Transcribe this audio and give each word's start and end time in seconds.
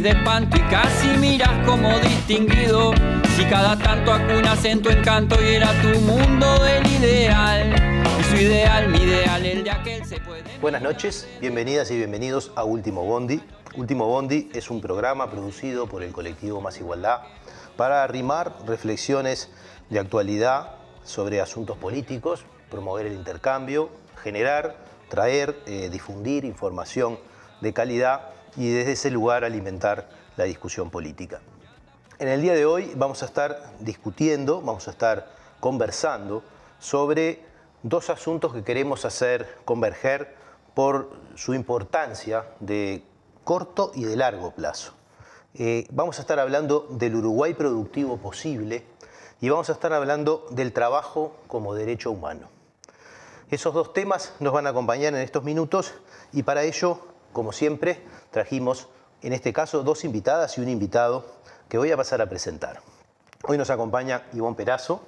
de 0.00 0.10
espanto 0.10 0.56
y 0.58 0.60
casi 0.62 1.08
miras 1.18 1.66
como 1.66 1.98
distinguido. 2.00 2.92
Si 3.36 3.44
cada 3.44 3.78
tanto 3.78 4.12
acunas 4.12 4.62
en 4.64 4.82
tu 4.82 4.90
encanto 4.90 5.36
y 5.42 5.54
era 5.54 5.70
tu 5.80 5.98
mundo 6.00 6.46
del 6.62 6.86
ideal. 6.86 7.74
Y 8.20 8.24
su 8.24 8.36
ideal, 8.36 8.88
mi 8.88 8.98
ideal, 8.98 9.46
el 9.46 9.64
de 9.64 9.70
aquel 9.70 10.04
se 10.04 10.20
puede. 10.20 10.44
Buenas 10.60 10.82
noches, 10.82 11.26
bienvenidas 11.40 11.90
y 11.90 11.96
bienvenidos 11.96 12.52
a 12.56 12.64
Último 12.64 13.04
Bondi. 13.04 13.40
Último 13.76 14.06
Bondi 14.06 14.50
es 14.52 14.70
un 14.70 14.82
programa 14.82 15.30
producido 15.30 15.86
por 15.86 16.02
el 16.02 16.12
colectivo 16.12 16.60
Más 16.60 16.78
Igualdad 16.78 17.22
para 17.76 18.02
arrimar 18.02 18.54
reflexiones 18.66 19.50
de 19.88 19.98
actualidad 19.98 20.72
sobre 21.04 21.40
asuntos 21.40 21.78
políticos, 21.78 22.44
promover 22.70 23.06
el 23.06 23.14
intercambio, 23.14 23.88
generar, 24.22 24.76
traer, 25.08 25.56
eh, 25.66 25.88
difundir 25.90 26.44
información 26.44 27.18
de 27.60 27.72
calidad 27.72 28.35
y 28.56 28.70
desde 28.70 28.92
ese 28.92 29.10
lugar 29.10 29.44
alimentar 29.44 30.08
la 30.36 30.44
discusión 30.44 30.90
política. 30.90 31.40
En 32.18 32.28
el 32.28 32.40
día 32.40 32.54
de 32.54 32.64
hoy 32.64 32.92
vamos 32.96 33.22
a 33.22 33.26
estar 33.26 33.72
discutiendo, 33.80 34.62
vamos 34.62 34.88
a 34.88 34.90
estar 34.90 35.30
conversando 35.60 36.42
sobre 36.78 37.44
dos 37.82 38.10
asuntos 38.10 38.52
que 38.52 38.64
queremos 38.64 39.04
hacer 39.04 39.58
converger 39.64 40.34
por 40.74 41.10
su 41.34 41.54
importancia 41.54 42.44
de 42.60 43.02
corto 43.44 43.92
y 43.94 44.04
de 44.04 44.16
largo 44.16 44.50
plazo. 44.52 44.92
Eh, 45.54 45.86
vamos 45.90 46.18
a 46.18 46.22
estar 46.22 46.38
hablando 46.38 46.86
del 46.90 47.16
Uruguay 47.16 47.54
productivo 47.54 48.18
posible 48.18 48.84
y 49.40 49.48
vamos 49.48 49.70
a 49.70 49.72
estar 49.72 49.92
hablando 49.92 50.46
del 50.50 50.72
trabajo 50.72 51.36
como 51.46 51.74
derecho 51.74 52.10
humano. 52.10 52.48
Esos 53.50 53.72
dos 53.72 53.92
temas 53.92 54.34
nos 54.40 54.52
van 54.52 54.66
a 54.66 54.70
acompañar 54.70 55.14
en 55.14 55.20
estos 55.20 55.44
minutos 55.44 55.94
y 56.32 56.42
para 56.42 56.64
ello, 56.64 56.98
como 57.32 57.52
siempre, 57.52 58.02
trajimos 58.36 58.88
en 59.22 59.32
este 59.32 59.54
caso 59.54 59.82
dos 59.82 60.04
invitadas 60.04 60.58
y 60.58 60.60
un 60.60 60.68
invitado 60.68 61.24
que 61.70 61.78
voy 61.78 61.90
a 61.90 61.96
pasar 61.96 62.20
a 62.20 62.28
presentar. 62.28 62.82
Hoy 63.44 63.56
nos 63.56 63.70
acompaña 63.70 64.24
Ivonne 64.34 64.54
Perazo. 64.54 65.00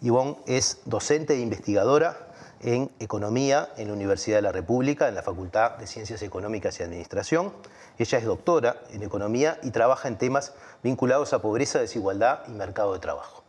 Ivonne 0.00 0.38
es 0.46 0.80
docente 0.84 1.34
e 1.34 1.38
investigadora 1.38 2.26
en 2.58 2.90
Economía 2.98 3.68
en 3.76 3.86
la 3.86 3.94
Universidad 3.94 4.38
de 4.38 4.42
la 4.42 4.50
República, 4.50 5.06
en 5.06 5.14
la 5.14 5.22
Facultad 5.22 5.76
de 5.78 5.86
Ciencias 5.86 6.22
Económicas 6.22 6.80
y 6.80 6.82
Administración. 6.82 7.52
Ella 7.98 8.18
es 8.18 8.24
doctora 8.24 8.80
en 8.90 9.04
Economía 9.04 9.60
y 9.62 9.70
trabaja 9.70 10.08
en 10.08 10.18
temas 10.18 10.52
vinculados 10.82 11.34
a 11.34 11.40
pobreza, 11.40 11.78
desigualdad 11.78 12.40
y 12.48 12.50
mercado 12.50 12.94
de 12.94 12.98
trabajo. 12.98 13.44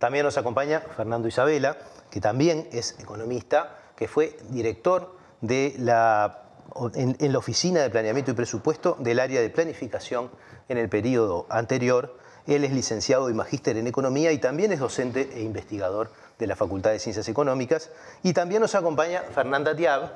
También 0.00 0.24
nos 0.24 0.38
acompaña 0.38 0.80
Fernando 0.96 1.28
Isabela, 1.28 1.76
que 2.10 2.20
también 2.20 2.68
es 2.72 2.98
economista, 2.98 3.76
que 3.94 4.08
fue 4.08 4.36
director 4.48 5.14
de 5.40 5.76
la, 5.78 6.49
en, 6.94 7.32
la 7.32 7.38
Oficina 7.38 7.80
de 7.80 7.90
Planeamiento 7.90 8.30
y 8.30 8.34
Presupuesto 8.34 8.96
del 8.98 9.20
área 9.20 9.40
de 9.40 9.50
planificación 9.50 10.30
en 10.68 10.78
el 10.78 10.88
periodo 10.88 11.46
anterior. 11.48 12.16
Él 12.46 12.64
es 12.64 12.72
licenciado 12.72 13.30
y 13.30 13.34
magíster 13.34 13.76
en 13.76 13.86
Economía 13.86 14.32
y 14.32 14.38
también 14.38 14.72
es 14.72 14.80
docente 14.80 15.30
e 15.34 15.42
investigador 15.42 16.10
de 16.38 16.46
la 16.46 16.56
Facultad 16.56 16.90
de 16.90 16.98
Ciencias 16.98 17.28
Económicas. 17.28 17.90
Y 18.22 18.32
también 18.32 18.62
nos 18.62 18.74
acompaña 18.74 19.22
Fernanda 19.34 19.76
Tiab, 19.76 20.10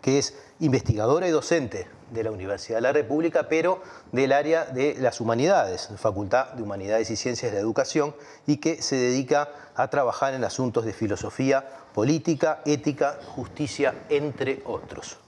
que 0.00 0.18
es 0.18 0.34
investigadora 0.60 1.28
y 1.28 1.30
docente 1.30 1.86
de 2.10 2.24
la 2.24 2.30
Universidad 2.30 2.78
de 2.78 2.82
la 2.82 2.92
República, 2.92 3.48
pero 3.48 3.82
del 4.12 4.32
área 4.32 4.64
de 4.64 4.96
las 4.98 5.20
humanidades, 5.20 5.90
Facultad 5.96 6.52
de 6.54 6.62
Humanidades 6.62 7.10
y 7.10 7.16
Ciencias 7.16 7.52
de 7.52 7.58
la 7.58 7.62
Educación, 7.62 8.14
y 8.46 8.56
que 8.56 8.82
se 8.82 8.96
dedica 8.96 9.50
a 9.74 9.88
trabajar 9.88 10.34
en 10.34 10.44
asuntos 10.44 10.84
de 10.84 10.92
filosofía, 10.92 11.68
política, 11.94 12.62
ética, 12.64 13.18
justicia, 13.34 13.94
entre 14.08 14.62
otros. 14.64 15.18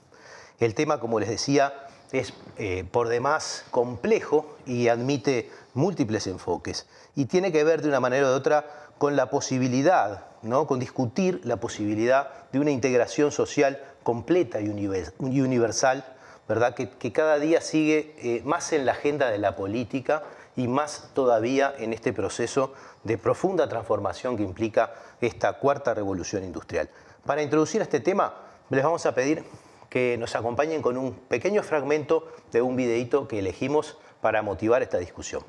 El 0.63 0.77
tema, 0.77 1.01
como 1.01 1.19
les 1.19 1.29
decía, 1.29 1.75
es 2.13 2.35
eh, 2.57 2.85
por 2.89 3.09
demás 3.09 3.65
complejo 3.73 4.57
y 4.65 4.87
admite 4.87 5.51
múltiples 5.75 6.29
enfoques, 6.29 6.87
y 7.17 7.25
tiene 7.25 7.51
que 7.51 7.65
ver 7.65 7.83
de 7.83 7.89
una 7.89 7.99
manera 7.99 8.29
u 8.29 8.31
otra 8.31 8.67
con 8.99 9.17
la 9.17 9.29
posibilidad, 9.29 10.27
¿no? 10.43 10.69
con 10.69 10.79
discutir 10.79 11.41
la 11.43 11.57
posibilidad 11.57 12.31
de 12.53 12.61
una 12.61 12.71
integración 12.71 13.33
social 13.33 13.83
completa 14.05 14.61
y 14.61 14.69
universal, 15.41 16.05
¿verdad? 16.49 16.75
Que, 16.75 17.13
cada 17.13 17.41
día 17.41 17.61
sigue 17.61 18.15
eh, 18.19 18.43
más 18.45 18.73
en 18.73 18.87
la 18.87 18.93
agenda 18.93 19.31
de 19.31 19.39
la 19.39 19.57
política 19.57 20.23
y 20.55 20.69
más 20.69 21.11
todavía 21.13 21.75
en 21.77 21.93
este 21.93 22.13
proceso 22.13 22.73
de 23.03 23.19
profunda 23.19 23.69
transformación 23.69 24.37
que 24.37 24.45
implica 24.45 24.93
esta 25.21 25.55
cuarta 25.55 25.93
revolución 25.93 26.45
industrial. 26.45 26.89
Para 27.27 27.43
introducir 27.43 27.83
este 27.83 27.99
tema, 27.99 28.35
les 28.71 28.85
vamos 28.85 29.05
a 29.07 29.15
pedir 29.15 29.45
que 29.93 30.17
nos 30.17 30.35
acompañen 30.35 30.81
con 30.81 30.97
un 30.97 31.13
pequeño 31.13 31.63
fragmento 31.63 32.27
de 32.51 32.63
un 32.63 32.77
videíto 32.77 33.29
que 33.29 33.41
elegimos 33.41 33.99
para 34.23 34.41
motivar 34.41 34.81
esta 34.81 34.97
discusión. 34.97 35.45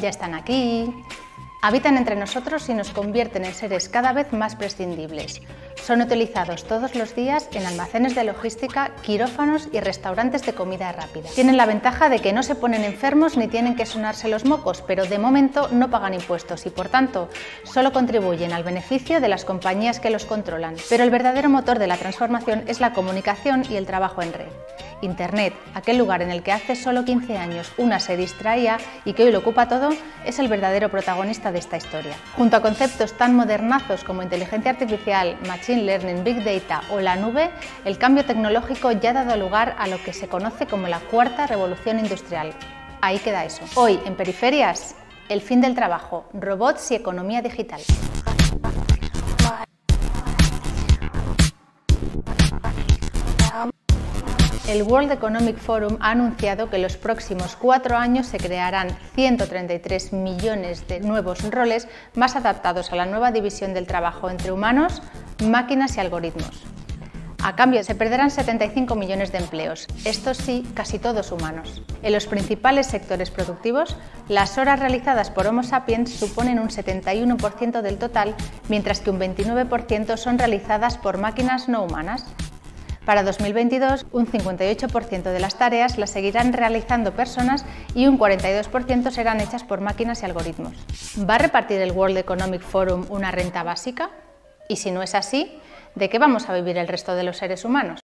Ya 0.00 0.08
están 0.08 0.34
aquí. 0.34 0.94
Habitan 1.60 1.96
entre 1.96 2.14
nosotros 2.14 2.68
y 2.68 2.74
nos 2.74 2.90
convierten 2.90 3.44
en 3.44 3.52
seres 3.52 3.88
cada 3.88 4.12
vez 4.12 4.32
más 4.32 4.54
prescindibles. 4.54 5.42
Son 5.76 6.00
utilizados 6.00 6.64
todos 6.64 6.94
los 6.94 7.14
días 7.14 7.48
en 7.52 7.66
almacenes 7.66 8.14
de 8.14 8.24
logística, 8.24 8.92
quirófanos 9.02 9.68
y 9.72 9.80
restaurantes 9.80 10.46
de 10.46 10.52
comida 10.54 10.92
rápida. 10.92 11.28
Tienen 11.34 11.56
la 11.56 11.66
ventaja 11.66 12.08
de 12.08 12.20
que 12.20 12.32
no 12.32 12.42
se 12.42 12.54
ponen 12.54 12.84
enfermos 12.84 13.36
ni 13.36 13.48
tienen 13.48 13.74
que 13.74 13.86
sonarse 13.86 14.28
los 14.28 14.44
mocos, 14.44 14.82
pero 14.86 15.04
de 15.04 15.18
momento 15.18 15.68
no 15.72 15.90
pagan 15.90 16.14
impuestos 16.14 16.66
y 16.66 16.70
por 16.70 16.88
tanto 16.88 17.28
solo 17.64 17.92
contribuyen 17.92 18.52
al 18.52 18.64
beneficio 18.64 19.20
de 19.20 19.28
las 19.28 19.44
compañías 19.44 20.00
que 20.00 20.10
los 20.10 20.24
controlan. 20.24 20.76
Pero 20.88 21.04
el 21.04 21.10
verdadero 21.10 21.48
motor 21.48 21.78
de 21.78 21.86
la 21.86 21.96
transformación 21.96 22.64
es 22.66 22.80
la 22.80 22.92
comunicación 22.92 23.64
y 23.68 23.76
el 23.76 23.86
trabajo 23.86 24.22
en 24.22 24.32
red. 24.32 24.52
Internet, 25.02 25.52
aquel 25.74 25.98
lugar 25.98 26.22
en 26.22 26.30
el 26.30 26.42
que 26.42 26.52
hace 26.52 26.76
solo 26.76 27.04
15 27.04 27.36
años 27.36 27.72
una 27.76 27.98
se 27.98 28.16
distraía 28.16 28.78
y 29.04 29.14
que 29.14 29.24
hoy 29.24 29.32
lo 29.32 29.40
ocupa 29.40 29.68
todo, 29.68 29.90
es 30.24 30.38
el 30.38 30.46
verdadero 30.48 30.90
protagonista 30.90 31.50
de 31.50 31.58
esta 31.58 31.76
historia. 31.76 32.14
Junto 32.36 32.56
a 32.56 32.62
conceptos 32.62 33.12
tan 33.14 33.34
modernazos 33.34 34.04
como 34.04 34.22
inteligencia 34.22 34.70
artificial, 34.70 35.36
machine 35.62 35.86
learning, 35.86 36.24
big 36.24 36.42
data 36.42 36.82
o 36.90 36.98
la 36.98 37.14
nube, 37.14 37.48
el 37.84 37.96
cambio 37.96 38.24
tecnológico 38.24 38.90
ya 38.90 39.10
ha 39.10 39.12
dado 39.12 39.36
lugar 39.36 39.76
a 39.78 39.86
lo 39.86 40.02
que 40.02 40.12
se 40.12 40.26
conoce 40.26 40.66
como 40.66 40.88
la 40.88 40.98
cuarta 40.98 41.46
revolución 41.46 42.00
industrial. 42.00 42.52
Ahí 43.00 43.20
queda 43.20 43.44
eso. 43.44 43.62
Hoy, 43.76 44.00
en 44.04 44.16
Periferias, 44.16 44.96
el 45.28 45.40
fin 45.40 45.60
del 45.60 45.76
trabajo, 45.76 46.24
robots 46.32 46.90
y 46.90 46.96
economía 46.96 47.42
digital. 47.42 47.80
El 54.72 54.84
World 54.84 55.12
Economic 55.12 55.58
Forum 55.58 55.98
ha 56.00 56.12
anunciado 56.12 56.70
que 56.70 56.76
en 56.76 56.82
los 56.82 56.96
próximos 56.96 57.56
cuatro 57.56 57.98
años 57.98 58.26
se 58.26 58.38
crearán 58.38 58.88
133 59.14 60.14
millones 60.14 60.88
de 60.88 61.00
nuevos 61.00 61.42
roles 61.50 61.88
más 62.14 62.36
adaptados 62.36 62.90
a 62.90 62.96
la 62.96 63.04
nueva 63.04 63.32
división 63.32 63.74
del 63.74 63.86
trabajo 63.86 64.30
entre 64.30 64.50
humanos, 64.50 65.02
máquinas 65.44 65.98
y 65.98 66.00
algoritmos. 66.00 66.62
A 67.42 67.54
cambio, 67.54 67.84
se 67.84 67.94
perderán 67.94 68.30
75 68.30 68.94
millones 68.94 69.30
de 69.30 69.38
empleos, 69.38 69.88
estos 70.06 70.38
sí, 70.38 70.66
casi 70.72 70.98
todos 70.98 71.32
humanos. 71.32 71.82
En 72.02 72.14
los 72.14 72.26
principales 72.26 72.86
sectores 72.86 73.30
productivos, 73.30 73.98
las 74.28 74.56
horas 74.56 74.80
realizadas 74.80 75.30
por 75.30 75.46
Homo 75.46 75.64
sapiens 75.64 76.14
suponen 76.14 76.58
un 76.58 76.70
71% 76.70 77.82
del 77.82 77.98
total, 77.98 78.34
mientras 78.70 79.00
que 79.00 79.10
un 79.10 79.20
29% 79.20 80.16
son 80.16 80.38
realizadas 80.38 80.96
por 80.96 81.18
máquinas 81.18 81.68
no 81.68 81.82
humanas. 81.82 82.24
Para 83.04 83.24
2022, 83.24 84.06
un 84.12 84.26
58% 84.28 85.22
de 85.22 85.40
las 85.40 85.58
tareas 85.58 85.98
las 85.98 86.10
seguirán 86.10 86.52
realizando 86.52 87.12
personas 87.12 87.64
y 87.96 88.06
un 88.06 88.16
42% 88.16 89.10
serán 89.10 89.40
hechas 89.40 89.64
por 89.64 89.80
máquinas 89.80 90.22
y 90.22 90.26
algoritmos. 90.26 90.72
¿Va 91.28 91.34
a 91.34 91.38
repartir 91.38 91.80
el 91.80 91.90
World 91.90 92.18
Economic 92.18 92.62
Forum 92.62 93.06
una 93.08 93.32
renta 93.32 93.64
básica? 93.64 94.10
Y 94.68 94.76
si 94.76 94.92
no 94.92 95.02
es 95.02 95.16
así, 95.16 95.60
¿de 95.96 96.08
qué 96.08 96.20
vamos 96.20 96.48
a 96.48 96.54
vivir 96.54 96.78
el 96.78 96.86
resto 96.86 97.16
de 97.16 97.24
los 97.24 97.38
seres 97.38 97.64
humanos? 97.64 97.98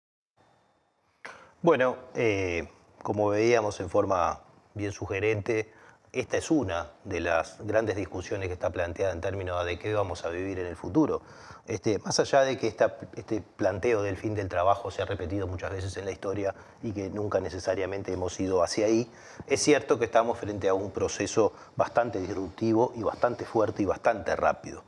Bueno, 1.61 1.97
eh, 2.15 2.67
como 3.03 3.29
veíamos 3.29 3.81
en 3.81 3.91
forma 3.91 4.41
bien 4.73 4.93
sugerente, 4.93 5.75
esta 6.13 6.39
es 6.39 6.51
una 6.51 6.93
de 7.05 7.21
las 7.21 7.59
grandes 7.67 7.97
discusiones 7.97 8.49
que 8.49 8.55
está 8.55 8.71
planteada 8.71 9.13
en 9.13 9.21
términos 9.21 9.63
de 9.67 9.79
qué 9.79 9.93
vamos 9.93 10.25
a 10.25 10.31
vivir 10.31 10.59
en 10.59 10.67
el 10.67 10.77
futuro. 10.77 11.21
Este, 11.69 11.99
más 11.99 12.21
allá 12.21 12.43
de 12.43 12.57
que 12.57 12.69
este 12.69 13.43
planteo 13.57 14.03
del 14.03 14.17
fin 14.17 14.35
del 14.35 14.49
trabajo 14.49 14.91
se 14.91 15.03
ha 15.03 15.05
repetido 15.05 15.49
muchas 15.49 15.73
veces 15.73 15.97
en 15.97 16.05
la 16.05 16.13
historia 16.13 16.55
y 16.83 16.93
que 16.93 17.11
nunca 17.11 17.41
necesariamente 17.41 18.13
hemos 18.13 18.39
ido 18.39 18.63
hacia 18.63 18.87
ahí, 18.87 19.11
es 19.49 19.63
cierto 19.63 19.99
que 19.99 20.05
estamos 20.05 20.39
frente 20.39 20.69
a 20.69 20.75
un 20.75 20.93
proceso 20.93 21.53
bastante 21.75 22.21
disruptivo 22.21 22.93
y 22.95 23.03
bastante 23.03 23.45
fuerte 23.45 23.83
y 23.83 23.87
bastante 23.87 24.37
rápido. 24.37 24.85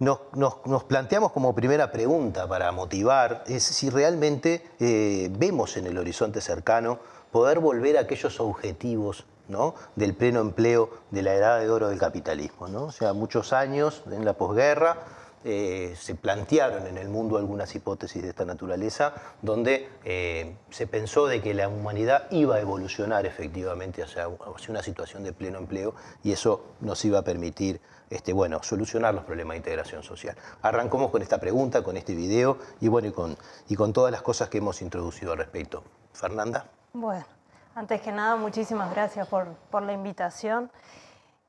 Nos, 0.00 0.82
planteamos 0.88 1.30
como 1.30 1.54
primera 1.54 1.92
pregunta 1.92 2.48
para 2.48 2.72
motivar 2.72 3.44
es 3.46 3.62
si 3.62 3.88
realmente 3.88 4.68
eh, 4.80 5.28
vemos 5.30 5.76
en 5.76 5.86
el 5.86 5.96
horizonte 5.96 6.40
cercano 6.40 6.98
poder 7.30 7.60
volver 7.60 7.96
a 7.96 8.00
aquellos 8.00 8.40
objetivos 8.40 9.26
¿no? 9.46 9.76
del 9.94 10.14
pleno 10.14 10.40
empleo 10.40 10.90
de 11.12 11.22
la 11.22 11.34
edad 11.34 11.60
de 11.60 11.70
oro 11.70 11.88
del 11.88 12.00
capitalismo. 12.00 12.66
¿no? 12.66 12.86
O 12.86 12.90
sea, 12.90 13.12
muchos 13.12 13.52
años 13.52 14.02
en 14.10 14.24
la 14.24 14.32
posguerra 14.32 14.98
eh, 15.44 15.94
se 15.98 16.14
plantearon 16.14 16.86
en 16.86 16.98
el 16.98 17.08
mundo 17.08 17.36
algunas 17.36 17.74
hipótesis 17.74 18.22
de 18.22 18.28
esta 18.28 18.44
naturaleza, 18.44 19.14
donde 19.42 19.88
eh, 20.04 20.54
se 20.70 20.86
pensó 20.86 21.26
de 21.26 21.42
que 21.42 21.52
la 21.52 21.68
humanidad 21.68 22.28
iba 22.30 22.56
a 22.56 22.60
evolucionar 22.60 23.26
efectivamente 23.26 24.02
hacia, 24.02 24.28
una 24.28 24.82
situación 24.82 25.24
de 25.24 25.32
pleno 25.32 25.58
empleo 25.58 25.94
y 26.22 26.32
eso 26.32 26.64
nos 26.80 27.04
iba 27.04 27.18
a 27.18 27.22
permitir 27.22 27.80
este, 28.08 28.32
bueno, 28.32 28.62
solucionar 28.62 29.14
los 29.14 29.24
problemas 29.24 29.54
de 29.54 29.58
integración 29.58 30.02
social. 30.02 30.36
Arrancamos 30.62 31.10
con 31.10 31.22
esta 31.22 31.38
pregunta, 31.38 31.82
con 31.82 31.96
este 31.96 32.14
video 32.14 32.58
y, 32.80 32.88
bueno, 32.88 33.08
y, 33.08 33.12
con, 33.12 33.36
y 33.68 33.74
con 33.74 33.92
todas 33.92 34.12
las 34.12 34.22
cosas 34.22 34.48
que 34.48 34.58
hemos 34.58 34.80
introducido 34.82 35.32
al 35.32 35.38
respecto. 35.38 35.82
Fernanda. 36.12 36.66
Bueno, 36.92 37.24
antes 37.74 38.00
que 38.00 38.12
nada, 38.12 38.36
muchísimas 38.36 38.90
gracias 38.92 39.26
por, 39.26 39.46
por 39.70 39.82
la 39.82 39.92
invitación. 39.92 40.70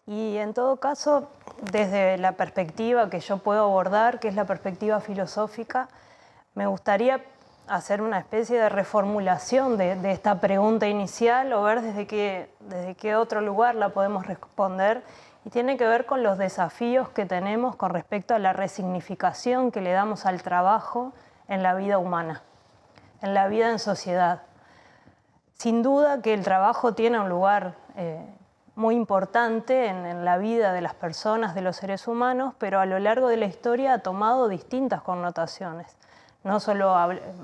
Y 0.05 0.37
en 0.37 0.53
todo 0.53 0.77
caso, 0.77 1.29
desde 1.71 2.17
la 2.17 2.33
perspectiva 2.33 3.09
que 3.09 3.21
yo 3.21 3.37
puedo 3.37 3.63
abordar, 3.63 4.19
que 4.19 4.27
es 4.27 4.35
la 4.35 4.45
perspectiva 4.45 4.99
filosófica, 4.99 5.87
me 6.55 6.67
gustaría 6.67 7.23
hacer 7.67 8.01
una 8.01 8.19
especie 8.19 8.59
de 8.59 8.67
reformulación 8.67 9.77
de, 9.77 10.11
esta 10.11 10.41
pregunta 10.41 10.87
inicial 10.87 11.53
o 11.53 11.63
ver 11.63 11.81
desde 11.81 12.05
qué, 12.05 12.53
desde 12.59 12.95
qué 12.95 13.15
otro 13.15 13.39
lugar 13.39 13.75
la 13.75 13.89
podemos 13.89 14.27
responder. 14.27 15.03
Y 15.45 15.49
tiene 15.49 15.77
que 15.77 15.87
ver 15.87 16.05
con 16.05 16.23
los 16.23 16.37
desafíos 16.37 17.09
que 17.09 17.25
tenemos 17.25 17.75
con 17.75 17.91
respecto 17.91 18.35
a 18.35 18.39
la 18.39 18.53
resignificación 18.53 19.71
que 19.71 19.81
le 19.81 19.91
damos 19.91 20.25
al 20.25 20.41
trabajo 20.41 21.13
en 21.47 21.63
la 21.63 21.75
vida 21.75 21.97
humana, 21.97 22.43
en 23.21 23.33
la 23.33 23.47
vida 23.47 23.69
en 23.69 23.79
sociedad. 23.79 24.43
Sin 25.53 25.81
duda 25.81 26.21
que 26.21 26.33
el 26.33 26.43
trabajo 26.43 26.93
tiene 26.93 27.19
un 27.19 27.29
lugar 27.29 27.75
eh, 27.95 28.25
muy 28.75 28.95
importante 28.95 29.87
en, 29.87 30.25
la 30.25 30.37
vida 30.37 30.73
de 30.73 30.81
las 30.81 30.95
personas, 30.95 31.53
de 31.53 31.61
los 31.61 31.75
seres 31.75 32.07
humanos, 32.07 32.55
pero 32.57 32.79
a 32.79 32.85
lo 32.85 32.97
largo 32.99 33.27
de 33.27 33.37
la 33.37 33.45
historia 33.45 33.93
ha 33.93 33.99
tomado 33.99 34.47
distintas 34.47 35.01
connotaciones. 35.01 35.95
No 36.43 36.59
solo 36.59 36.95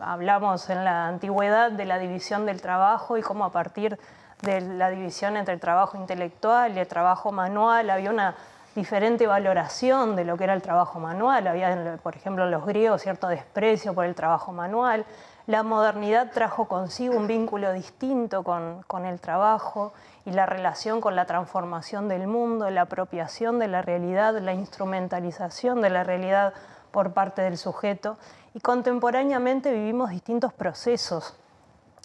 hablamos 0.01 0.69
en 0.69 0.83
la 0.83 1.07
antigüedad 1.07 1.71
de 1.71 1.85
la 1.85 1.99
división 1.99 2.45
del 2.45 2.61
trabajo 2.61 3.17
y 3.17 3.21
cómo 3.21 3.45
a 3.45 3.51
partir 3.51 3.97
de 4.41 4.61
la 4.61 4.89
división 4.89 5.37
entre 5.37 5.53
el 5.53 5.59
trabajo 5.59 5.97
intelectual 5.97 6.75
y 6.75 6.79
el 6.79 6.87
trabajo 6.87 7.31
manual 7.31 7.89
había 7.89 8.09
una 8.09 8.35
diferente 8.75 9.27
valoración 9.27 10.15
de 10.15 10.25
lo 10.25 10.37
que 10.37 10.45
era 10.45 10.53
el 10.53 10.61
trabajo 10.61 10.99
manual. 10.99 11.47
Había, 11.47 11.97
por 12.01 12.15
ejemplo, 12.15 12.45
en 12.45 12.51
los 12.51 12.65
griegos 12.65 13.01
cierto 13.01 13.27
desprecio 13.27 13.93
por 13.93 14.05
el 14.05 14.15
trabajo 14.15 14.51
manual. 14.51 15.05
La 15.49 15.63
modernidad 15.63 16.29
trajo 16.31 16.67
consigo 16.67 17.17
un 17.17 17.25
vínculo 17.25 17.73
distinto 17.73 18.43
con, 18.43 19.05
el 19.07 19.19
trabajo 19.19 19.93
y 20.23 20.29
la 20.29 20.45
relación 20.45 21.01
con 21.01 21.15
la 21.15 21.25
transformación 21.25 22.07
del 22.07 22.27
mundo, 22.27 22.69
la 22.69 22.81
apropiación 22.81 23.57
de 23.57 23.67
la 23.67 23.81
realidad, 23.81 24.37
la 24.37 24.53
instrumentalización 24.53 25.81
de 25.81 25.89
la 25.89 26.03
realidad 26.03 26.53
por 26.91 27.13
parte 27.13 27.41
del 27.41 27.57
sujeto. 27.57 28.19
Y 28.53 28.59
contemporáneamente 28.59 29.73
vivimos 29.73 30.11
distintos 30.11 30.53
procesos 30.53 31.35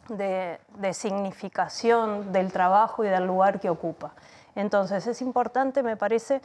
de, 0.09 0.59
significación 0.95 2.33
del 2.33 2.51
trabajo 2.51 3.05
y 3.05 3.09
del 3.09 3.27
lugar 3.27 3.61
que 3.61 3.69
ocupa. 3.69 4.13
Entonces 4.55 5.07
es 5.07 5.21
importante, 5.21 5.83
me 5.83 5.99
parece, 5.99 6.41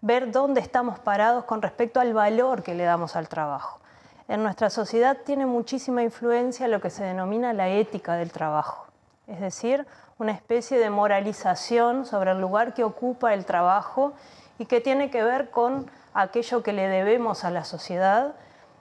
ver 0.00 0.32
dónde 0.32 0.60
estamos 0.60 0.98
parados 0.98 1.44
con 1.44 1.62
respecto 1.62 2.00
al 2.00 2.12
valor 2.12 2.64
que 2.64 2.74
le 2.74 2.82
damos 2.82 3.14
al 3.14 3.28
trabajo. 3.28 3.78
En 4.30 4.44
nuestra 4.44 4.70
sociedad 4.70 5.16
tiene 5.26 5.44
muchísima 5.44 6.04
influencia 6.04 6.68
lo 6.68 6.80
que 6.80 6.90
se 6.90 7.02
denomina 7.02 7.52
la 7.52 7.66
ética 7.66 8.14
del 8.14 8.30
trabajo, 8.30 8.86
es 9.26 9.40
decir, 9.40 9.88
una 10.18 10.30
especie 10.30 10.78
de 10.78 10.88
moralización 10.88 12.06
sobre 12.06 12.30
el 12.30 12.40
lugar 12.40 12.72
que 12.72 12.84
ocupa 12.84 13.34
el 13.34 13.44
trabajo 13.44 14.12
y 14.60 14.66
que 14.66 14.80
tiene 14.80 15.10
que 15.10 15.24
ver 15.24 15.50
con 15.50 15.90
aquello 16.14 16.62
que 16.62 16.72
le 16.72 16.86
debemos 16.86 17.42
a 17.42 17.50
la 17.50 17.64
sociedad 17.64 18.34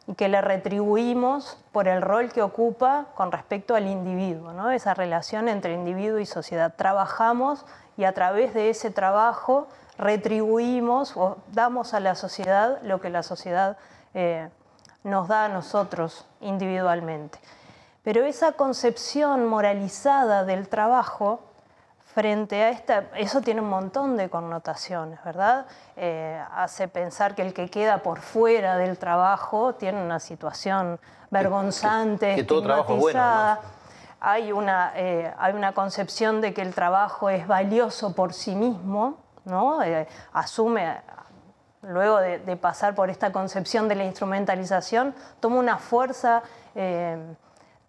y 0.05 0.13
que 0.13 0.27
le 0.27 0.39
retribuimos 0.39 1.57
por 1.71 1.87
el 1.87 2.03
rol 2.03 2.31
que 2.31 2.43
ocupa 2.43 3.07
con 3.15 3.31
respecto 3.31 3.73
al 3.73 3.87
individuo, 3.87 4.53
¿no? 4.53 4.69
esa 4.69 4.93
relación 4.93 5.49
entre 5.49 5.73
individuo 5.73 6.19
y 6.19 6.27
sociedad. 6.27 6.75
Trabajamos 6.75 7.65
y 7.97 8.03
a 8.03 8.13
través 8.13 8.53
de 8.53 8.69
ese 8.69 8.91
trabajo 8.91 9.67
retribuimos 9.97 11.17
o 11.17 11.37
damos 11.51 11.95
a 11.95 11.99
la 11.99 12.13
sociedad 12.13 12.79
lo 12.83 13.01
que 13.01 13.09
la 13.09 13.23
sociedad 13.23 13.77
eh, 14.13 14.49
nos 15.03 15.27
da 15.27 15.45
a 15.45 15.49
nosotros 15.49 16.25
individualmente. 16.41 17.39
Pero 18.03 18.25
esa 18.25 18.53
concepción 18.53 19.47
moralizada 19.47 20.43
del 20.43 20.67
trabajo 20.67 21.41
frente 22.13 22.63
a 22.63 22.69
esta, 22.69 23.05
eso 23.15 23.41
tiene 23.41 23.61
un 23.61 23.69
montón 23.69 24.17
de 24.17 24.29
connotaciones, 24.29 25.23
¿verdad? 25.23 25.65
Eh, 25.95 26.41
hace 26.55 26.87
pensar 26.87 27.35
que 27.35 27.43
el 27.43 27.53
que 27.53 27.69
queda 27.69 27.99
por 27.99 28.19
fuera 28.19 28.77
del 28.77 28.97
trabajo 28.97 29.75
tiene 29.75 30.01
una 30.01 30.19
situación 30.19 30.99
vergonzante, 31.29 32.35
que, 32.35 32.43
todo 32.43 32.63
trabajo 32.63 32.95
bueno, 32.95 33.21
hay 34.19 34.51
una, 34.51 34.91
eh, 34.95 35.31
hay 35.37 35.53
una 35.53 35.73
concepción 35.73 36.41
de 36.41 36.53
que 36.53 36.61
el 36.61 36.73
trabajo 36.73 37.29
es 37.29 37.47
valioso 37.47 38.13
por 38.13 38.33
sí 38.33 38.55
mismo, 38.55 39.17
¿no? 39.45 39.81
Eh, 39.83 40.07
asume, 40.33 40.97
luego 41.81 42.17
de, 42.19 42.57
pasar 42.57 42.95
por 42.95 43.09
esta 43.09 43.31
concepción 43.31 43.87
de 43.87 43.95
la 43.95 44.05
instrumentalización, 44.05 45.15
toma 45.39 45.57
una 45.57 45.77
fuerza 45.77 46.43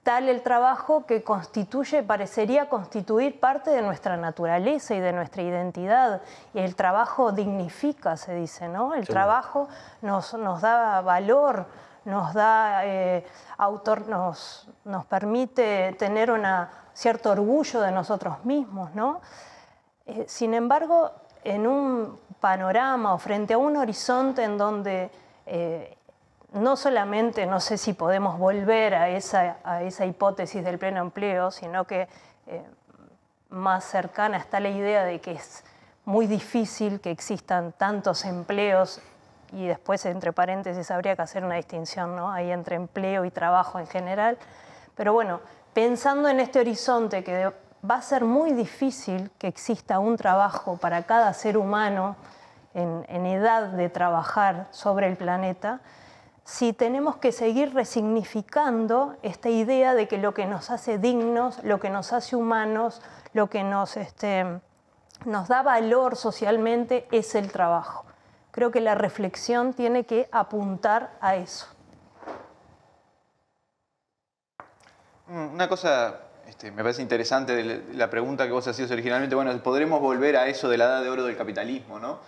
tal 0.02 0.28
el 0.28 0.42
trabajo 0.42 1.04
que 1.04 1.22
constituye, 1.22 2.02
parecería 2.02 2.68
constituir 2.68 3.38
parte 3.38 3.70
de 3.70 3.82
nuestra 3.82 4.16
naturaleza 4.16 4.94
y 4.94 5.00
de 5.00 5.12
nuestra 5.12 5.42
identidad. 5.42 6.22
Y 6.54 6.60
el 6.60 6.74
trabajo 6.74 7.32
dignifica, 7.32 8.16
se 8.16 8.34
dice, 8.34 8.68
¿no? 8.68 8.94
El 8.94 9.06
trabajo 9.06 9.68
nos, 10.00 10.34
nos, 10.34 10.62
da 10.62 11.02
valor, 11.02 11.66
nos 12.06 12.32
da 12.32 12.86
eh, 12.86 13.26
autor, 13.58 14.08
nos, 14.08 14.68
nos 14.84 15.04
permite 15.04 15.94
tener 15.98 16.30
un 16.30 16.46
cierto 16.94 17.30
orgullo 17.30 17.80
de 17.82 17.92
nosotros 17.92 18.44
mismos, 18.44 18.94
¿no? 18.94 19.20
Eh, 20.06 20.24
sin 20.26 20.54
embargo, 20.54 21.12
en 21.44 21.66
un 21.66 22.18
panorama 22.40 23.14
o 23.14 23.18
frente 23.18 23.54
a 23.54 23.58
un 23.58 23.76
horizonte 23.76 24.42
en 24.42 24.58
donde 24.58 25.10
eh, 25.46 25.96
no 26.52 26.76
solamente, 26.76 27.46
no 27.46 27.60
sé 27.60 27.78
si 27.78 27.92
podemos 27.92 28.38
volver 28.38 28.94
a 28.94 29.08
esa, 29.08 29.58
a 29.62 29.82
esa 29.82 30.06
hipótesis 30.06 30.64
del 30.64 30.78
pleno 30.78 31.00
empleo, 31.00 31.50
sino 31.50 31.86
que 31.86 32.08
eh, 32.46 32.64
más 33.50 33.84
cercana 33.84 34.38
está 34.38 34.58
la 34.60 34.70
idea 34.70 35.04
de 35.04 35.20
que 35.20 35.32
es 35.32 35.64
muy 36.04 36.26
difícil 36.26 37.00
que 37.00 37.10
existan 37.10 37.72
tantos 37.72 38.24
empleos 38.24 39.00
y 39.52 39.66
después, 39.66 40.04
entre 40.06 40.32
paréntesis, 40.32 40.90
habría 40.90 41.16
que 41.16 41.22
hacer 41.22 41.44
una 41.44 41.56
distinción 41.56 42.16
¿no? 42.16 42.30
ahí 42.30 42.50
entre 42.50 42.76
empleo 42.76 43.24
y 43.24 43.30
trabajo 43.30 43.78
en 43.78 43.86
general. 43.86 44.38
Pero 44.94 45.12
bueno, 45.12 45.40
pensando 45.72 46.28
en 46.28 46.40
este 46.40 46.60
horizonte 46.60 47.24
que 47.24 47.52
va 47.88 47.96
a 47.96 48.02
ser 48.02 48.24
muy 48.24 48.52
difícil 48.52 49.30
que 49.38 49.46
exista 49.46 49.98
un 49.98 50.16
trabajo 50.16 50.76
para 50.76 51.02
cada 51.04 51.32
ser 51.32 51.56
humano 51.56 52.16
en, 52.74 53.26
edad 53.26 53.68
de 53.68 53.88
trabajar 53.88 54.68
sobre 54.70 55.08
el 55.08 55.16
planeta, 55.16 55.80
si 56.44 56.72
tenemos 56.72 57.16
que 57.16 57.32
seguir 57.32 57.74
resignificando 57.74 59.16
esta 59.22 59.48
idea 59.48 59.94
de 59.94 60.08
que 60.08 60.18
lo 60.18 60.34
que 60.34 60.46
nos 60.46 60.70
hace 60.70 60.98
dignos, 60.98 61.62
lo 61.64 61.80
que 61.80 61.90
nos 61.90 62.12
hace 62.12 62.36
humanos, 62.36 63.02
lo 63.32 63.48
que 63.48 63.62
nos, 63.62 63.96
este, 63.96 64.60
nos 65.24 65.48
da 65.48 65.62
valor 65.62 66.16
socialmente 66.16 67.06
es 67.12 67.34
el 67.34 67.50
trabajo. 67.52 68.04
Creo 68.50 68.70
que 68.70 68.80
la 68.80 68.94
reflexión 68.94 69.74
tiene 69.74 70.04
que 70.04 70.28
apuntar 70.32 71.10
a 71.20 71.36
eso. 71.36 71.66
Mm, 75.28 75.54
una 75.54 75.68
cosa 75.68 76.29
este, 76.60 76.72
me 76.72 76.82
parece 76.82 77.00
interesante 77.00 77.82
la 77.94 78.10
pregunta 78.10 78.44
que 78.44 78.52
vos 78.52 78.68
hacías 78.68 78.90
originalmente, 78.90 79.34
bueno, 79.34 79.50
podremos 79.62 79.98
volver 79.98 80.36
a 80.36 80.46
eso 80.46 80.68
de 80.68 80.76
la 80.76 80.84
edad 80.84 81.02
de 81.02 81.08
oro 81.08 81.24
del 81.24 81.34
capitalismo, 81.34 81.98
¿no? 81.98 82.18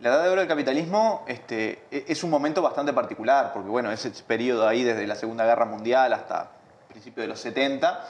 La 0.00 0.08
edad 0.08 0.22
de 0.22 0.30
oro 0.30 0.40
del 0.40 0.48
capitalismo 0.48 1.22
este, 1.28 1.82
e, 1.90 2.06
es 2.08 2.24
un 2.24 2.30
momento 2.30 2.62
bastante 2.62 2.94
particular, 2.94 3.52
porque 3.52 3.68
bueno, 3.68 3.92
ese 3.92 4.10
periodo 4.26 4.66
ahí 4.66 4.84
desde 4.84 5.06
la 5.06 5.16
Segunda 5.16 5.44
Guerra 5.44 5.66
Mundial 5.66 6.14
hasta 6.14 6.48
principios 6.88 7.24
de 7.24 7.28
los 7.28 7.40
70, 7.40 8.08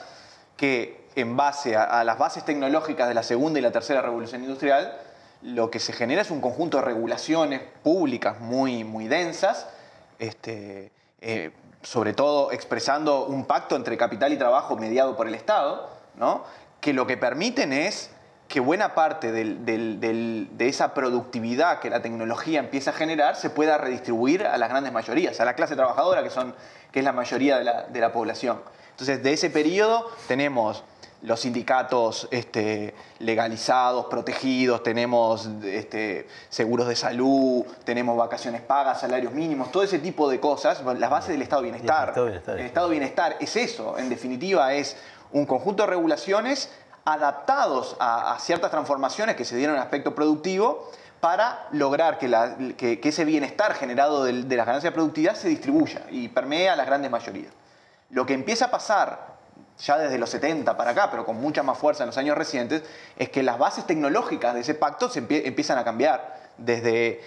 que 0.55 1.09
en 1.13 1.35
base 1.35 1.75
a, 1.75 2.05
las 2.05 2.17
bases 2.17 2.45
tecnológicas 2.45 3.09
de 3.09 3.13
la 3.13 3.23
Segunda 3.23 3.59
y 3.59 3.61
la 3.61 3.71
Tercera 3.71 4.01
Revolución 4.01 4.43
Industrial, 4.43 4.97
lo 5.41 5.71
que 5.71 5.81
se 5.81 5.91
genera 5.91 6.21
es 6.21 6.31
un 6.31 6.39
conjunto 6.39 6.77
de 6.77 6.85
regulaciones 6.85 7.61
públicas 7.83 8.39
muy, 8.39 8.85
muy 8.85 9.09
densas, 9.09 9.67
este, 10.19 10.93
eh, 11.19 11.51
sobre 11.85 12.13
todo 12.13 12.51
expresando 12.51 13.25
un 13.25 13.45
pacto 13.45 13.75
entre 13.75 13.95
capital 13.95 14.33
y 14.33 14.37
trabajo 14.37 14.75
mediado 14.75 15.15
por 15.15 15.27
el 15.27 15.35
Estado, 15.35 15.87
¿no? 16.15 16.43
que 16.81 16.93
lo 16.93 17.05
que 17.05 17.15
permiten 17.15 17.71
es 17.71 18.09
que 18.47 18.59
buena 18.59 18.95
parte 18.95 19.31
de 19.31 20.55
esa 20.59 20.93
productividad 20.93 21.79
que 21.79 21.89
la 21.89 22.01
tecnología 22.01 22.59
empieza 22.59 22.91
a 22.91 22.93
generar 22.93 23.35
se 23.35 23.49
pueda 23.49 23.77
redistribuir 23.77 24.45
a 24.45 24.57
las 24.57 24.69
grandes 24.69 24.93
mayorías, 24.93 25.39
a 25.39 25.45
la 25.45 25.53
clase 25.53 25.75
trabajadora, 25.75 26.23
que, 26.23 26.29
es 26.99 27.03
la 27.03 27.11
mayoría 27.11 27.57
de 27.57 27.99
la, 27.99 28.11
población. 28.11 28.61
Entonces, 28.91 29.21
de 29.23 29.33
ese 29.33 29.49
periodo 29.49 30.09
tenemos 30.27 30.83
los 31.21 31.39
sindicatos 31.39 32.27
este, 32.31 32.93
legalizados, 33.19 34.05
protegidos, 34.05 34.83
tenemos 34.83 35.49
este, 35.63 36.27
seguros 36.49 36.87
de 36.87 36.95
salud, 36.95 37.65
tenemos 37.83 38.17
vacaciones 38.17 38.61
pagas, 38.61 39.01
salarios 39.01 39.33
mínimos, 39.33 39.71
todo 39.71 39.83
ese 39.83 39.99
tipo 39.99 40.29
de 40.29 40.39
cosas, 40.39 40.83
las 40.83 41.09
bases 41.09 41.29
del 41.29 41.41
Estado 41.41 41.61
de 41.61 41.71
Bienestar. 41.71 42.13
El 42.47 42.59
Estado 42.59 42.87
de 42.87 42.91
Bienestar 42.91 43.37
es 43.39 43.55
eso, 43.55 43.97
en 43.97 44.09
definitiva 44.09 44.73
es 44.73 44.97
un 45.31 45.45
conjunto 45.45 45.83
de 45.83 45.89
regulaciones 45.89 46.69
adaptados 47.05 47.95
a, 47.99 48.37
ciertas 48.39 48.71
transformaciones 48.71 49.35
que 49.35 49.45
se 49.45 49.55
dieron 49.55 49.75
en 49.75 49.81
el 49.81 49.83
aspecto 49.83 50.15
productivo 50.15 50.89
para 51.19 51.67
lograr 51.71 52.17
que, 52.19 52.99
ese 53.03 53.25
bienestar 53.25 53.73
generado 53.73 54.23
de, 54.23 54.43
de 54.43 54.55
las 54.57 54.65
ganancias 54.65 54.91
de 54.91 54.95
productividad 54.95 55.35
se 55.35 55.47
distribuya 55.47 56.01
y 56.09 56.27
permee 56.27 56.69
a 56.69 56.75
las 56.75 56.85
grandes 56.85 57.09
mayorías. 57.09 57.53
Lo 58.09 58.25
que 58.25 58.33
empieza 58.33 58.65
a 58.65 58.71
pasar 58.71 59.34
ya 59.79 59.97
desde 59.97 60.17
los 60.17 60.29
70 60.29 60.77
para 60.77 60.91
acá, 60.91 61.09
pero 61.11 61.25
con 61.25 61.39
mucha 61.39 61.63
más 61.63 61.77
fuerza 61.77 62.03
en 62.03 62.07
los 62.07 62.17
años 62.17 62.37
recientes, 62.37 62.83
es 63.17 63.29
que 63.29 63.43
las 63.43 63.57
bases 63.57 63.85
tecnológicas 63.85 64.53
de 64.53 64.61
ese 64.61 64.75
pacto 64.75 65.09
se 65.09 65.19
empiezan 65.19 65.77
a 65.77 65.83
cambiar. 65.83 66.35
Desde, 66.57 67.21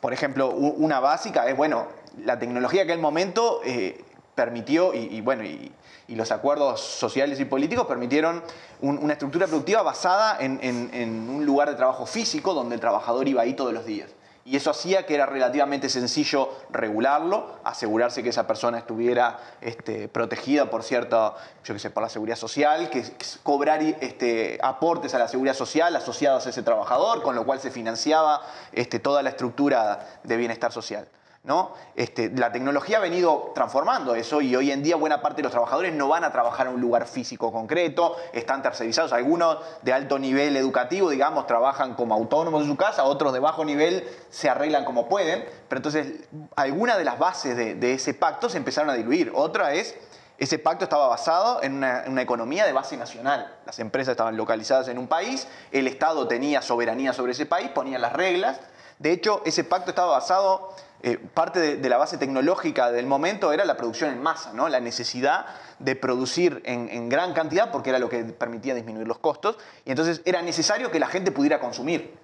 por 0.00 0.12
ejemplo, 0.12 0.50
una 0.50 1.00
básica 1.00 1.48
es, 1.48 1.56
bueno, 1.56 1.86
la 2.24 2.38
tecnología 2.38 2.84
que 2.84 2.92
en 2.92 2.98
aquel 2.98 3.02
momento 3.02 3.60
eh, 3.64 4.04
permitió, 4.34 4.94
y, 4.94 5.20
bueno, 5.20 5.44
y, 5.44 5.72
los 6.08 6.30
acuerdos 6.30 6.82
sociales 6.82 7.40
y 7.40 7.46
políticos 7.46 7.86
permitieron 7.86 8.42
una 8.82 9.14
estructura 9.14 9.46
productiva 9.46 9.80
basada 9.80 10.36
en 10.40 11.30
un 11.30 11.46
lugar 11.46 11.70
de 11.70 11.74
trabajo 11.74 12.04
físico 12.04 12.52
donde 12.52 12.74
el 12.74 12.82
trabajador 12.82 13.26
iba 13.28 13.40
ahí 13.40 13.54
todos 13.54 13.72
los 13.72 13.86
días 13.86 14.10
y 14.44 14.56
eso 14.56 14.70
hacía 14.70 15.06
que 15.06 15.14
era 15.14 15.26
relativamente 15.26 15.88
sencillo 15.88 16.50
regularlo, 16.70 17.58
asegurarse 17.62 18.22
que 18.22 18.30
esa 18.30 18.46
persona 18.46 18.78
estuviera 18.78 19.38
este, 19.60 20.08
protegida 20.08 20.68
por 20.68 20.82
cierta, 20.82 21.34
yo 21.64 21.74
qué 21.74 21.78
sé, 21.78 21.90
por 21.90 22.02
la 22.02 22.08
seguridad 22.08 22.36
social, 22.36 22.90
que, 22.90 23.04
cobrar 23.42 23.80
este, 23.82 24.58
aportes 24.62 25.14
a 25.14 25.18
la 25.18 25.28
seguridad 25.28 25.54
social 25.54 25.94
asociados 25.94 26.46
a 26.46 26.50
ese 26.50 26.62
trabajador, 26.62 27.22
con 27.22 27.36
lo 27.36 27.44
cual 27.44 27.60
se 27.60 27.70
financiaba 27.70 28.42
este, 28.72 28.98
toda 28.98 29.22
la 29.22 29.30
estructura 29.30 30.20
de 30.24 30.36
bienestar 30.36 30.72
social. 30.72 31.06
¿No? 31.44 31.72
Este, 31.96 32.30
la 32.30 32.52
tecnología 32.52 32.98
ha 32.98 33.00
venido 33.00 33.50
transformando 33.52 34.14
eso 34.14 34.40
y 34.40 34.54
hoy 34.54 34.70
en 34.70 34.82
día 34.82 34.94
buena 34.94 35.20
parte 35.20 35.38
de 35.38 35.42
los 35.42 35.50
trabajadores 35.50 35.92
no 35.92 36.06
van 36.06 36.22
a 36.22 36.30
trabajar 36.30 36.68
en 36.68 36.74
un 36.74 36.80
lugar 36.80 37.06
físico 37.06 37.50
concreto, 37.50 38.16
están 38.32 38.62
tercerizados. 38.62 39.12
Algunos 39.12 39.58
de 39.82 39.92
alto 39.92 40.20
nivel 40.20 40.56
educativo, 40.56 41.10
digamos, 41.10 41.48
trabajan 41.48 41.94
como 41.94 42.14
autónomos 42.14 42.62
en 42.62 42.68
su 42.68 42.76
casa, 42.76 43.02
otros 43.04 43.32
de 43.32 43.40
bajo 43.40 43.64
nivel 43.64 44.08
se 44.30 44.48
arreglan 44.48 44.84
como 44.84 45.08
pueden, 45.08 45.44
pero 45.68 45.80
entonces 45.80 46.28
algunas 46.54 46.96
de 46.96 47.04
las 47.04 47.18
bases 47.18 47.56
de, 47.56 47.92
ese 47.92 48.14
pacto 48.14 48.48
se 48.48 48.58
empezaron 48.58 48.90
a 48.90 48.94
diluir. 48.94 49.32
Otra 49.34 49.74
es 49.74 49.96
ese 50.38 50.58
pacto 50.58 50.84
estaba 50.84 51.08
basado 51.08 51.62
en 51.62 51.74
una, 51.74 52.04
una, 52.06 52.22
economía 52.22 52.66
de 52.66 52.72
base 52.72 52.96
nacional. 52.96 53.54
Las 53.66 53.78
empresas 53.78 54.12
estaban 54.12 54.36
localizadas 54.36 54.88
en 54.88 54.98
un 54.98 55.06
país, 55.06 55.46
el 55.70 55.86
Estado 55.86 56.26
tenía 56.26 56.62
soberanía 56.62 57.12
sobre 57.12 57.32
ese 57.32 57.46
país, 57.46 57.68
ponía 57.68 57.98
las 57.98 58.12
reglas. 58.12 58.60
De 58.98 59.12
hecho, 59.12 59.42
ese 59.44 59.62
pacto 59.62 59.90
estaba 59.90 60.12
basado 60.12 60.74
eh, 61.04 61.18
parte 61.18 61.76
de, 61.76 61.88
la 61.88 61.96
base 61.96 62.16
tecnológica 62.16 62.92
del 62.92 63.06
momento 63.06 63.52
era 63.52 63.64
la 63.64 63.76
producción 63.76 64.12
en 64.12 64.22
masa, 64.22 64.52
¿no? 64.52 64.68
la 64.68 64.78
necesidad 64.78 65.46
de 65.80 65.96
producir 65.96 66.62
en, 66.64 67.08
gran 67.08 67.32
cantidad 67.32 67.72
porque 67.72 67.90
era 67.90 67.98
lo 67.98 68.08
que 68.08 68.22
permitía 68.22 68.72
disminuir 68.72 69.08
los 69.08 69.18
costos 69.18 69.58
y 69.84 69.90
entonces 69.90 70.22
era 70.24 70.42
necesario 70.42 70.92
que 70.92 71.00
la 71.00 71.08
gente 71.08 71.32
pudiera 71.32 71.58
consumir. 71.58 72.14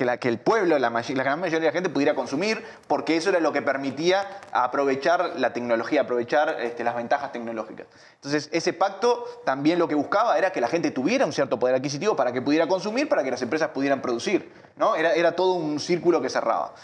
La, 0.00 0.16
que, 0.16 0.28
el 0.28 0.40
pueblo, 0.40 0.76
la, 0.80 0.90
gran 0.90 1.38
mayoría 1.38 1.60
de 1.60 1.66
la 1.66 1.72
gente 1.72 1.88
pudiera 1.88 2.16
consumir, 2.16 2.64
porque 2.88 3.16
eso 3.16 3.30
era 3.30 3.38
lo 3.38 3.52
que 3.52 3.62
permitía 3.62 4.26
aprovechar 4.50 5.34
la 5.36 5.52
tecnología, 5.52 6.00
aprovechar 6.00 6.56
este, 6.60 6.82
las 6.82 6.96
ventajas 6.96 7.30
tecnológicas. 7.30 7.86
Entonces, 8.16 8.48
ese 8.50 8.72
pacto 8.72 9.24
también 9.44 9.78
lo 9.78 9.86
que 9.86 9.94
buscaba 9.94 10.36
era 10.36 10.50
que 10.50 10.60
la 10.60 10.66
gente 10.66 10.90
tuviera 10.90 11.24
un 11.24 11.32
cierto 11.32 11.60
poder 11.60 11.76
adquisitivo 11.76 12.16
para 12.16 12.32
que 12.32 12.42
pudiera 12.42 12.66
consumir, 12.66 13.08
para 13.08 13.22
que 13.22 13.30
las 13.30 13.40
empresas 13.40 13.68
pudieran 13.68 14.02
producir. 14.02 14.52
¿no? 14.76 14.96
Era 14.96 15.36
todo 15.36 15.52
un 15.52 15.78
círculo 15.78 16.20
que 16.20 16.28
cerraba. 16.28 16.74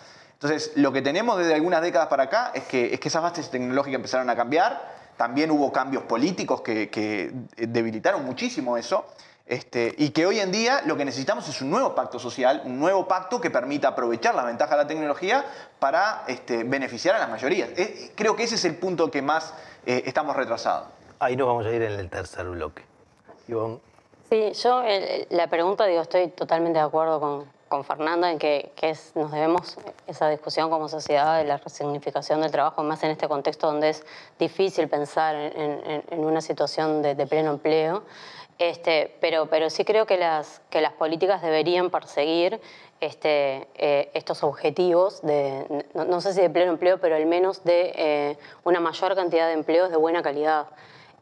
Entonces, 0.44 0.72
lo 0.76 0.92
que 0.92 1.00
tenemos 1.00 1.38
desde 1.38 1.54
algunas 1.54 1.80
décadas 1.80 2.08
para 2.08 2.24
acá 2.24 2.50
es 2.52 2.64
que, 2.64 2.92
es 2.92 3.00
que 3.00 3.08
esas 3.08 3.22
bases 3.22 3.48
tecnológicas 3.48 3.96
empezaron 3.96 4.28
a 4.28 4.36
cambiar, 4.36 4.78
también 5.16 5.50
hubo 5.50 5.72
cambios 5.72 6.02
políticos 6.02 6.60
que, 6.60 7.32
debilitaron 7.56 8.26
muchísimo 8.26 8.76
eso, 8.76 9.06
este, 9.46 9.94
y 9.96 10.10
que 10.10 10.26
hoy 10.26 10.40
en 10.40 10.52
día 10.52 10.82
lo 10.84 10.98
que 10.98 11.06
necesitamos 11.06 11.48
es 11.48 11.62
un 11.62 11.70
nuevo 11.70 11.94
pacto 11.94 12.18
social, 12.18 12.60
un 12.66 12.78
nuevo 12.78 13.08
pacto 13.08 13.40
que 13.40 13.50
permita 13.50 13.88
aprovechar 13.88 14.34
las 14.34 14.44
ventajas 14.44 14.76
de 14.76 14.84
la 14.84 14.86
tecnología 14.86 15.46
para 15.78 16.24
este, 16.28 16.62
beneficiar 16.62 17.14
a 17.16 17.20
las 17.20 17.30
mayorías. 17.30 17.70
Eh, 17.78 18.12
creo 18.14 18.36
que 18.36 18.42
ese 18.42 18.56
es 18.56 18.66
el 18.66 18.76
punto 18.76 19.10
que 19.10 19.22
más 19.22 19.54
eh, 19.86 20.02
estamos 20.04 20.36
retrasados. 20.36 20.88
Ahí 21.20 21.36
nos 21.36 21.46
vamos 21.46 21.64
a 21.64 21.70
ir 21.70 21.80
en 21.80 21.92
el 21.92 22.10
tercer 22.10 22.44
bloque. 22.50 22.82
Sí, 24.28 24.52
yo 24.62 24.82
la 25.30 25.46
pregunta, 25.46 25.86
digo, 25.86 26.02
estoy 26.02 26.28
totalmente 26.28 26.80
de 26.80 26.84
acuerdo 26.84 27.18
con, 27.18 27.54
con 27.74 27.82
Fernanda 27.82 28.30
en 28.30 28.38
que, 28.38 28.70
nos 29.16 29.32
debemos 29.32 29.76
esa 30.06 30.28
discusión 30.28 30.70
como 30.70 30.88
sociedad 30.88 31.38
de 31.38 31.44
la 31.44 31.56
resignificación 31.56 32.40
del 32.40 32.52
trabajo, 32.52 32.84
más 32.84 33.02
en 33.02 33.10
este 33.10 33.26
contexto 33.26 33.66
donde 33.66 33.88
es 33.88 34.06
difícil 34.38 34.86
pensar 34.86 35.34
en, 35.34 36.24
una 36.24 36.40
situación 36.40 37.02
de, 37.02 37.26
pleno 37.26 37.50
empleo. 37.50 38.04
Este, 38.60 39.16
pero, 39.20 39.46
pero 39.46 39.70
sí 39.70 39.84
creo 39.84 40.06
que 40.06 40.16
las, 40.16 40.62
que 40.70 40.80
las 40.80 40.92
políticas 40.92 41.42
deberían 41.42 41.90
perseguir 41.90 42.60
este, 43.00 43.66
eh, 43.74 44.08
estos 44.14 44.44
objetivos, 44.44 45.20
de, 45.22 45.66
no, 45.94 46.20
sé 46.20 46.32
si 46.32 46.42
de 46.42 46.50
pleno 46.50 46.70
empleo, 46.70 47.00
pero 47.00 47.16
al 47.16 47.26
menos 47.26 47.64
de 47.64 47.92
eh, 47.96 48.38
una 48.62 48.78
mayor 48.78 49.16
cantidad 49.16 49.48
de 49.48 49.54
empleos 49.54 49.90
de 49.90 49.96
buena 49.96 50.22
calidad. 50.22 50.68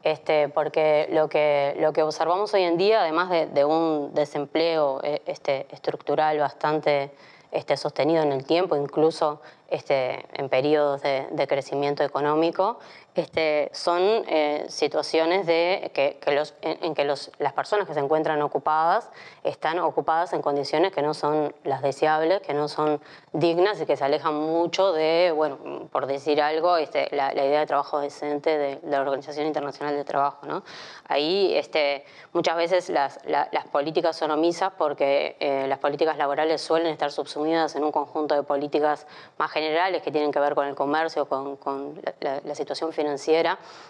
Este, 0.03 0.49
porque 0.49 1.07
lo 1.11 1.29
que, 1.29 1.75
lo 1.79 1.93
que 1.93 2.03
observamos 2.03 2.53
hoy 2.53 2.63
en 2.63 2.77
día, 2.77 3.01
además 3.01 3.29
de, 3.29 3.65
un 3.65 4.13
desempleo 4.13 4.99
eh, 5.01 5.21
este, 5.25 5.65
estructural 5.71 6.37
bastante 6.39 7.11
este, 7.51 7.77
sostenido 7.77 8.21
en 8.21 8.33
el 8.33 8.45
tiempo, 8.45 8.75
incluso 8.75 9.41
en 9.69 10.49
periodos 10.49 11.01
de, 11.01 11.47
crecimiento 11.47 12.03
económico, 12.03 12.79
este, 13.15 13.69
son 13.73 14.01
eh, 14.27 14.65
situaciones 14.69 15.45
de 15.45 15.91
que, 15.93 16.19
los, 16.33 16.55
en, 16.61 16.95
que 16.95 17.05
los, 17.05 17.31
las 17.37 17.53
personas 17.53 17.87
que 17.87 17.93
se 17.93 17.99
encuentran 17.99 18.41
ocupadas 18.41 19.09
están 19.43 19.77
ocupadas 19.79 20.33
en 20.33 20.41
condiciones 20.41 20.91
que 20.91 21.01
no 21.03 21.13
son 21.13 21.53
las 21.63 21.81
deseables, 21.83 22.41
que 22.41 22.53
no 22.53 22.67
son 22.67 22.99
dignas 23.31 23.79
y 23.81 23.85
que 23.85 23.97
se 23.97 24.03
alejan 24.03 24.33
mucho 24.33 24.93
de, 24.93 25.31
bueno, 25.35 25.87
por 25.91 26.07
decir 26.07 26.41
algo, 26.41 26.77
este, 26.77 27.07
la, 27.15 27.33
idea 27.33 27.59
de 27.59 27.65
trabajo 27.65 27.99
decente 27.99 28.57
de, 28.57 28.79
la 28.83 29.01
Organización 29.01 29.45
Internacional 29.45 29.95
de 29.95 30.03
Trabajo. 30.03 30.47
¿no? 30.47 30.63
Ahí 31.07 31.53
este, 31.55 32.05
muchas 32.31 32.57
veces 32.57 32.89
las, 32.89 33.19
las 33.25 33.67
políticas 33.71 34.15
son 34.15 34.31
omisas 34.31 34.73
porque 34.77 35.35
eh, 35.39 35.67
las 35.67 35.79
políticas 35.79 36.17
laborales 36.17 36.61
suelen 36.61 36.87
estar 36.87 37.11
subsumidas 37.11 37.75
en 37.75 37.83
un 37.83 37.91
conjunto 37.91 38.33
de 38.35 38.43
políticas 38.43 39.05
más 39.37 39.51
generales 39.51 40.01
que 40.01 40.11
tienen 40.11 40.31
que 40.31 40.39
ver 40.39 40.55
con 40.55 40.67
el 40.67 40.75
comercio, 40.75 41.27
con, 41.27 41.57
con 41.57 42.01
la, 42.19 42.55
situación 42.55 42.91
financiera 42.91 43.02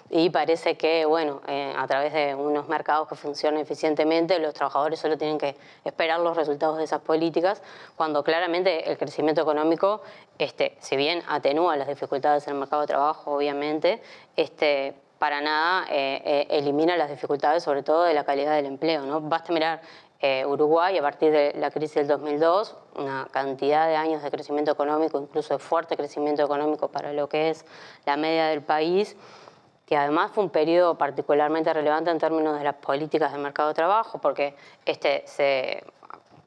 y 0.09 0.29
parece 0.29 0.77
que, 0.77 1.05
bueno, 1.05 1.41
eh, 1.47 1.73
a 1.75 1.87
través 1.87 2.13
de 2.13 2.35
unos 2.35 2.67
mercados 2.67 3.07
que 3.07 3.15
funcionan 3.15 3.59
eficientemente, 3.61 4.37
los 4.39 4.53
trabajadores 4.53 4.99
solo 4.99 5.17
tienen 5.17 5.37
que 5.37 5.55
esperar 5.83 6.19
los 6.19 6.37
resultados 6.37 6.77
de 6.77 6.83
esas 6.83 7.01
políticas, 7.01 7.61
cuando 7.95 8.23
claramente 8.23 8.89
el 8.89 8.97
crecimiento 8.97 9.41
económico, 9.41 10.01
este, 10.37 10.77
si 10.79 10.95
bien 10.95 11.23
atenúa 11.27 11.75
las 11.77 11.87
dificultades 11.87 12.47
en 12.47 12.53
el 12.53 12.59
mercado 12.59 12.81
de 12.81 12.87
trabajo, 12.87 13.33
obviamente, 13.33 14.01
este, 14.35 14.95
para 15.23 15.39
nada 15.39 15.85
eh, 15.89 16.21
eh, 16.25 16.47
elimina 16.49 16.97
las 16.97 17.09
dificultades, 17.09 17.63
sobre 17.63 17.81
todo 17.81 18.03
de 18.03 18.13
la 18.13 18.25
calidad 18.25 18.57
del 18.57 18.65
empleo. 18.65 19.05
¿no? 19.05 19.21
Basta 19.21 19.53
mirar 19.53 19.79
eh, 20.25 20.45
Uruguay, 20.45 20.97
a 20.97 21.01
partir 21.01 21.33
de 21.33 21.51
la 21.57 21.69
crisis 21.69 21.95
del 21.95 22.07
2002, 22.07 22.77
una 22.95 23.27
cantidad 23.29 23.89
de 23.89 23.97
años 23.97 24.23
de 24.23 24.31
crecimiento 24.31 24.71
económico, 24.71 25.19
incluso 25.19 25.53
de 25.53 25.59
fuerte 25.59 25.97
crecimiento 25.97 26.41
económico 26.41 26.87
para 26.87 27.11
lo 27.11 27.27
que 27.27 27.49
es 27.49 27.65
la 28.05 28.15
media 28.15 28.45
del 28.45 28.61
país, 28.61 29.17
que 29.85 29.97
además 29.97 30.31
fue 30.31 30.45
un 30.45 30.49
periodo 30.49 30.97
particularmente 30.97 31.73
relevante 31.73 32.09
en 32.09 32.19
términos 32.19 32.57
de 32.57 32.63
las 32.63 32.75
políticas 32.75 33.33
de 33.33 33.37
mercado 33.37 33.67
de 33.67 33.75
trabajo, 33.75 34.19
porque 34.19 34.55
este 34.85 35.23
se 35.27 35.83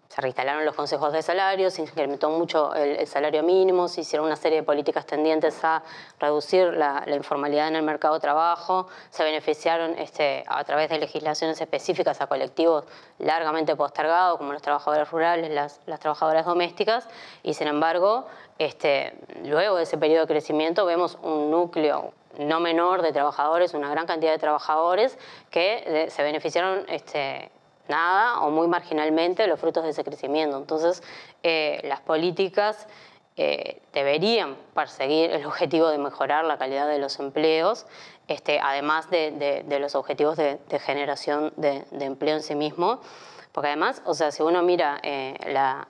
se 0.08 0.20
reinstalaron 0.20 0.64
los 0.64 0.74
consejos 0.74 1.12
de 1.12 1.22
salarios, 1.22 1.74
se 1.74 1.82
incrementó 1.82 2.30
mucho 2.30 2.74
el, 2.74 3.06
salario 3.06 3.42
mínimo, 3.42 3.88
se 3.88 4.02
hicieron 4.02 4.26
una 4.26 4.36
serie 4.36 4.58
de 4.58 4.64
políticas 4.64 5.06
tendientes 5.06 5.62
a 5.64 5.82
reducir 6.18 6.72
la, 6.74 7.04
informalidad 7.08 7.68
en 7.68 7.76
el 7.76 7.82
mercado 7.82 8.14
de 8.14 8.20
trabajo, 8.20 8.86
se 9.10 9.24
beneficiaron 9.24 9.98
este, 9.98 10.44
a 10.46 10.62
través 10.64 10.90
de 10.90 10.98
legislaciones 10.98 11.60
específicas 11.60 12.20
a 12.20 12.26
colectivos 12.26 12.84
largamente 13.18 13.74
postergados, 13.74 14.38
como 14.38 14.52
los 14.52 14.62
trabajadores 14.62 15.10
rurales, 15.10 15.50
las, 15.50 15.80
trabajadoras 16.00 16.46
domésticas, 16.46 17.08
y 17.42 17.54
sin 17.54 17.68
embargo, 17.68 18.26
este, 18.58 19.14
luego 19.44 19.76
de 19.76 19.82
ese 19.82 19.98
periodo 19.98 20.22
de 20.22 20.28
crecimiento 20.28 20.86
vemos 20.86 21.18
un 21.22 21.50
núcleo 21.50 22.12
no 22.38 22.60
menor 22.60 23.02
de 23.02 23.12
trabajadores, 23.12 23.74
una 23.74 23.88
gran 23.90 24.06
cantidad 24.06 24.32
de 24.32 24.38
trabajadores 24.38 25.18
que 25.50 25.82
eh, 25.86 26.10
se 26.10 26.22
beneficiaron 26.22 26.84
este, 26.88 27.50
nada 27.88 28.40
o 28.40 28.50
muy 28.50 28.68
marginalmente 28.68 29.46
los 29.46 29.60
frutos 29.60 29.84
de 29.84 29.90
ese 29.90 30.04
crecimiento. 30.04 30.56
Entonces, 30.56 31.02
eh, 31.42 31.80
las 31.84 32.00
políticas 32.00 32.88
eh, 33.38 33.82
deberían 33.92 34.56
perseguir 34.74 35.30
el 35.30 35.44
objetivo 35.44 35.88
de 35.88 35.98
mejorar 35.98 36.46
la 36.46 36.56
calidad 36.56 36.88
de 36.88 36.98
los 36.98 37.18
empleos, 37.18 37.86
este, 38.28 38.60
además 38.60 39.10
de, 39.10 39.64
los 39.78 39.94
objetivos 39.94 40.38
de, 40.38 40.58
generación 40.80 41.52
de, 41.56 41.84
empleo 42.00 42.36
en 42.36 42.42
sí 42.42 42.54
mismo. 42.54 43.00
Porque 43.52 43.68
además, 43.68 44.02
o 44.06 44.14
sea, 44.14 44.32
si 44.32 44.42
uno 44.42 44.62
mira 44.62 45.00
eh, 45.02 45.34
la, 45.46 45.86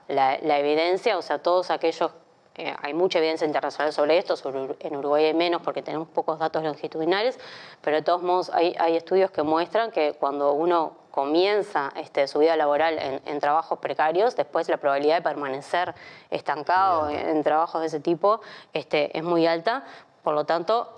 evidencia, 0.59 1.17
o 1.17 1.21
sea, 1.21 1.39
todos 1.39 1.71
aquellos, 1.71 2.11
eh, 2.57 2.75
hay 2.81 2.93
mucha 2.93 3.19
evidencia 3.19 3.45
internacional 3.45 3.93
sobre 3.93 4.17
esto, 4.17 4.35
sobre, 4.35 4.75
en 4.79 4.95
Uruguay 4.95 5.25
hay 5.25 5.33
menos 5.33 5.61
porque 5.61 5.81
tenemos 5.81 6.07
pocos 6.07 6.39
datos 6.39 6.63
longitudinales, 6.63 7.39
pero 7.81 7.97
de 7.97 8.03
todos 8.03 8.23
modos 8.23 8.49
hay, 8.49 8.75
hay 8.79 8.95
estudios 8.95 9.29
que 9.29 9.43
muestran 9.43 9.91
que 9.91 10.13
cuando 10.13 10.53
uno 10.53 11.07
comienza 11.17 11.91
este, 11.95 12.27
su 12.27 12.37
vida 12.37 12.55
laboral 12.55 12.99
en, 13.25 13.39
trabajos 13.39 13.79
precarios, 13.79 14.35
después 14.35 14.69
la 14.69 14.77
probabilidad 14.77 15.15
de 15.15 15.21
permanecer 15.23 15.95
estancado 16.29 17.09
en, 17.09 17.41
trabajos 17.41 17.81
de 17.81 17.87
ese 17.87 17.99
tipo 17.99 18.39
este, 18.71 19.17
es 19.17 19.23
muy 19.23 19.47
alta. 19.47 19.83
Por 20.21 20.35
lo 20.35 20.45
tanto, 20.45 20.97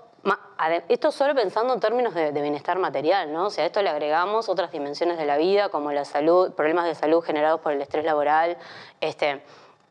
esto 0.88 1.10
solo 1.10 1.34
pensando 1.34 1.72
en 1.72 1.80
términos 1.80 2.12
de, 2.12 2.32
bienestar 2.32 2.78
material, 2.78 3.32
¿no? 3.32 3.46
O 3.46 3.50
sea, 3.50 3.64
a 3.64 3.66
esto 3.66 3.80
le 3.80 3.88
agregamos 3.88 4.50
otras 4.50 4.70
dimensiones 4.70 5.16
de 5.16 5.24
la 5.24 5.38
vida, 5.38 5.70
como 5.70 5.90
la 5.90 6.04
salud, 6.04 6.52
problemas 6.52 6.84
de 6.84 6.94
salud 6.94 7.22
generados 7.22 7.60
por 7.60 7.72
el 7.72 7.80
estrés 7.80 8.04
laboral, 8.04 8.58
este, 9.00 9.42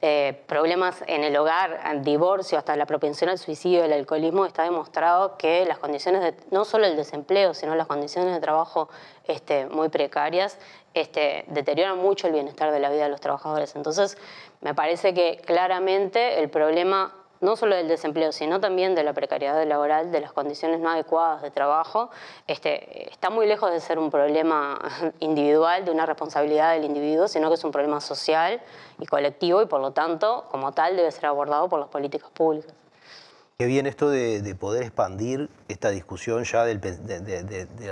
eh, 0.01 0.43
problemas 0.47 1.03
en 1.07 1.25
el 1.25 1.35
hogar, 1.35 1.81
divorcio, 2.03 2.57
hasta 2.57 2.75
la 2.77 2.85
propensión 2.85 3.29
al 3.29 3.37
suicidio, 3.37 3.83
el 3.83 3.91
alcoholismo, 3.91 4.45
está 4.45 4.63
demostrado 4.63 5.35
que 5.37 5.65
las 5.65 5.77
condiciones, 5.77 6.21
de, 6.21 6.35
no 6.51 6.63
solo 6.63 6.85
el 6.85 6.95
desempleo, 6.95 7.53
sino 7.53 7.75
las 7.75 7.85
condiciones 7.87 8.33
de 8.33 8.39
trabajo 8.39 8.87
este, 9.27 9.65
muy 9.65 9.89
precarias, 9.89 10.57
este, 10.93 11.43
deterioran 11.47 11.97
mucho 11.97 12.27
el 12.27 12.33
bienestar 12.33 12.71
de 12.71 12.79
la 12.79 12.89
vida 12.89 13.03
de 13.03 13.09
los 13.09 13.19
trabajadores. 13.19 13.75
Entonces, 13.75 14.17
me 14.61 14.73
parece 14.73 15.13
que 15.13 15.41
claramente 15.45 16.39
el 16.39 16.49
problema 16.49 17.13
no 17.41 17.55
solo 17.55 17.75
del 17.75 17.87
desempleo, 17.87 18.31
sino 18.31 18.59
también 18.59 18.95
de 18.95 19.03
la 19.03 19.13
precariedad 19.13 19.65
laboral, 19.65 20.11
de 20.11 20.21
las 20.21 20.33
condiciones 20.33 20.79
no 20.79 20.89
adecuadas 20.89 21.41
de 21.41 21.51
trabajo, 21.51 22.09
este, 22.47 23.11
está 23.11 23.29
muy 23.29 23.47
lejos 23.47 23.71
de 23.71 23.79
ser 23.79 23.97
un 23.99 24.11
problema 24.11 24.79
individual, 25.19 25.85
de 25.85 25.91
una 25.91 26.05
responsabilidad 26.05 26.73
del 26.73 26.85
individuo, 26.85 27.27
sino 27.27 27.49
que 27.49 27.55
es 27.55 27.63
un 27.63 27.71
problema 27.71 28.01
social 28.01 28.61
y 28.99 29.05
colectivo 29.05 29.61
y 29.61 29.65
por 29.65 29.81
lo 29.81 29.91
tanto, 29.91 30.45
como 30.51 30.73
tal, 30.73 30.95
debe 30.95 31.11
ser 31.11 31.27
abordado 31.27 31.69
por 31.69 31.79
las 31.79 31.89
políticas 31.89 32.29
públicas. 32.31 32.73
Qué 33.57 33.65
bien 33.65 33.87
esto 33.87 34.09
de, 34.09 34.55
poder 34.55 34.83
expandir 34.83 35.49
esta 35.67 35.89
discusión 35.89 36.45
ya 36.45 36.63
del, 36.63 36.79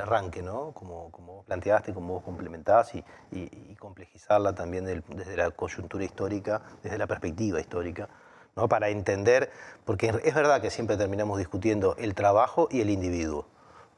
arranque, 0.02 0.42
¿no? 0.42 0.72
Como, 0.72 1.12
como 1.12 1.44
planteaste, 1.44 1.94
como 1.94 2.14
vos 2.14 2.24
complementás 2.24 2.94
y, 2.96 3.04
complejizarla 3.78 4.56
también 4.56 4.86
desde 4.86 5.38
la 5.38 5.52
coyuntura 5.52 6.04
histórica, 6.04 6.62
desde 6.82 6.98
la 6.98 7.06
perspectiva 7.06 7.60
histórica 7.60 8.08
para 8.68 8.90
entender, 8.90 9.52
porque 9.86 10.20
es 10.24 10.34
verdad 10.34 10.62
que 10.62 10.72
siempre 10.72 10.98
terminamos 10.98 11.38
discutiendo 11.38 11.96
el 12.00 12.16
trabajo 12.16 12.68
y 12.72 12.82
el 12.82 12.90
individuo, 12.90 13.46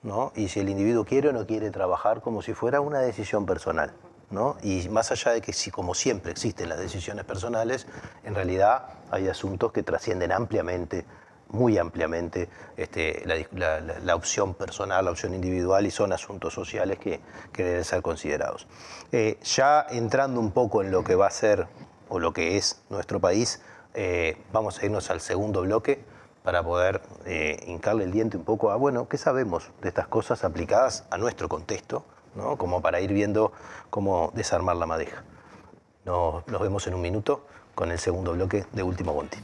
¿no? 0.04 0.34
y 0.36 0.50
si 0.50 0.60
el 0.60 0.68
individuo 0.68 1.06
quiere 1.06 1.30
o 1.30 1.34
no 1.34 1.48
quiere 1.48 1.72
trabajar 1.72 2.22
como 2.22 2.42
si 2.42 2.54
fuera 2.54 2.82
una 2.82 3.00
decisión 3.00 3.46
personal. 3.46 3.94
¿no? 4.30 4.58
Y 4.62 4.90
más 4.90 5.12
allá 5.12 5.32
de 5.32 5.42
que 5.42 5.54
si 5.54 5.72
como 5.72 5.96
siempre 5.96 6.32
existen 6.32 6.70
las 6.70 6.80
decisiones 6.80 7.26
personales, 7.26 7.88
en 8.24 8.36
realidad 8.36 8.90
hay 9.10 9.28
asuntos 9.28 9.72
que 9.72 9.82
trascienden 9.82 10.32
ampliamente, 10.32 11.06
muy 11.50 11.78
ampliamente, 11.80 12.48
este, 12.78 13.24
la, 13.26 14.16
opción 14.16 14.54
personal, 14.54 15.06
la 15.06 15.12
opción 15.12 15.34
individual 15.34 15.86
y 15.88 15.92
son 15.92 16.14
asuntos 16.14 16.54
sociales 16.54 17.00
que, 17.00 17.20
deben 17.56 17.84
ser 17.84 18.02
considerados. 18.02 18.68
Eh, 19.12 19.40
ya 19.44 19.86
entrando 19.90 20.40
un 20.40 20.52
poco 20.52 20.84
en 20.84 20.92
lo 20.92 21.04
que 21.04 21.16
va 21.16 21.28
a 21.28 21.32
ser 21.32 21.68
o 22.08 22.20
lo 22.20 22.34
que 22.34 22.58
es 22.58 22.84
nuestro 22.90 23.20
país, 23.20 23.62
eh, 23.94 24.38
vamos 24.52 24.80
a 24.80 24.86
irnos 24.86 25.10
al 25.10 25.22
segundo 25.22 25.62
bloque 25.62 26.04
para 26.44 26.64
poder 26.64 27.02
eh, 27.26 27.64
hincarle 27.68 28.06
el 28.06 28.12
diente 28.12 28.38
un 28.38 28.44
poco 28.44 28.72
a, 28.72 28.76
bueno, 28.76 29.08
¿qué 29.08 29.18
sabemos 29.18 29.72
de 29.82 29.90
estas 29.90 30.08
cosas 30.08 30.44
aplicadas 30.44 31.06
a 31.10 31.18
nuestro 31.18 31.50
contexto? 31.50 32.04
¿no? 32.36 32.58
Como 32.58 32.82
para 32.82 33.02
ir 33.02 33.14
viendo 33.14 33.52
cómo 33.90 34.32
desarmar 34.36 34.76
la 34.76 34.86
madeja. 34.86 35.24
Nos, 36.06 36.48
nos 36.48 36.62
vemos 36.62 36.88
en 36.88 36.94
un 36.94 37.02
minuto 37.02 37.46
con 37.76 37.92
el 37.92 38.00
segundo 38.00 38.34
bloque 38.34 38.66
de 38.72 38.84
Último 38.84 39.14
Bonti. 39.14 39.38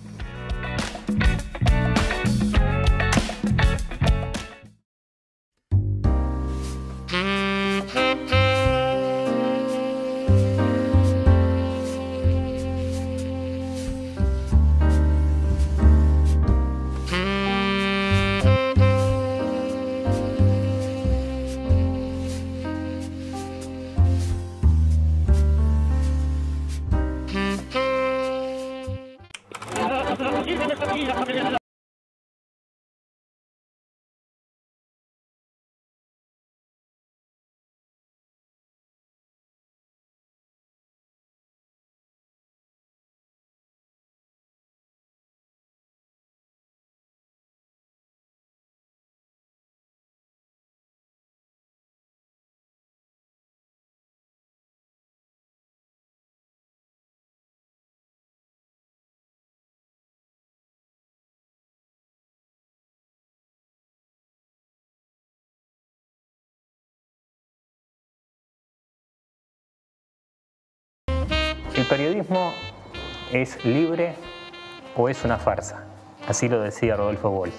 ¿El 71.85 71.89
periodismo 71.89 72.51
es 73.31 73.63
libre 73.63 74.15
o 74.95 75.07
es 75.07 75.23
una 75.23 75.37
farsa? 75.37 75.83
Así 76.27 76.49
lo 76.49 76.59
decía 76.59 76.95
Rodolfo 76.95 77.29
Walsh. 77.29 77.53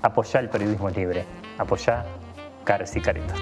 Apoyá 0.00 0.40
el 0.40 0.48
periodismo 0.48 0.88
libre, 0.88 1.26
apoyá 1.58 2.06
caras 2.64 2.96
y 2.96 3.02
caretas. 3.02 3.38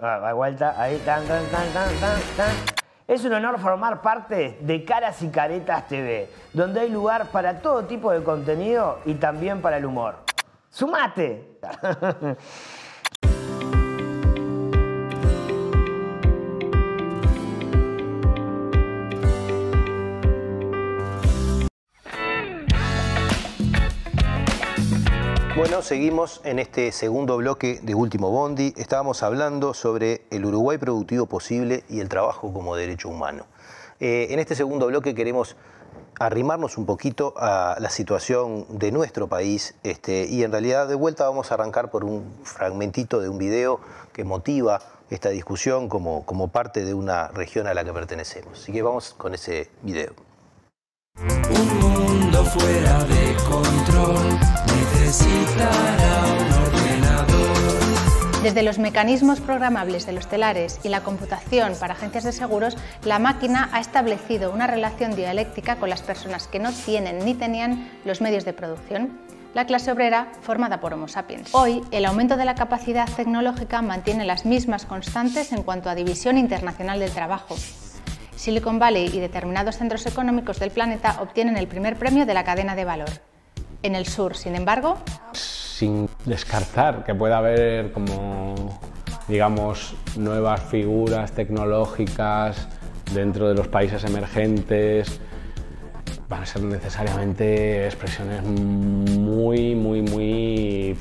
Ah, 0.00 0.32
vuelta, 0.32 0.80
ahí, 0.80 0.96
tan, 1.04 1.26
tan, 1.26 1.44
tan, 1.48 1.70
tan, 1.74 1.92
tan, 2.00 2.52
Es 3.06 3.22
un 3.26 3.34
honor 3.34 3.60
formar 3.60 4.00
parte 4.00 4.56
de 4.62 4.82
Caras 4.86 5.20
y 5.20 5.28
Caretas 5.28 5.88
TV, 5.88 6.30
donde 6.54 6.80
hay 6.80 6.88
lugar 6.88 7.26
para 7.32 7.60
todo 7.60 7.84
tipo 7.84 8.10
de 8.12 8.24
contenido 8.24 8.98
y 9.04 9.12
también 9.16 9.60
para 9.60 9.76
el 9.76 9.84
humor. 9.84 10.14
¡Sumate! 10.70 11.58
Bueno, 25.56 25.82
seguimos 25.82 26.40
en 26.42 26.58
este 26.58 26.90
segundo 26.90 27.36
bloque 27.36 27.78
de 27.80 27.94
Último 27.94 28.28
Bondi. 28.28 28.74
Estábamos 28.76 29.22
hablando 29.22 29.72
sobre 29.72 30.22
el 30.32 30.44
Uruguay 30.46 30.78
productivo 30.78 31.26
posible 31.26 31.84
y 31.88 32.00
el 32.00 32.08
trabajo 32.08 32.52
como 32.52 32.74
derecho 32.74 33.08
humano. 33.08 33.46
Eh, 34.00 34.26
en 34.30 34.40
este 34.40 34.56
segundo 34.56 34.88
bloque 34.88 35.14
queremos 35.14 35.54
arrimarnos 36.18 36.76
un 36.76 36.86
poquito 36.86 37.34
a 37.36 37.76
la 37.78 37.88
situación 37.88 38.66
de 38.68 38.90
nuestro 38.90 39.28
país 39.28 39.76
este, 39.84 40.26
y 40.26 40.42
en 40.42 40.50
realidad 40.50 40.88
de 40.88 40.96
vuelta 40.96 41.28
vamos 41.28 41.52
a 41.52 41.54
arrancar 41.54 41.88
por 41.88 42.02
un 42.02 42.34
fragmentito 42.42 43.20
de 43.20 43.28
un 43.28 43.38
video 43.38 43.78
que 44.12 44.24
motiva 44.24 44.80
esta 45.08 45.28
discusión 45.28 45.88
como, 45.88 46.26
como 46.26 46.48
parte 46.48 46.84
de 46.84 46.94
una 46.94 47.28
región 47.28 47.68
a 47.68 47.74
la 47.74 47.84
que 47.84 47.92
pertenecemos. 47.92 48.60
Así 48.60 48.72
que 48.72 48.82
vamos 48.82 49.14
con 49.14 49.34
ese 49.34 49.70
video. 49.82 50.33
Un 51.20 51.78
mundo 51.80 52.44
fuera 52.44 53.04
de 53.04 53.36
control 53.48 54.38
necesitará 54.66 56.24
un 56.26 56.52
ordenador. 56.52 58.42
Desde 58.42 58.62
los 58.62 58.78
mecanismos 58.78 59.40
programables 59.40 60.06
de 60.06 60.12
los 60.12 60.26
telares 60.26 60.80
y 60.82 60.88
la 60.88 61.02
computación 61.02 61.74
para 61.78 61.94
agencias 61.94 62.24
de 62.24 62.32
seguros, 62.32 62.76
la 63.04 63.18
máquina 63.18 63.70
ha 63.72 63.80
establecido 63.80 64.52
una 64.52 64.66
relación 64.66 65.14
dialéctica 65.14 65.76
con 65.76 65.88
las 65.88 66.02
personas 66.02 66.48
que 66.48 66.58
no 66.58 66.72
tienen 66.72 67.24
ni 67.24 67.34
tenían 67.34 67.88
los 68.04 68.20
medios 68.20 68.44
de 68.44 68.52
producción 68.52 69.18
la 69.54 69.66
clase 69.66 69.92
obrera 69.92 70.32
formada 70.42 70.80
por 70.80 70.92
Homo 70.92 71.06
sapiens. 71.06 71.54
Hoy, 71.54 71.80
el 71.92 72.06
aumento 72.06 72.36
de 72.36 72.44
la 72.44 72.56
capacidad 72.56 73.08
tecnológica 73.08 73.82
mantiene 73.82 74.24
las 74.24 74.44
mismas 74.44 74.84
constantes 74.84 75.52
en 75.52 75.62
cuanto 75.62 75.88
a 75.88 75.94
división 75.94 76.38
internacional 76.38 76.98
del 76.98 77.12
trabajo, 77.12 77.54
Silicon 78.44 78.78
Valley 78.78 79.06
y 79.06 79.20
determinados 79.20 79.78
centros 79.78 80.04
económicos 80.04 80.58
del 80.58 80.70
planeta 80.70 81.16
obtienen 81.22 81.56
el 81.56 81.66
primer 81.66 81.96
premio 81.96 82.26
de 82.26 82.34
la 82.34 82.44
cadena 82.44 82.76
de 82.76 82.84
valor. 82.84 83.08
En 83.82 83.94
el 83.94 84.04
sur, 84.04 84.36
sin 84.36 84.54
embargo, 84.54 84.98
sin 85.32 86.10
descartar 86.26 87.04
que 87.04 87.14
pueda 87.14 87.38
haber 87.38 87.90
como 87.92 88.78
digamos 89.28 89.94
nuevas 90.16 90.62
figuras 90.62 91.32
tecnológicas 91.32 92.68
dentro 93.14 93.48
de 93.48 93.54
los 93.54 93.68
países 93.68 94.04
emergentes 94.04 95.20
van 96.28 96.42
a 96.42 96.46
ser 96.46 96.64
necesariamente 96.64 97.86
expresiones 97.86 98.42
muy 98.42 99.74
muy 99.74 100.02
muy 100.02 100.98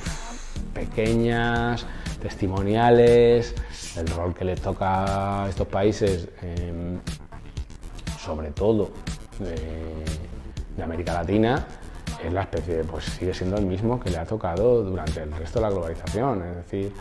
pequeñas 0.73 1.85
testimoniales 2.21 3.53
el 3.97 4.07
rol 4.07 4.33
que 4.33 4.45
le 4.45 4.55
toca 4.55 5.43
a 5.43 5.49
estos 5.49 5.67
países 5.67 6.29
sobre 8.23 8.51
todo 8.51 8.89
de 9.39 10.83
América 10.83 11.13
Latina 11.13 11.65
es 12.23 12.31
la 12.31 12.41
especie, 12.41 12.83
pues 12.83 13.05
sigue 13.05 13.33
siendo 13.33 13.57
el 13.57 13.65
mismo 13.65 13.99
que 13.99 14.09
le 14.09 14.17
ha 14.17 14.25
tocado 14.25 14.83
durante 14.83 15.23
el 15.23 15.31
resto 15.31 15.59
de 15.59 15.65
la 15.65 15.71
globalización, 15.71 16.41
es 16.43 16.55
decir, 16.55 16.93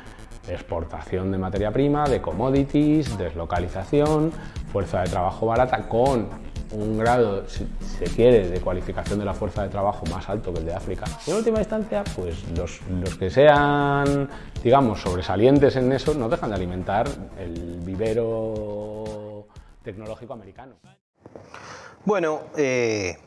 exportación 0.49 1.31
de 1.31 1.39
materia 1.39 1.71
prima, 1.71 2.09
de 2.09 2.21
commodities, 2.21 3.17
deslocalización, 3.17 4.33
fuerza 4.73 5.03
de 5.03 5.11
trabajo 5.11 5.47
barata 5.47 5.89
con 5.89 6.29
un 6.73 6.99
grado, 6.99 7.47
si 7.49 7.69
se 7.81 8.05
quiere, 8.07 8.49
de 8.49 8.61
cualificación 8.61 9.19
de 9.19 9.27
la 9.27 9.35
fuerza 9.35 9.63
de 9.63 9.69
trabajo 9.69 10.07
más 10.07 10.29
alto 10.29 10.53
que 10.53 10.61
el 10.61 10.67
de 10.67 10.75
África. 10.75 11.05
Y 11.27 11.31
en 11.31 11.37
última 11.37 11.59
instancia, 11.59 12.03
pues 12.17 12.49
los, 12.57 12.81
los 12.89 13.17
que 13.17 13.31
sean, 13.31 14.29
digamos, 14.65 15.03
sobresalientes 15.03 15.77
en 15.77 15.93
eso 15.93 16.15
no 16.15 16.29
dejan 16.29 16.49
de 16.49 16.57
alimentar 16.57 17.07
el 17.39 17.79
vivero 17.85 19.47
tecnológico 19.83 20.33
americano. 20.33 20.75
Bueno, 22.05 22.41
eh, 22.57 23.19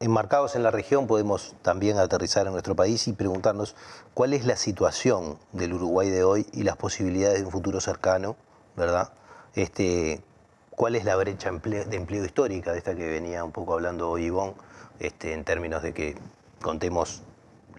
enmarcados 0.00 0.56
en 0.56 0.62
la 0.62 0.70
región, 0.70 1.06
podemos 1.06 1.54
también 1.62 1.98
aterrizar 1.98 2.46
en 2.46 2.52
nuestro 2.52 2.74
país 2.74 3.06
y 3.08 3.12
preguntarnos 3.12 3.76
cuál 4.14 4.32
es 4.32 4.44
la 4.44 4.56
situación 4.56 5.38
del 5.52 5.74
Uruguay 5.74 6.10
de 6.10 6.24
hoy 6.24 6.46
y 6.52 6.62
las 6.62 6.76
posibilidades 6.76 7.38
de 7.40 7.44
un 7.44 7.52
futuro 7.52 7.80
cercano, 7.80 8.36
¿verdad? 8.76 9.12
Este, 9.54 10.22
¿Cuál 10.70 10.94
es 10.94 11.04
la 11.04 11.16
brecha 11.16 11.50
de 11.50 11.96
empleo 11.96 12.24
histórica 12.24 12.70
de 12.70 12.78
esta 12.78 12.94
que 12.94 13.08
venía 13.08 13.42
un 13.42 13.50
poco 13.50 13.74
hablando 13.74 14.08
hoy 14.08 14.26
Ivonne, 14.26 14.54
este, 15.00 15.32
en 15.32 15.42
términos 15.42 15.82
de 15.82 15.92
que 15.92 16.16
contemos 16.62 17.22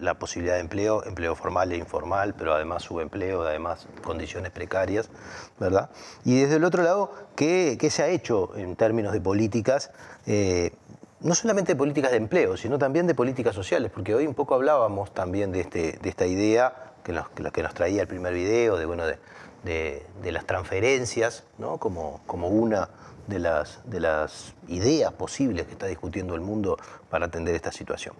la 0.00 0.14
posibilidad 0.14 0.54
de 0.54 0.60
empleo, 0.60 1.04
empleo 1.04 1.34
formal 1.34 1.72
e 1.72 1.76
informal, 1.76 2.34
pero 2.34 2.54
además 2.54 2.82
subempleo, 2.82 3.42
además 3.42 3.86
condiciones 4.02 4.50
precarias, 4.50 5.10
¿verdad? 5.58 5.90
Y 6.24 6.40
desde 6.40 6.56
el 6.56 6.64
otro 6.64 6.82
lado, 6.82 7.12
¿qué, 7.36 7.78
se 7.90 8.02
ha 8.02 8.08
hecho 8.08 8.56
en 8.56 8.76
términos 8.76 9.12
de 9.12 9.20
políticas 9.20 9.90
eh, 10.26 10.72
no 11.20 11.34
solamente 11.34 11.72
de 11.72 11.76
políticas 11.76 12.10
de 12.10 12.16
empleo, 12.16 12.56
sino 12.56 12.78
también 12.78 13.06
de 13.06 13.14
políticas 13.14 13.54
sociales, 13.54 13.90
porque 13.94 14.14
hoy 14.14 14.26
un 14.26 14.34
poco 14.34 14.54
hablábamos 14.54 15.12
también 15.12 15.52
de, 15.52 15.60
este, 15.60 15.98
de 16.00 16.08
esta 16.08 16.26
idea 16.26 16.92
que 17.04 17.12
nos, 17.12 17.28
que 17.28 17.62
nos 17.62 17.74
traía 17.74 18.02
el 18.02 18.08
primer 18.08 18.32
video, 18.32 18.76
de, 18.76 18.86
bueno, 18.86 19.04
de, 19.06 20.06
las 20.24 20.46
transferencias, 20.46 21.44
¿no? 21.58 21.78
como, 21.78 22.22
como 22.26 22.48
una 22.48 22.88
de 23.26 23.38
las, 23.38 23.80
de 23.84 24.00
las 24.00 24.54
ideas 24.68 25.12
posibles 25.12 25.66
que 25.66 25.72
está 25.72 25.86
discutiendo 25.86 26.34
el 26.34 26.40
mundo 26.40 26.78
para 27.10 27.26
atender 27.26 27.54
esta 27.54 27.70
situación. 27.70 28.14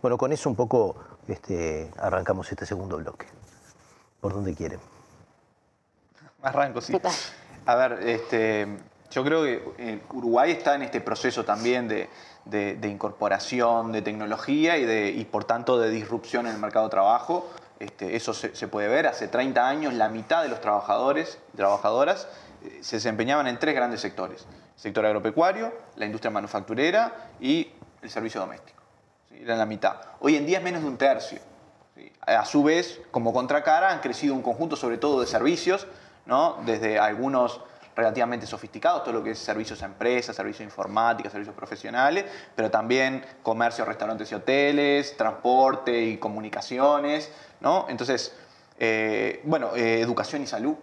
Bueno, 0.00 0.16
con 0.16 0.32
eso 0.32 0.48
un 0.48 0.56
poco 0.56 0.96
este, 1.28 1.90
arrancamos 1.98 2.50
este 2.50 2.66
segundo 2.66 2.96
bloque. 2.96 3.26
¿Por 4.20 4.32
dónde 4.32 4.54
quieren? 4.54 4.80
Arranco, 6.42 6.80
sí. 6.80 6.94
A 7.66 7.74
ver, 7.74 7.92
este, 8.06 8.66
yo 9.10 9.24
creo 9.24 9.42
que 9.42 9.74
eh, 9.78 10.02
Uruguay 10.12 10.50
está 10.50 10.74
en 10.74 10.82
este 10.82 11.00
proceso 11.00 11.44
también 11.44 11.88
de, 11.88 12.10
de, 12.44 12.88
incorporación 12.88 13.92
de 13.92 14.02
tecnología 14.02 14.76
y, 14.76 14.84
de, 14.84 15.10
y 15.10 15.24
por 15.24 15.44
tanto 15.44 15.78
de 15.78 15.90
disrupción 15.90 16.46
en 16.46 16.54
el 16.54 16.60
mercado 16.60 16.86
de 16.86 16.90
trabajo. 16.90 17.48
Este, 17.78 18.16
eso 18.16 18.34
se, 18.34 18.68
puede 18.68 18.88
ver. 18.88 19.06
Hace 19.06 19.28
30 19.28 19.66
años 19.66 19.94
la 19.94 20.08
mitad 20.08 20.42
de 20.42 20.48
los 20.48 20.60
trabajadores 20.60 21.38
y 21.52 21.56
trabajadoras 21.56 22.28
eh, 22.62 22.78
se 22.82 22.96
desempeñaban 22.96 23.46
en 23.46 23.58
tres 23.58 23.74
grandes 23.74 24.00
sectores. 24.00 24.46
El 24.76 24.80
sector 24.80 25.06
agropecuario, 25.06 25.72
la 25.96 26.06
industria 26.06 26.30
manufacturera 26.30 27.30
y 27.40 27.72
el 28.02 28.10
servicio 28.10 28.40
doméstico. 28.40 28.83
Era 29.40 29.56
la 29.56 29.66
mitad. 29.66 29.96
Hoy 30.20 30.36
en 30.36 30.46
día 30.46 30.58
es 30.58 30.64
menos 30.64 30.82
de 30.82 30.88
un 30.88 30.96
tercio. 30.96 31.38
A 32.26 32.44
su 32.44 32.62
vez, 32.62 33.00
como 33.10 33.32
contracara, 33.32 33.90
han 33.90 34.00
crecido 34.00 34.34
un 34.34 34.42
conjunto 34.42 34.76
sobre 34.76 34.98
todo 34.98 35.20
de 35.20 35.26
servicios, 35.26 35.86
¿no? 36.26 36.58
desde 36.64 36.98
algunos 36.98 37.60
relativamente 37.94 38.46
sofisticados, 38.46 39.04
todo 39.04 39.14
lo 39.14 39.22
que 39.22 39.32
es 39.32 39.38
servicios 39.38 39.82
a 39.82 39.86
empresas, 39.86 40.34
servicios 40.34 40.64
informáticos, 40.64 41.30
servicios 41.30 41.54
profesionales, 41.54 42.24
pero 42.54 42.70
también 42.70 43.24
comercio, 43.42 43.84
restaurantes 43.84 44.32
y 44.32 44.34
hoteles, 44.34 45.16
transporte 45.16 46.02
y 46.02 46.16
comunicaciones, 46.16 47.30
¿no? 47.60 47.86
Entonces, 47.88 48.34
eh, 48.78 49.40
bueno, 49.44 49.76
eh, 49.76 50.00
educación 50.00 50.42
y 50.42 50.46
salud 50.46 50.74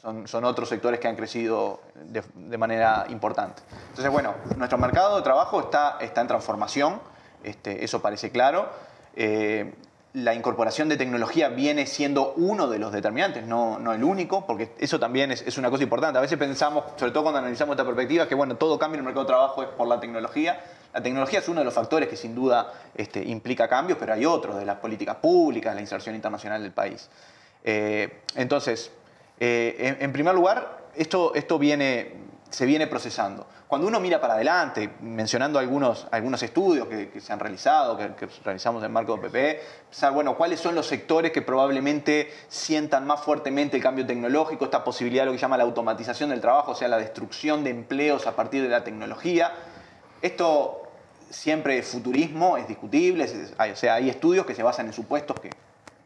son, 0.00 0.26
son, 0.26 0.44
otros 0.44 0.68
sectores 0.68 1.00
que 1.00 1.08
han 1.08 1.16
crecido 1.16 1.80
de, 1.94 2.58
manera 2.58 3.06
importante. 3.08 3.62
Entonces, 3.88 4.10
bueno, 4.10 4.34
nuestro 4.56 4.78
mercado 4.78 5.16
de 5.16 5.22
trabajo 5.22 5.60
está, 5.60 5.98
está 6.00 6.20
en 6.22 6.28
transformación, 6.28 7.00
este, 7.44 7.84
eso 7.84 8.00
parece 8.02 8.30
claro. 8.30 8.68
Eh, 9.16 9.72
la 10.14 10.32
incorporación 10.32 10.88
de 10.88 10.96
tecnología 10.96 11.48
viene 11.48 11.86
siendo 11.86 12.34
uno 12.36 12.68
de 12.68 12.78
los 12.78 12.92
determinantes, 12.92 13.44
no, 13.44 13.80
no 13.80 13.92
el 13.92 14.04
único, 14.04 14.46
porque 14.46 14.70
eso 14.78 15.00
también 15.00 15.32
es, 15.32 15.58
una 15.58 15.70
cosa 15.70 15.82
importante. 15.82 16.18
A 16.18 16.20
veces 16.20 16.38
pensamos, 16.38 16.84
sobre 16.96 17.10
todo 17.10 17.24
cuando 17.24 17.40
analizamos 17.40 17.74
esta 17.74 17.84
perspectiva, 17.84 18.28
que 18.28 18.36
bueno, 18.36 18.56
todo 18.56 18.78
cambio 18.78 18.94
en 18.94 19.00
el 19.00 19.06
mercado 19.06 19.24
de 19.24 19.28
trabajo 19.28 19.62
es 19.64 19.68
por 19.70 19.88
la 19.88 19.98
tecnología. 19.98 20.62
La 20.92 21.02
tecnología 21.02 21.40
es 21.40 21.48
uno 21.48 21.60
de 21.60 21.64
los 21.64 21.74
factores 21.74 22.08
que 22.08 22.16
sin 22.16 22.32
duda 22.32 22.72
este, 22.94 23.24
implica 23.24 23.68
cambios, 23.68 23.98
pero 23.98 24.12
hay 24.12 24.24
otros, 24.24 24.56
de 24.56 24.64
las 24.64 24.76
políticas 24.76 25.16
públicas, 25.16 25.74
la 25.74 25.80
inserción 25.80 26.14
internacional 26.14 26.62
del 26.62 26.70
país. 26.72 27.10
Eh, 27.64 28.20
entonces, 28.36 28.92
eh, 29.40 29.96
en, 29.98 30.12
primer 30.12 30.32
lugar, 30.36 30.84
esto, 30.94 31.34
esto 31.34 31.58
viene, 31.58 32.12
se 32.54 32.66
viene 32.66 32.86
procesando. 32.86 33.48
Cuando 33.66 33.88
uno 33.88 33.98
mira 33.98 34.20
para 34.20 34.34
adelante, 34.34 34.88
mencionando 35.00 35.58
algunos, 35.58 36.06
algunos 36.12 36.40
estudios 36.40 36.86
que, 36.86 37.20
se 37.20 37.32
han 37.32 37.40
realizado, 37.40 37.96
que, 37.96 38.28
realizamos 38.44 38.80
en 38.80 38.86
el 38.86 38.92
marco 38.92 39.16
de 39.16 39.28
PPE, 39.28 39.60
bueno, 40.12 40.36
cuáles 40.36 40.60
son 40.60 40.76
los 40.76 40.86
sectores 40.86 41.32
que 41.32 41.42
probablemente 41.42 42.32
sientan 42.46 43.08
más 43.08 43.20
fuertemente 43.22 43.76
el 43.76 43.82
cambio 43.82 44.06
tecnológico, 44.06 44.66
esta 44.66 44.84
posibilidad 44.84 45.22
de 45.22 45.26
lo 45.26 45.32
que 45.32 45.38
llama 45.38 45.56
la 45.56 45.64
automatización 45.64 46.30
del 46.30 46.40
trabajo, 46.40 46.70
o 46.70 46.74
sea, 46.76 46.86
la 46.86 46.98
destrucción 46.98 47.64
de 47.64 47.70
empleos 47.70 48.28
a 48.28 48.36
partir 48.36 48.62
de 48.62 48.68
la 48.68 48.84
tecnología. 48.84 49.52
Esto 50.22 50.82
siempre 51.28 51.78
es 51.78 51.88
futurismo, 51.88 52.56
es 52.56 52.68
discutible, 52.68 53.24
o 53.58 53.76
sea, 53.76 53.94
hay 53.94 54.08
estudios 54.08 54.46
que 54.46 54.54
se 54.54 54.62
basan 54.62 54.86
en 54.86 54.92
supuestos 54.92 55.40
que 55.40 55.50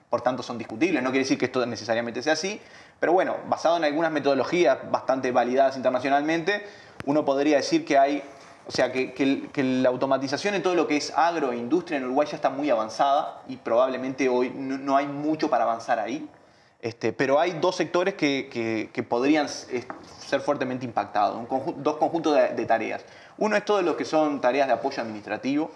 por 0.08 0.22
tanto 0.22 0.42
son 0.42 0.56
discutibles, 0.56 1.02
no 1.02 1.10
quiere 1.10 1.24
decir 1.24 1.36
que 1.36 1.44
esto 1.44 1.64
necesariamente 1.66 2.22
sea 2.22 2.32
así, 2.32 2.60
pero 3.00 3.12
bueno, 3.12 3.36
basado 3.48 3.76
en 3.76 3.84
algunas 3.84 4.10
metodologías 4.10 4.78
bastante 4.90 5.30
validadas 5.30 5.76
internacionalmente, 5.76 6.64
uno 7.06 7.24
podría 7.24 7.56
decir 7.56 7.84
que 7.84 7.96
hay, 7.96 8.22
o 8.66 8.72
sea, 8.72 8.92
que, 8.92 9.52
la 9.82 9.88
automatización 9.88 10.54
en 10.54 10.62
todo 10.62 10.74
lo 10.74 10.86
que 10.88 10.96
es 10.96 11.12
agro 11.16 11.52
e 11.52 11.56
industria 11.56 11.98
en 11.98 12.04
Uruguay 12.04 12.26
ya 12.28 12.36
está 12.36 12.50
muy 12.50 12.70
avanzada 12.70 13.42
y 13.48 13.56
probablemente 13.56 14.28
hoy 14.28 14.50
no, 14.50 14.96
hay 14.96 15.06
mucho 15.06 15.48
para 15.48 15.64
avanzar 15.64 15.98
ahí. 15.98 16.28
Este, 16.80 17.12
pero 17.12 17.40
hay 17.40 17.52
dos 17.52 17.74
sectores 17.74 18.14
que, 18.14 19.06
podrían 19.08 19.48
ser 19.48 20.40
fuertemente 20.40 20.84
impactados, 20.84 21.48
dos 21.76 21.96
conjuntos 21.96 22.34
de, 22.34 22.66
tareas. 22.66 23.04
Uno 23.36 23.56
es 23.56 23.64
todo 23.64 23.82
lo 23.82 23.96
que 23.96 24.04
son 24.04 24.40
tareas 24.40 24.66
de 24.66 24.74
apoyo 24.74 25.02
administrativo, 25.02 25.70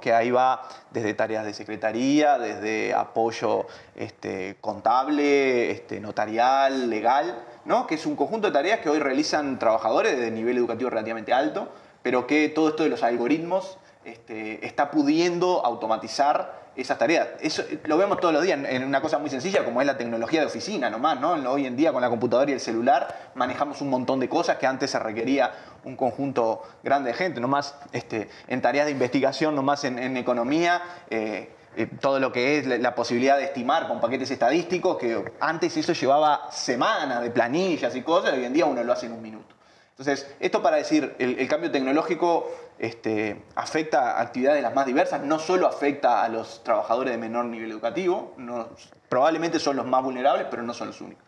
que 0.00 0.12
ahí 0.12 0.30
va 0.30 0.68
desde 0.90 1.14
tareas 1.14 1.44
de 1.44 1.52
secretaría, 1.52 2.38
desde 2.38 2.94
apoyo 2.94 3.66
este, 3.96 4.56
contable, 4.60 5.70
este, 5.70 6.00
notarial, 6.00 6.88
legal, 6.88 7.44
¿no? 7.64 7.86
que 7.86 7.96
es 7.96 8.06
un 8.06 8.16
conjunto 8.16 8.48
de 8.48 8.52
tareas 8.52 8.80
que 8.80 8.88
hoy 8.88 8.98
realizan 8.98 9.58
trabajadores 9.58 10.18
de 10.18 10.30
nivel 10.30 10.56
educativo 10.58 10.90
relativamente 10.90 11.32
alto, 11.32 11.68
pero 12.02 12.26
que 12.26 12.48
todo 12.48 12.68
esto 12.68 12.82
de 12.82 12.90
los 12.90 13.02
algoritmos 13.02 13.78
este, 14.04 14.64
está 14.66 14.90
pudiendo 14.90 15.64
automatizar 15.64 16.63
esas 16.76 16.98
tareas. 16.98 17.28
Eso 17.40 17.62
lo 17.84 17.96
vemos 17.96 18.20
todos 18.20 18.34
los 18.34 18.42
días 18.42 18.58
en 18.68 18.84
una 18.84 19.00
cosa 19.00 19.18
muy 19.18 19.30
sencilla 19.30 19.64
como 19.64 19.80
es 19.80 19.86
la 19.86 19.96
tecnología 19.96 20.40
de 20.40 20.46
oficina 20.46 20.90
nomás, 20.90 21.20
¿no? 21.20 21.32
Hoy 21.50 21.66
en 21.66 21.76
día 21.76 21.92
con 21.92 22.02
la 22.02 22.08
computadora 22.08 22.50
y 22.50 22.54
el 22.54 22.60
celular 22.60 23.30
manejamos 23.34 23.80
un 23.80 23.90
montón 23.90 24.20
de 24.20 24.28
cosas 24.28 24.56
que 24.56 24.66
antes 24.66 24.90
se 24.90 24.98
requería 24.98 25.52
un 25.84 25.96
conjunto 25.96 26.62
grande 26.82 27.10
de 27.10 27.16
gente, 27.16 27.40
nomás 27.40 27.74
este, 27.92 28.28
en 28.48 28.60
tareas 28.60 28.86
de 28.86 28.92
investigación, 28.92 29.54
nomás 29.54 29.84
en, 29.84 29.98
en 29.98 30.16
economía. 30.16 30.82
Eh, 31.10 31.50
eh, 31.76 31.88
todo 32.00 32.20
lo 32.20 32.30
que 32.30 32.58
es 32.58 32.66
la, 32.66 32.94
posibilidad 32.94 33.36
de 33.36 33.44
estimar 33.44 33.88
con 33.88 34.00
paquetes 34.00 34.30
estadísticos, 34.30 34.96
que 34.96 35.32
antes 35.40 35.76
eso 35.76 35.92
llevaba 35.92 36.48
semanas 36.52 37.20
de 37.20 37.30
planillas 37.30 37.96
y 37.96 38.02
cosas, 38.02 38.34
y 38.34 38.38
hoy 38.38 38.44
en 38.44 38.52
día 38.52 38.64
uno 38.64 38.84
lo 38.84 38.92
hace 38.92 39.06
en 39.06 39.12
un 39.12 39.22
minuto. 39.22 39.54
Entonces, 39.90 40.28
esto 40.40 40.62
para 40.62 40.76
decir, 40.76 41.14
el, 41.18 41.48
cambio 41.48 41.70
tecnológico 41.70 42.50
este, 42.78 43.42
afecta 43.54 44.18
a 44.18 44.22
actividades 44.22 44.62
las 44.62 44.74
más 44.74 44.86
diversas, 44.86 45.22
no 45.22 45.38
solo 45.38 45.66
afecta 45.66 46.22
a 46.22 46.28
los 46.28 46.62
trabajadores 46.64 47.12
de 47.12 47.18
menor 47.18 47.46
nivel 47.46 47.70
educativo, 47.70 48.34
probablemente 49.08 49.58
son 49.58 49.76
los 49.76 49.86
más 49.86 50.02
vulnerables, 50.02 50.46
pero 50.50 50.62
no 50.62 50.74
son 50.74 50.88
los 50.88 51.00
únicos. 51.00 51.24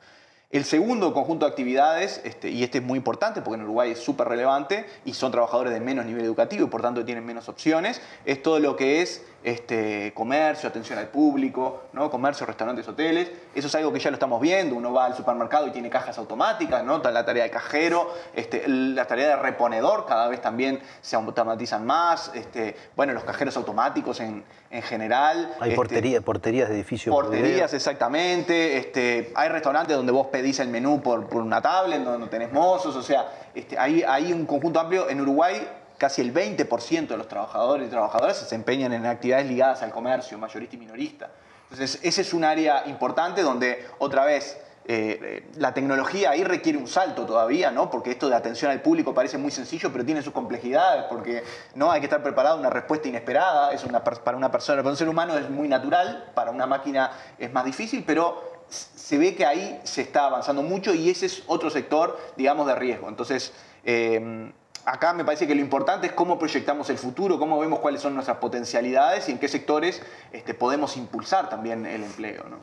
El 0.50 0.64
segundo 0.64 1.12
conjunto 1.12 1.44
de 1.44 1.50
actividades, 1.50 2.20
este, 2.24 2.50
y 2.50 2.62
este 2.62 2.78
es 2.78 2.84
muy 2.84 2.98
importante 2.98 3.42
porque 3.42 3.56
en 3.56 3.64
Uruguay 3.64 3.90
es 3.90 3.98
súper 3.98 4.28
relevante 4.28 4.86
y 5.04 5.12
son 5.12 5.32
trabajadores 5.32 5.72
de 5.72 5.80
menos 5.80 6.06
nivel 6.06 6.24
educativo 6.24 6.66
y 6.66 6.68
por 6.68 6.82
tanto 6.82 7.04
tienen 7.04 7.26
menos 7.26 7.48
opciones, 7.48 8.00
es 8.24 8.42
todo 8.42 8.60
lo 8.60 8.76
que 8.76 9.02
es 9.02 9.24
este, 9.46 10.12
comercio, 10.12 10.68
atención 10.68 10.98
al 10.98 11.06
público, 11.06 11.84
¿no? 11.92 12.10
comercio, 12.10 12.44
restaurantes, 12.46 12.88
hoteles. 12.88 13.30
Eso 13.54 13.68
es 13.68 13.74
algo 13.76 13.92
que 13.92 14.00
ya 14.00 14.10
lo 14.10 14.16
estamos 14.16 14.40
viendo. 14.40 14.74
Uno 14.74 14.92
va 14.92 15.04
al 15.04 15.14
supermercado 15.14 15.68
y 15.68 15.70
tiene 15.70 15.88
cajas 15.88 16.18
automáticas, 16.18 16.82
¿no? 16.82 16.98
la 16.98 17.24
tarea 17.24 17.44
de 17.44 17.50
cajero, 17.50 18.12
este, 18.34 18.66
la 18.66 19.04
tarea 19.06 19.28
de 19.28 19.36
reponedor 19.36 20.04
cada 20.04 20.26
vez 20.26 20.42
también 20.42 20.80
se 21.00 21.14
automatizan 21.14 21.86
más. 21.86 22.32
Este, 22.34 22.74
bueno, 22.96 23.12
los 23.12 23.22
cajeros 23.22 23.56
automáticos 23.56 24.18
en, 24.18 24.42
en 24.68 24.82
general. 24.82 25.54
Hay 25.60 25.68
este, 25.68 25.76
portería, 25.76 26.20
porterías 26.22 26.68
de 26.68 26.74
edificios. 26.74 27.14
por 27.14 27.26
Porterías, 27.26 27.72
exactamente. 27.72 28.78
Este, 28.78 29.32
hay 29.36 29.48
restaurantes 29.48 29.96
donde 29.96 30.10
vos 30.10 30.26
pedís 30.26 30.58
el 30.58 30.70
menú 30.70 31.00
por, 31.00 31.28
por 31.28 31.40
una 31.40 31.62
tablet, 31.62 32.02
donde 32.02 32.18
no 32.18 32.28
tenés 32.28 32.52
mozos. 32.52 32.96
O 32.96 33.02
sea, 33.02 33.30
este, 33.54 33.78
hay, 33.78 34.02
hay 34.02 34.32
un 34.32 34.44
conjunto 34.44 34.80
amplio. 34.80 35.08
En 35.08 35.20
Uruguay, 35.20 35.68
casi 35.98 36.22
el 36.22 36.32
20% 36.32 37.08
de 37.08 37.16
los 37.16 37.28
trabajadores 37.28 37.88
y 37.88 37.90
trabajadoras 37.90 38.36
se 38.36 38.44
desempeñan 38.44 38.92
en 38.92 39.06
actividades 39.06 39.46
ligadas 39.46 39.82
al 39.82 39.90
comercio, 39.90 40.38
mayorista 40.38 40.76
y 40.76 40.78
minorista. 40.78 41.30
Entonces, 41.70 41.98
ese 42.02 42.22
es 42.22 42.32
un 42.32 42.44
área 42.44 42.84
importante 42.86 43.42
donde, 43.42 43.86
otra 43.98 44.24
vez, 44.24 44.56
eh, 44.88 45.18
eh, 45.20 45.50
la 45.56 45.74
tecnología 45.74 46.30
ahí 46.30 46.44
requiere 46.44 46.78
un 46.78 46.86
salto 46.86 47.26
todavía, 47.26 47.72
¿no? 47.72 47.90
Porque 47.90 48.12
esto 48.12 48.28
de 48.28 48.36
atención 48.36 48.70
al 48.70 48.82
público 48.82 49.12
parece 49.12 49.36
muy 49.36 49.50
sencillo, 49.50 49.90
pero 49.90 50.04
tiene 50.04 50.22
sus 50.22 50.32
complejidades, 50.32 51.06
porque 51.08 51.42
no 51.74 51.90
hay 51.90 52.00
que 52.00 52.06
estar 52.06 52.22
preparado 52.22 52.56
a 52.56 52.60
una 52.60 52.70
respuesta 52.70 53.08
inesperada. 53.08 53.72
Es 53.72 53.82
una, 53.82 54.04
para 54.04 54.36
una 54.36 54.52
persona, 54.52 54.82
para 54.82 54.90
un 54.90 54.96
ser 54.96 55.08
humano 55.08 55.36
es 55.36 55.50
muy 55.50 55.66
natural, 55.66 56.30
para 56.34 56.52
una 56.52 56.66
máquina 56.66 57.10
es 57.36 57.52
más 57.52 57.64
difícil, 57.64 58.04
pero 58.06 58.64
se 58.68 59.18
ve 59.18 59.34
que 59.34 59.44
ahí 59.44 59.80
se 59.82 60.02
está 60.02 60.26
avanzando 60.26 60.62
mucho 60.62 60.94
y 60.94 61.10
ese 61.10 61.26
es 61.26 61.42
otro 61.48 61.68
sector, 61.68 62.16
digamos, 62.36 62.68
de 62.68 62.76
riesgo. 62.76 63.08
Entonces, 63.08 63.52
eh, 63.84 64.52
acá 64.86 65.12
me 65.12 65.24
parece 65.24 65.46
que 65.46 65.54
lo 65.54 65.60
importante 65.60 66.06
es 66.06 66.12
cómo 66.12 66.38
proyectamos 66.38 66.88
el 66.90 66.96
futuro, 66.96 67.38
cómo 67.38 67.58
vemos 67.58 67.80
cuáles 67.80 68.00
son 68.00 68.14
nuestras 68.14 68.38
potencialidades 68.38 69.28
y 69.28 69.32
en 69.32 69.38
qué 69.38 69.48
sectores 69.48 70.00
este, 70.32 70.54
podemos 70.54 70.96
impulsar 70.96 71.48
también 71.48 71.84
el 71.84 72.04
empleo 72.04 72.44
¿no? 72.48 72.58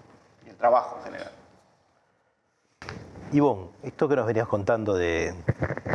y 0.45 0.49
el 0.49 0.55
trabajo 0.55 0.97
en 0.99 1.03
general. 1.03 1.31
Ivonne, 3.33 3.69
esto 3.83 4.07
que 4.07 4.15
nos 4.15 4.25
venías 4.25 4.47
contando 4.47 4.93
de, 4.93 5.33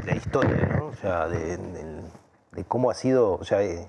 la 0.05 0.14
historia, 0.14 0.67
¿no? 0.77 0.87
O 0.87 0.97
sea, 0.97 1.29
de, 1.29 1.64
cómo 2.67 2.91
ha 2.91 2.95
sido, 2.95 3.35
o 3.35 3.45
sea, 3.45 3.62
eh, 3.62 3.88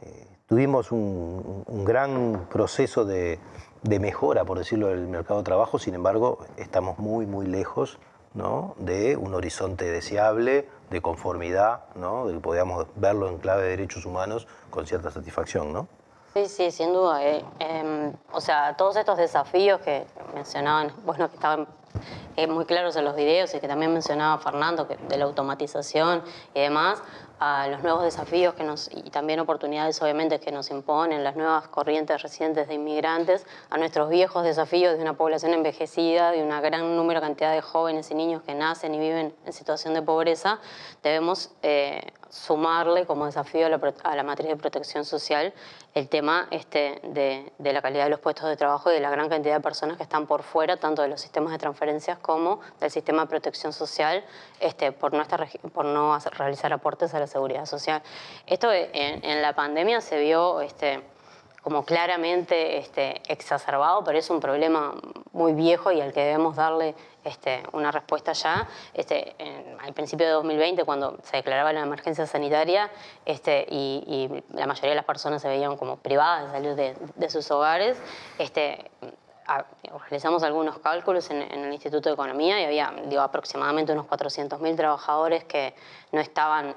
eh, 0.00 0.26
tuvimos 0.46 0.90
un, 0.90 1.64
un 1.66 1.84
gran 1.84 2.46
proceso 2.50 3.04
de, 3.04 3.38
de 3.82 4.00
mejora, 4.00 4.44
por 4.44 4.58
decirlo, 4.58 4.88
del 4.88 5.06
mercado 5.06 5.40
de 5.40 5.44
trabajo, 5.44 5.78
sin 5.78 5.94
embargo, 5.94 6.46
estamos 6.56 6.98
muy, 6.98 7.26
muy 7.26 7.46
lejos, 7.46 7.98
¿no? 8.32 8.74
De 8.78 9.16
un 9.16 9.34
horizonte 9.34 9.84
deseable, 9.84 10.66
de 10.90 11.00
conformidad, 11.00 11.80
¿no? 11.94 12.26
De 12.26 12.34
que 12.34 12.40
podamos 12.40 12.86
verlo 12.96 13.28
en 13.28 13.38
clave 13.38 13.62
de 13.64 13.68
derechos 13.70 14.04
humanos 14.04 14.46
con 14.70 14.86
cierta 14.86 15.10
satisfacción, 15.10 15.72
¿no? 15.72 15.88
Sí, 16.34 16.46
sí, 16.46 16.70
sin 16.70 16.92
duda. 16.92 17.24
eh, 17.24 17.44
em, 17.58 18.12
o 18.32 18.40
sea, 18.40 18.76
todos 18.76 18.96
estos 18.96 19.16
desafíos 19.16 19.80
que 19.80 20.06
mencionaban, 20.34 20.92
bueno, 21.04 21.28
que 21.28 21.34
estaban 21.36 21.66
eh, 22.36 22.46
muy 22.46 22.64
claros 22.64 22.94
en 22.96 23.04
los 23.04 23.16
videos 23.16 23.52
y 23.54 23.60
que 23.60 23.66
también 23.66 23.92
mencionaba 23.92 24.38
Fernando, 24.38 24.86
que, 24.86 24.96
de 24.96 25.16
la 25.16 25.24
automatización 25.24 26.22
y 26.54 26.60
demás, 26.60 27.02
a 27.40 27.68
los 27.68 27.82
nuevos 27.82 28.02
desafíos 28.02 28.54
que 28.54 28.64
nos, 28.64 28.90
y 28.92 29.10
también 29.10 29.40
oportunidades 29.40 30.00
obviamente 30.02 30.40
que 30.40 30.50
nos 30.50 30.70
imponen 30.70 31.22
las 31.22 31.36
nuevas 31.36 31.68
corrientes 31.68 32.22
recientes 32.22 32.68
de 32.68 32.74
inmigrantes, 32.74 33.46
a 33.70 33.78
nuestros 33.78 34.10
viejos 34.10 34.44
desafíos 34.44 34.96
de 34.96 35.02
una 35.02 35.14
población 35.14 35.54
envejecida, 35.54 36.30
de 36.30 36.42
una 36.42 36.60
gran 36.60 36.96
número 36.96 37.20
cantidad 37.20 37.52
de 37.52 37.60
jóvenes 37.60 38.10
y 38.10 38.14
niños 38.14 38.42
que 38.42 38.54
nacen 38.54 38.94
y 38.94 38.98
viven 38.98 39.34
en 39.44 39.52
situación 39.52 39.94
de 39.94 40.02
pobreza, 40.02 40.58
debemos 41.02 41.50
eh, 41.62 42.12
sumarle 42.30 43.06
como 43.06 43.26
desafío 43.26 43.66
a 43.66 43.68
la, 43.68 43.80
a 44.04 44.16
la 44.16 44.22
matriz 44.22 44.48
de 44.48 44.56
protección 44.56 45.04
social 45.04 45.52
el 45.94 46.08
tema 46.08 46.46
este, 46.50 47.00
de, 47.02 47.52
la 47.58 47.82
calidad 47.82 48.04
de 48.04 48.10
los 48.10 48.20
puestos 48.20 48.48
de 48.48 48.56
trabajo 48.56 48.90
y 48.90 48.94
de 48.94 49.00
la 49.00 49.10
gran 49.10 49.28
cantidad 49.28 49.54
de 49.54 49.60
personas 49.60 49.96
que 49.96 50.02
están 50.02 50.26
por 50.26 50.42
fuera, 50.42 50.76
tanto 50.76 51.02
de 51.02 51.08
los 51.08 51.20
sistemas 51.20 51.52
de 51.52 51.58
transferencias 51.58 52.18
como 52.18 52.60
del 52.80 52.90
sistema 52.90 53.22
de 53.22 53.28
protección 53.28 53.72
social, 53.72 54.24
este, 54.60 54.92
por, 54.92 55.12
no 55.12 55.22
estar, 55.22 55.48
por 55.72 55.84
no 55.84 56.16
realizar 56.32 56.72
aportes 56.72 57.14
a 57.14 57.20
la 57.20 57.26
seguridad 57.26 57.66
social. 57.66 58.02
Esto 58.46 58.72
eh, 58.72 58.90
en, 58.92 59.24
en 59.24 59.42
la 59.42 59.54
pandemia 59.54 60.00
se 60.00 60.18
vio... 60.18 60.60
Este, 60.60 61.02
como 61.68 61.84
claramente 61.84 62.78
este, 62.78 63.20
exacerbado, 63.28 64.02
pero 64.02 64.18
es 64.18 64.30
un 64.30 64.40
problema 64.40 64.94
muy 65.32 65.52
viejo 65.52 65.92
y 65.92 66.00
al 66.00 66.14
que 66.14 66.20
debemos 66.20 66.56
darle 66.56 66.94
este, 67.24 67.62
una 67.72 67.90
respuesta 67.90 68.32
ya. 68.32 68.66
Este, 68.94 69.34
en- 69.36 69.78
al 69.78 69.92
principio 69.92 70.24
de 70.24 70.32
2020, 70.32 70.84
cuando 70.84 71.18
se 71.24 71.36
declaraba 71.36 71.70
la 71.74 71.82
emergencia 71.82 72.26
sanitaria 72.26 72.90
este, 73.26 73.66
y, 73.68 74.42
la 74.54 74.66
mayoría 74.66 74.92
de 74.92 74.96
las 74.96 75.04
personas 75.04 75.42
se 75.42 75.48
veían 75.48 75.76
como 75.76 75.98
privadas 75.98 76.46
de 76.46 76.52
salir 76.52 76.96
de, 77.16 77.28
sus 77.28 77.50
hogares, 77.50 77.98
realizamos 80.08 80.42
algunos 80.44 80.78
cálculos 80.78 81.28
en, 81.28 81.42
el 81.42 81.70
Instituto 81.70 82.08
de 82.08 82.14
Economía 82.14 82.62
y 82.62 82.64
había 82.64 82.94
digo, 83.04 83.20
aproximadamente 83.20 83.92
unos 83.92 84.06
400.000 84.06 84.74
trabajadores 84.74 85.44
que 85.44 85.74
no 86.12 86.20
estaban... 86.22 86.76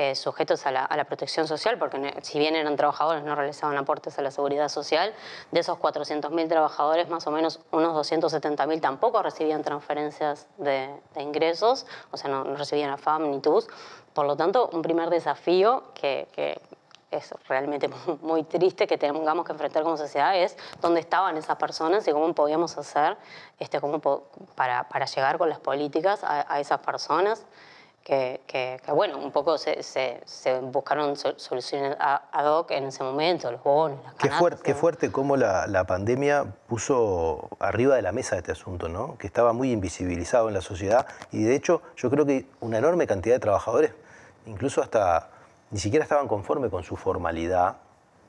eh, 0.00 0.14
sujetos 0.14 0.64
a 0.64 0.70
la, 0.70 1.04
protección 1.04 1.46
social, 1.46 1.76
porque 1.78 2.14
si 2.22 2.38
bien 2.38 2.56
eran 2.56 2.74
trabajadores 2.74 3.22
no 3.22 3.34
realizaban 3.34 3.76
aportes 3.76 4.18
a 4.18 4.22
la 4.22 4.30
seguridad 4.30 4.70
social, 4.70 5.12
de 5.50 5.60
esos 5.60 5.76
400.000 5.78 6.48
trabajadores, 6.48 7.10
más 7.10 7.26
o 7.26 7.30
menos 7.30 7.60
unos 7.70 8.10
270.000 8.10 8.80
tampoco 8.80 9.22
recibían 9.22 9.62
transferencias 9.62 10.46
de, 10.56 10.88
ingresos, 11.16 11.84
o 12.12 12.16
sea, 12.16 12.30
no, 12.30 12.44
no 12.44 12.56
recibían 12.56 12.88
AFAM 12.88 13.30
ni 13.30 13.40
TUS. 13.40 13.68
Por 14.14 14.24
lo 14.24 14.36
tanto, 14.36 14.70
un 14.72 14.80
primer 14.80 15.10
desafío 15.10 15.92
que, 15.92 16.58
es 17.10 17.34
realmente 17.46 17.90
muy 18.22 18.44
triste 18.44 18.86
que 18.86 18.96
tengamos 18.96 19.44
que 19.44 19.52
enfrentar 19.52 19.82
como 19.82 19.98
sociedad 19.98 20.34
es 20.34 20.56
dónde 20.80 21.00
estaban 21.00 21.36
esas 21.36 21.56
personas 21.56 22.08
y 22.08 22.12
cómo 22.12 22.32
podíamos 22.34 22.78
hacer 22.78 23.18
este, 23.58 23.82
cómo 23.82 24.00
para, 24.54 24.86
llegar 25.14 25.36
con 25.36 25.50
las 25.50 25.58
políticas 25.58 26.20
a 26.24 26.58
esas 26.58 26.80
personas 26.80 27.44
que, 28.04 28.40
que- 28.46 28.80
que, 28.84 28.92
bueno, 28.92 29.18
un 29.18 29.30
poco 29.30 29.58
se, 29.58 29.82
se- 29.82 30.20
se 30.24 30.58
buscaron 30.60 31.16
so- 31.16 31.38
soluciones 31.38 31.96
ad 32.00 32.46
hoc 32.46 32.70
en 32.70 32.84
ese 32.84 33.04
momento, 33.04 33.50
los 33.52 33.62
bonos, 33.62 33.98
las 34.04 34.14
Qué, 34.14 34.28
qué 34.62 34.74
fuerte 34.74 35.12
cómo 35.12 35.36
la, 35.36 35.66
la 35.66 35.84
pandemia 35.84 36.46
puso 36.66 37.50
arriba 37.60 37.96
de 37.96 38.02
la 38.02 38.12
mesa 38.12 38.36
este 38.36 38.52
asunto, 38.52 38.88
¿no? 38.88 39.16
Que 39.18 39.26
estaba 39.26 39.52
muy 39.52 39.70
invisibilizado 39.72 40.48
en 40.48 40.54
la 40.54 40.60
sociedad 40.62 41.06
y 41.30 41.42
de 41.42 41.54
hecho 41.54 41.82
yo 41.96 42.10
creo 42.10 42.24
que 42.26 42.46
una 42.60 42.78
enorme 42.78 43.06
cantidad 43.06 43.34
de 43.36 43.40
trabajadores, 43.40 43.92
incluso 44.46 44.80
hasta 44.82 45.28
ni 45.70 45.78
siquiera 45.78 46.02
estaban 46.02 46.26
conformes 46.26 46.70
con 46.70 46.82
su 46.82 46.96
formalidad, 46.96 47.76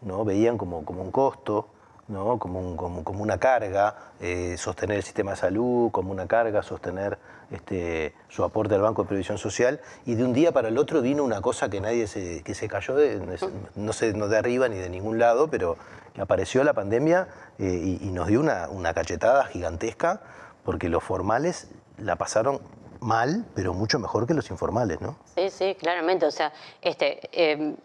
¿no? 0.02 0.26
Veían 0.26 0.58
como, 0.58 0.84
como 0.86 1.02
un 1.02 1.12
costo, 1.12 1.68
Como, 2.12 2.60
un- 2.60 2.76
como, 2.76 3.24
una 3.24 3.38
carga, 3.38 3.96
eh, 4.20 4.56
sostener 4.58 4.98
el 4.98 5.04
sistema 5.04 5.32
de 5.32 5.38
salud, 5.38 5.92
como 5.92 6.12
una 6.12 6.28
carga, 6.28 6.62
sostener 6.62 7.18
este, 7.52 8.14
su 8.28 8.44
aporte 8.44 8.76
al 8.76 8.82
Banco 8.82 9.04
de 9.04 9.08
Previsión 9.08 9.38
Social, 9.38 9.80
y 10.06 10.16
de 10.16 10.26
un 10.26 10.34
día 10.34 10.52
para 10.52 10.68
el 10.68 10.78
otro 10.78 11.02
vino 11.02 11.24
una 11.24 11.40
cosa 11.42 11.70
que 11.70 11.80
nadie 11.80 12.08
se, 12.08 12.44
que 12.44 12.54
se 12.54 12.68
cayó, 12.68 12.96
de, 12.96 13.22
no 13.76 13.94
sé, 13.94 14.14
no 14.14 14.28
de 14.28 14.38
arriba 14.38 14.68
ni 14.68 14.76
de 14.78 14.90
ningún 14.90 15.20
lado, 15.20 15.48
pero 15.50 15.78
que 16.14 16.20
apareció 16.22 16.64
la 16.66 16.74
pandemia 16.74 17.30
eh, 17.60 17.98
y, 18.02 18.10
nos 18.12 18.28
dio 18.28 18.42
una, 18.42 18.68
una 18.70 18.94
cachetada 18.94 19.46
gigantesca, 19.46 20.22
porque 20.66 20.90
los 20.90 21.02
formales 21.04 21.70
la 21.98 22.18
pasaron 22.18 22.60
mal, 23.00 23.46
pero 23.56 23.74
mucho 23.74 24.00
mejor 24.00 24.28
que 24.28 24.34
los 24.34 24.52
informales, 24.52 25.00
¿no? 25.00 25.16
Sí, 25.36 25.50
sí, 25.50 25.76
claramente. 25.80 26.26
O 26.26 26.32
sea, 26.32 26.52
este, 26.82 27.22
eh, 27.32 27.76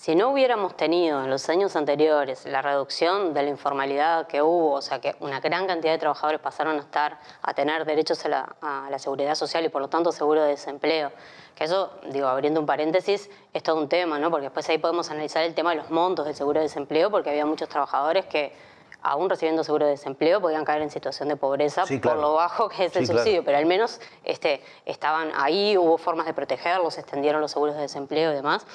si 0.00 0.14
no 0.14 0.30
hubiéramos 0.30 0.78
tenido 0.78 1.22
en 1.22 1.28
los 1.28 1.46
años 1.50 1.76
anteriores 1.76 2.46
la 2.46 2.62
reducción 2.62 3.34
de 3.34 3.42
la 3.42 3.50
informalidad 3.50 4.26
que 4.28 4.40
hubo, 4.40 4.72
o 4.72 4.80
sea, 4.80 4.98
que 4.98 5.14
una 5.20 5.40
gran 5.40 5.66
cantidad 5.66 5.92
de 5.92 5.98
trabajadores 5.98 6.40
pasaron 6.40 6.78
a 6.78 6.80
estar, 6.80 7.18
a 7.42 7.52
tener 7.52 7.84
derechos 7.84 8.24
a 8.24 8.30
la, 8.30 8.56
a 8.62 8.88
la 8.90 8.98
seguridad 8.98 9.34
social 9.34 9.62
y 9.62 9.68
por 9.68 9.82
lo 9.82 9.88
tanto 9.88 10.10
seguro 10.10 10.42
de 10.42 10.52
desempleo, 10.52 11.12
que 11.54 11.64
eso, 11.64 11.90
digo, 12.12 12.28
abriendo 12.28 12.60
un 12.60 12.64
paréntesis, 12.64 13.28
es 13.52 13.62
todo 13.62 13.76
un 13.76 13.90
tema, 13.90 14.18
¿no? 14.18 14.30
Porque 14.30 14.44
después 14.44 14.66
ahí 14.70 14.78
podemos 14.78 15.10
analizar 15.10 15.42
el 15.44 15.54
tema 15.54 15.68
de 15.72 15.76
los 15.76 15.90
montos 15.90 16.24
del 16.24 16.34
seguro 16.34 16.60
de 16.60 16.64
desempleo, 16.64 17.10
porque 17.10 17.28
había 17.28 17.44
muchos 17.44 17.68
trabajadores 17.68 18.24
que 18.24 18.54
aún 19.02 19.28
recibiendo 19.28 19.64
seguro 19.64 19.84
de 19.84 19.90
desempleo 19.92 20.40
podían 20.40 20.64
caer 20.64 20.80
en 20.80 20.90
situación 20.90 21.28
de 21.28 21.36
pobreza 21.36 21.84
Sí, 21.84 21.98
por 21.98 22.16
lo 22.16 22.32
bajo 22.34 22.70
que 22.70 22.86
es 22.86 22.96
el 22.96 23.04
Sí, 23.04 23.12
claro. 23.12 23.18
subsidio, 23.18 23.44
pero 23.44 23.58
al 23.58 23.66
menos 23.66 24.00
este, 24.24 24.62
estaban 24.86 25.30
ahí, 25.36 25.76
hubo 25.76 25.98
formas 25.98 26.24
de 26.24 26.32
protegerlos, 26.32 26.96
extendieron 26.96 27.42
los 27.42 27.50
seguros 27.50 27.74
de 27.74 27.82
desempleo 27.82 28.32
y 28.32 28.36
demás, 28.36 28.66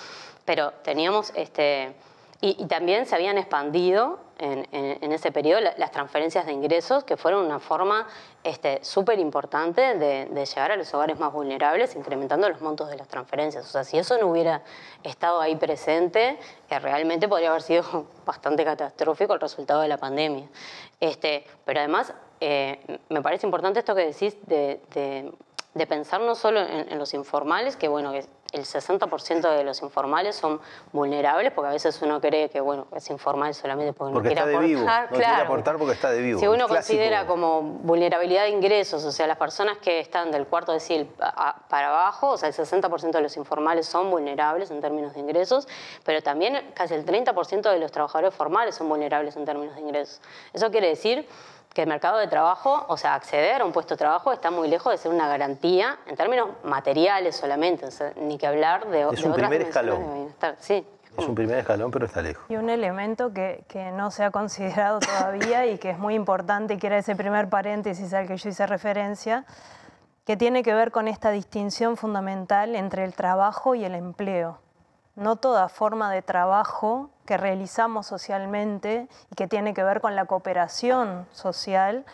pero 0.45 0.71
teníamos, 0.83 1.31
este, 1.35 1.93
y, 2.41 2.65
también 2.67 3.05
se 3.05 3.15
habían 3.15 3.37
expandido 3.37 4.19
en, 4.37 4.67
en- 4.73 5.11
ese 5.13 5.31
periodo 5.31 5.61
la- 5.61 5.73
las 5.77 5.91
transferencias 5.91 6.45
de 6.45 6.51
ingresos, 6.53 7.03
que 7.03 7.15
fueron 7.17 7.45
una 7.45 7.59
forma 7.59 8.05
este, 8.43 8.83
súper 8.83 9.17
importante 9.19 9.95
de, 9.97 10.25
de 10.25 10.45
llegar 10.45 10.71
a 10.71 10.75
los 10.75 10.93
hogares 10.93 11.17
más 11.17 11.31
vulnerables, 11.33 11.95
incrementando 11.95 12.47
los 12.49 12.61
montos 12.61 12.89
de 12.89 12.97
las 12.97 13.07
transferencias. 13.07 13.65
O 13.65 13.69
sea, 13.69 13.83
si 13.83 13.97
eso 13.97 14.17
no 14.17 14.27
hubiera 14.27 14.61
estado 15.03 15.39
ahí 15.41 15.55
presente, 15.55 16.37
eh, 16.69 16.79
realmente 16.79 17.27
podría 17.27 17.49
haber 17.49 17.61
sido 17.63 18.07
bastante 18.25 18.63
catastrófico 18.65 19.33
el 19.33 19.39
resultado 19.39 19.81
de 19.81 19.87
la 19.87 19.97
pandemia. 19.97 20.47
Este, 20.99 21.45
pero 21.63 21.79
además, 21.79 22.13
eh, 22.41 22.99
me 23.09 23.21
parece 23.21 23.47
importante 23.47 23.79
esto 23.79 23.95
que 23.95 24.05
decís 24.05 24.35
de, 24.45 24.81
de- 24.93 25.31
de 25.73 25.87
pensar 25.87 26.21
no 26.21 26.35
solo 26.35 26.61
en, 26.61 26.89
en 26.91 26.97
los 26.99 27.13
informales, 27.13 27.75
que 27.75 27.89
bueno, 27.89 28.13
que 28.13 28.25
el 28.55 28.63
60% 28.65 29.49
de 29.57 29.63
los 29.63 29.81
informales 29.81 30.35
son 30.35 30.61
vulnerables, 30.93 31.51
porque 31.51 31.67
a 31.69 31.71
veces 31.73 32.01
uno 32.01 32.21
cree 32.21 32.49
que 32.49 32.61
bueno, 32.61 32.87
es 32.95 33.09
informal 33.09 33.53
solamente 33.53 33.93
porque, 33.93 34.13
Porque 34.13 34.29
no 34.29 34.35
quiere 34.35 34.51
está 34.51 34.59
de 34.61 34.65
vivo. 34.67 34.81
aportar. 34.81 35.11
No 35.11 35.17
quiere 35.17 35.41
aportar 35.41 35.77
porque 35.77 35.93
está 35.93 36.09
de 36.11 36.21
vivo. 36.21 36.39
Si 36.39 36.47
uno 36.47 36.67
Clásico. 36.67 36.75
considera 36.75 37.27
como 37.27 37.61
vulnerabilidad 37.61 38.43
de 38.43 38.49
ingresos, 38.49 39.03
o 39.03 39.11
sea, 39.11 39.27
las 39.27 39.37
personas 39.37 39.77
que 39.79 39.99
están 39.99 40.31
del 40.31 40.47
cuarto 40.47 40.71
a- 41.19 41.55
para 41.69 41.89
abajo, 41.89 42.29
o 42.31 42.37
sea, 42.37 42.47
el 42.49 42.55
60% 42.55 43.17
de 43.17 43.21
los 43.23 43.35
informales 43.37 43.85
son 43.87 44.09
vulnerables 44.09 44.71
en 44.71 44.79
términos 44.81 45.13
de 45.13 45.19
ingresos, 45.19 45.67
pero 46.03 46.21
también 46.21 46.71
casi 46.73 46.93
el 46.93 47.05
30% 47.05 47.69
de 47.69 47.79
los 47.79 47.91
trabajadores 47.91 48.33
formales 48.33 48.75
son 48.75 48.87
vulnerables 48.89 49.35
en 49.35 49.45
términos 49.45 49.75
de 49.75 49.81
ingresos. 49.81 50.21
Eso 50.53 50.71
quiere 50.71 50.87
decir 50.87 51.27
que 51.75 51.81
el 51.81 51.89
mercado 51.89 52.17
de 52.19 52.27
trabajo, 52.27 52.85
o 52.87 52.95
sea, 52.95 53.15
acceder 53.15 53.61
a 53.61 53.65
un 53.65 53.73
puesto 53.73 53.95
de 53.95 53.97
trabajo 53.97 54.31
está 54.31 54.49
muy 54.49 54.69
lejos 54.69 54.93
de 54.93 54.97
ser 54.97 55.11
una 55.11 55.27
garantía 55.27 55.97
en 56.07 56.15
términos 56.15 56.47
materiales 56.63 57.35
solamente, 57.35 57.85
o 57.85 57.91
sea, 57.91 58.13
ni 58.15 58.37
que 58.37 58.47
hablar 58.47 58.87
de, 58.87 59.01
Es 59.11 59.21
de 59.21 59.25
un 59.27 59.33
otras 59.33 59.49
primer 59.49 59.67
escalón. 59.67 59.99
de 59.99 60.13
bienestar. 60.13 60.55
Sí. 60.59 60.87
Es 61.17 61.27
un 61.27 61.35
primer 61.35 61.59
escalón, 61.59 61.91
pero 61.91 62.05
está 62.05 62.21
lejos. 62.21 62.45
Y 62.47 62.55
un 62.55 62.69
elemento 62.69 63.33
que, 63.33 63.65
que 63.67 63.91
no 63.91 64.09
se 64.09 64.23
ha 64.23 64.31
considerado 64.31 64.99
todavía 64.99 65.65
y 65.65 65.77
que 65.77 65.89
es 65.89 65.99
muy 65.99 66.15
importante 66.15 66.75
y 66.75 66.77
que 66.77 66.87
era 66.87 66.97
ese 66.97 67.15
primer 67.15 67.49
paréntesis 67.49 68.13
al 68.13 68.25
que 68.25 68.37
yo 68.37 68.49
hice 68.49 68.65
referencia, 68.67 69.45
que 70.25 70.37
tiene 70.37 70.63
que 70.63 70.73
ver 70.73 70.91
con 70.91 71.09
esta 71.09 71.31
distinción 71.31 71.97
fundamental 71.97 72.75
entre 72.75 73.03
el 73.03 73.13
trabajo 73.13 73.75
y 73.75 73.83
el 73.83 73.95
empleo. 73.95 74.59
No 75.15 75.37
toda 75.37 75.69
forma 75.69 76.11
de 76.11 76.21
trabajo 76.21 77.09
que 77.25 77.37
realizamos 77.37 78.05
socialmente 78.07 79.07
y 79.31 79.35
que 79.35 79.47
tiene 79.47 79.73
que 79.73 79.83
ver 79.83 80.01
con 80.01 80.15
la 80.15 80.25
cooperación 80.25 81.27
social 81.31 82.05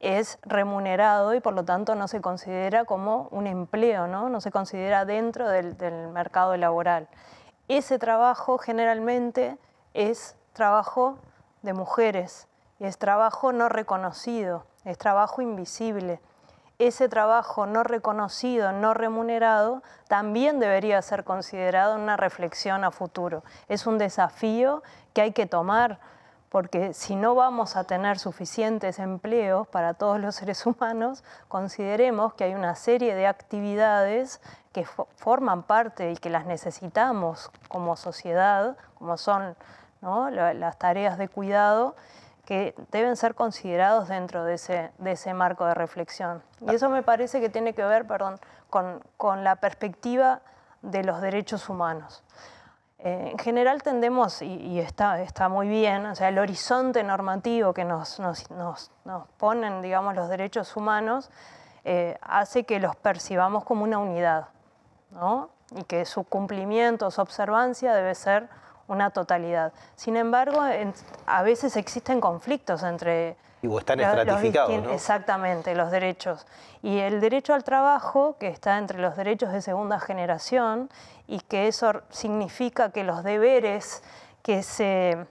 es 0.00 0.38
remunerado 0.42 1.34
y 1.34 1.40
por 1.40 1.54
lo 1.54 1.64
tanto 1.64 1.94
no 1.94 2.08
se 2.08 2.20
considera 2.20 2.84
como 2.84 3.28
un 3.30 3.46
empleo, 3.46 4.06
no, 4.06 4.30
no 4.30 4.40
se 4.40 4.50
considera 4.50 5.04
dentro 5.04 5.48
del, 5.48 5.76
del 5.76 6.08
mercado 6.08 6.56
laboral. 6.56 7.08
Ese 7.68 7.98
trabajo 7.98 8.56
generalmente 8.56 9.58
es 9.92 10.36
trabajo 10.54 11.18
de 11.62 11.74
mujeres 11.74 12.48
es 12.80 12.96
trabajo 12.96 13.52
no 13.52 13.68
reconocido, 13.68 14.64
es 14.84 14.96
trabajo 14.96 15.42
invisible. 15.42 16.18
Ese 16.80 17.10
trabajo 17.10 17.66
no 17.66 17.82
reconocido, 17.84 18.72
no 18.72 18.94
remunerado, 18.94 19.82
también 20.08 20.58
debería 20.60 21.02
ser 21.02 21.24
considerado 21.24 21.94
una 21.94 22.16
reflexión 22.16 22.84
a 22.84 22.90
futuro. 22.90 23.44
Es 23.68 23.86
un 23.86 23.98
desafío 23.98 24.82
que 25.12 25.20
hay 25.20 25.32
que 25.32 25.44
tomar 25.44 25.98
porque 26.48 26.94
si 26.94 27.16
no 27.16 27.34
vamos 27.34 27.76
a 27.76 27.84
tener 27.84 28.18
suficientes 28.18 28.98
empleos 28.98 29.68
para 29.68 29.92
todos 29.92 30.18
los 30.18 30.34
seres 30.36 30.64
humanos, 30.66 31.22
consideremos 31.48 32.32
que 32.32 32.44
hay 32.44 32.54
una 32.54 32.74
serie 32.74 33.14
de 33.14 33.26
actividades 33.26 34.40
que 34.72 34.86
fo- 34.86 35.06
forman 35.16 35.62
parte 35.62 36.10
y 36.12 36.16
que 36.16 36.30
las 36.30 36.46
necesitamos 36.46 37.50
como 37.68 37.94
sociedad, 37.94 38.76
como 38.98 39.18
son 39.18 39.54
las 40.00 40.78
tareas 40.78 41.18
de 41.18 41.28
cuidado, 41.28 41.94
que 42.50 42.74
deben 42.90 43.14
ser 43.14 43.36
considerados 43.36 44.08
dentro 44.08 44.42
de 44.42 44.54
ese, 44.54 44.90
de 44.98 45.12
ese 45.12 45.32
marco 45.34 45.66
de 45.66 45.74
reflexión. 45.74 46.42
Y 46.60 46.74
eso 46.74 46.88
me 46.88 47.04
parece 47.04 47.40
que 47.40 47.48
tiene 47.48 47.74
que 47.74 47.84
ver, 47.84 48.08
perdón, 48.08 48.40
con, 48.68 49.04
con 49.16 49.44
la 49.44 49.54
perspectiva 49.54 50.40
de 50.82 51.04
los 51.04 51.20
derechos 51.20 51.68
humanos. 51.68 52.24
Eh, 52.98 53.28
en 53.30 53.38
general 53.38 53.84
tendemos, 53.84 54.42
y, 54.42 54.46
y 54.52 54.80
está, 54.80 55.22
está 55.22 55.48
muy 55.48 55.68
bien, 55.68 56.06
o 56.06 56.16
sea, 56.16 56.28
el 56.28 56.40
horizonte 56.40 57.04
normativo 57.04 57.72
que 57.72 57.84
nos, 57.84 58.18
nos, 58.18 58.50
nos- 58.50 58.90
nos 59.04 59.28
ponen, 59.38 59.80
digamos, 59.80 60.16
los 60.16 60.28
derechos 60.28 60.76
humanos, 60.76 61.30
eh, 61.84 62.18
hace 62.20 62.64
que 62.64 62.80
los 62.80 62.96
percibamos 62.96 63.62
como 63.62 63.84
una 63.84 63.98
unidad, 63.98 64.48
¿no? 65.12 65.50
Y 65.76 65.84
que 65.84 66.04
su 66.04 66.24
cumplimiento, 66.24 67.12
su 67.12 67.20
observancia 67.20 67.94
debe 67.94 68.16
ser 68.16 68.48
una 68.90 69.10
totalidad. 69.10 69.72
Sin 69.94 70.16
embargo, 70.16 70.66
en- 70.66 70.92
a 71.26 71.42
veces 71.42 71.76
existen 71.76 72.20
conflictos 72.20 72.82
entre 72.82 73.36
Y 73.62 73.68
o 73.68 73.78
están 73.78 73.98
los- 73.98 74.08
estratificados. 74.08 74.92
Exactamente, 74.92 75.74
los 75.76 75.90
derechos. 75.92 76.44
Y 76.82 76.98
el 76.98 77.20
derecho 77.20 77.54
al 77.54 77.62
trabajo, 77.62 78.36
que 78.40 78.48
está 78.48 78.78
entre 78.78 78.98
los 78.98 79.16
derechos 79.16 79.52
de 79.52 79.62
segunda 79.62 80.00
generación, 80.00 80.90
y 81.28 81.38
que 81.40 81.68
eso 81.68 82.02
significa 82.10 82.90
que 82.90 83.04
los 83.04 83.22
deberes 83.22 84.02
que 84.42 84.62
se 84.62 85.26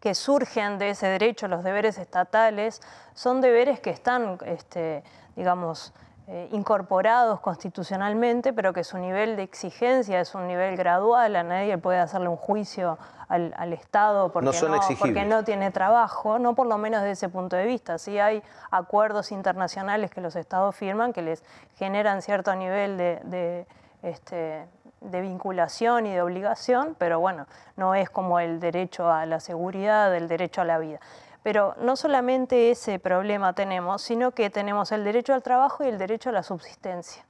que 0.00 0.14
surgen 0.14 0.78
de 0.78 0.88
ese 0.90 1.06
derecho, 1.06 1.46
los 1.46 1.62
deberes 1.62 1.98
estatales, 1.98 2.80
son 3.14 3.42
deberes 3.42 3.80
que 3.80 3.90
están, 3.90 4.38
este, 4.46 5.04
digamos, 5.36 5.92
eh, 6.32 6.48
incorporados 6.52 7.40
constitucionalmente, 7.40 8.52
pero 8.52 8.72
que 8.72 8.84
su 8.84 8.98
nivel 8.98 9.34
de 9.34 9.42
exigencia 9.42 10.20
es 10.20 10.32
un 10.36 10.46
nivel 10.46 10.76
gradual, 10.76 11.34
a 11.34 11.42
nadie 11.42 11.76
puede 11.76 11.98
hacerle 11.98 12.28
un 12.28 12.36
juicio 12.36 12.98
al, 13.26 13.52
al 13.56 13.72
Estado 13.72 14.30
porque 14.30 14.46
No 14.46 14.52
son 14.52 14.78
porque 14.96 15.24
no 15.24 15.42
tiene 15.42 15.72
trabajo, 15.72 16.38
no 16.38 16.54
por 16.54 16.68
lo 16.68 16.78
menos 16.78 17.00
desde 17.00 17.14
ese 17.14 17.28
punto 17.30 17.56
de 17.56 17.66
vista. 17.66 17.98
Sí 17.98 18.20
hay 18.20 18.44
acuerdos 18.70 19.32
internacionales 19.32 20.12
que 20.12 20.20
los 20.20 20.36
Estados 20.36 20.76
firman 20.76 21.12
que 21.12 21.22
les 21.22 21.42
generan 21.74 22.22
cierto 22.22 22.54
nivel 22.54 22.96
de, 22.96 23.20
de, 23.24 23.66
este, 24.02 24.68
de 25.00 25.20
vinculación 25.22 26.06
y 26.06 26.12
de 26.12 26.22
obligación, 26.22 26.94
pero 26.96 27.18
bueno, 27.18 27.46
no 27.74 27.96
es 27.96 28.08
como 28.08 28.38
el 28.38 28.60
derecho 28.60 29.10
a 29.10 29.26
la 29.26 29.40
seguridad, 29.40 30.14
el 30.14 30.28
derecho 30.28 30.60
a 30.60 30.64
la 30.64 30.78
vida. 30.78 31.00
Pero 31.42 31.74
no 31.78 31.96
solamente 31.96 32.70
ese 32.70 32.98
problema 32.98 33.54
tenemos, 33.54 34.02
sino 34.02 34.32
que 34.32 34.50
tenemos 34.50 34.92
el 34.92 35.04
derecho 35.04 35.32
al 35.32 35.42
trabajo 35.42 35.84
y 35.84 35.88
el 35.88 35.98
derecho 35.98 36.28
a 36.30 36.32
la 36.32 36.42
subsistencia. 36.42 37.24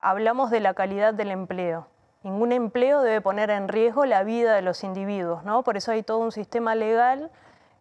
Hablamos 0.00 0.50
de 0.50 0.60
la 0.60 0.74
calidad 0.74 1.12
del 1.14 1.30
empleo. 1.30 1.86
Ningún 2.22 2.52
empleo 2.52 3.02
debe 3.02 3.20
poner 3.20 3.50
en 3.50 3.68
riesgo 3.68 4.06
la 4.06 4.22
vida 4.22 4.54
de 4.54 4.62
los 4.62 4.84
individuos, 4.84 5.44
¿no? 5.44 5.62
Por 5.64 5.76
eso 5.76 5.92
hay 5.92 6.02
todo 6.02 6.18
un 6.18 6.32
sistema 6.32 6.74
legal 6.74 7.30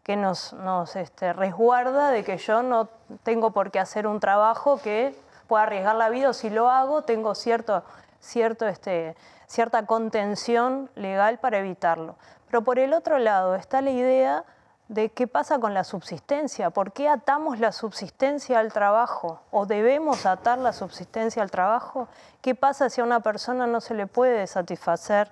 que 0.04 0.16
nos, 0.16 0.54
nos 0.54 0.96
este, 0.96 1.32
resguarda 1.32 2.10
de 2.10 2.24
que 2.24 2.38
yo 2.38 2.64
no 2.64 2.90
tengo 3.24 3.52
por 3.52 3.72
qué 3.72 3.80
hacer 3.80 4.08
un 4.08 4.20
trabajo 4.20 4.80
que 4.82 5.16
pueda 5.48 5.64
arriesgar 5.64 5.96
la 5.96 6.10
vida 6.10 6.30
o 6.30 6.34
si 6.34 6.50
lo 6.50 6.70
hago 6.70 7.04
tengo 7.04 7.36
cierto, 7.36 7.84
cierto, 8.20 8.68
este, 8.68 9.16
cierta 9.48 9.86
contención 9.86 10.90
legal 10.96 11.38
para 11.40 11.60
evitarlo. 11.60 12.16
Pero 12.48 12.64
por 12.64 12.80
el 12.80 12.94
otro 12.94 13.20
lado 13.20 13.56
está 13.56 13.82
la 13.82 13.92
idea 13.92 14.44
de 14.92 15.08
qué 15.08 15.26
pasa 15.26 15.58
con 15.58 15.74
la 15.74 15.86
subsistencia, 15.86 16.70
por 16.70 16.92
qué 16.92 17.08
atamos 17.08 17.60
la 17.60 17.72
subsistencia 17.72 18.60
al 18.60 18.74
trabajo 18.74 19.40
o 19.50 19.66
debemos 19.66 20.26
atar 20.26 20.58
la 20.58 20.74
subsistencia 20.74 21.42
al 21.42 21.50
trabajo, 21.50 22.10
qué 22.42 22.56
pasa 22.56 22.90
si 22.90 23.00
a 23.00 23.06
una 23.06 23.22
persona 23.22 23.68
no 23.68 23.80
se 23.80 23.94
le 23.94 24.06
puede 24.06 24.46
satisfacer, 24.48 25.32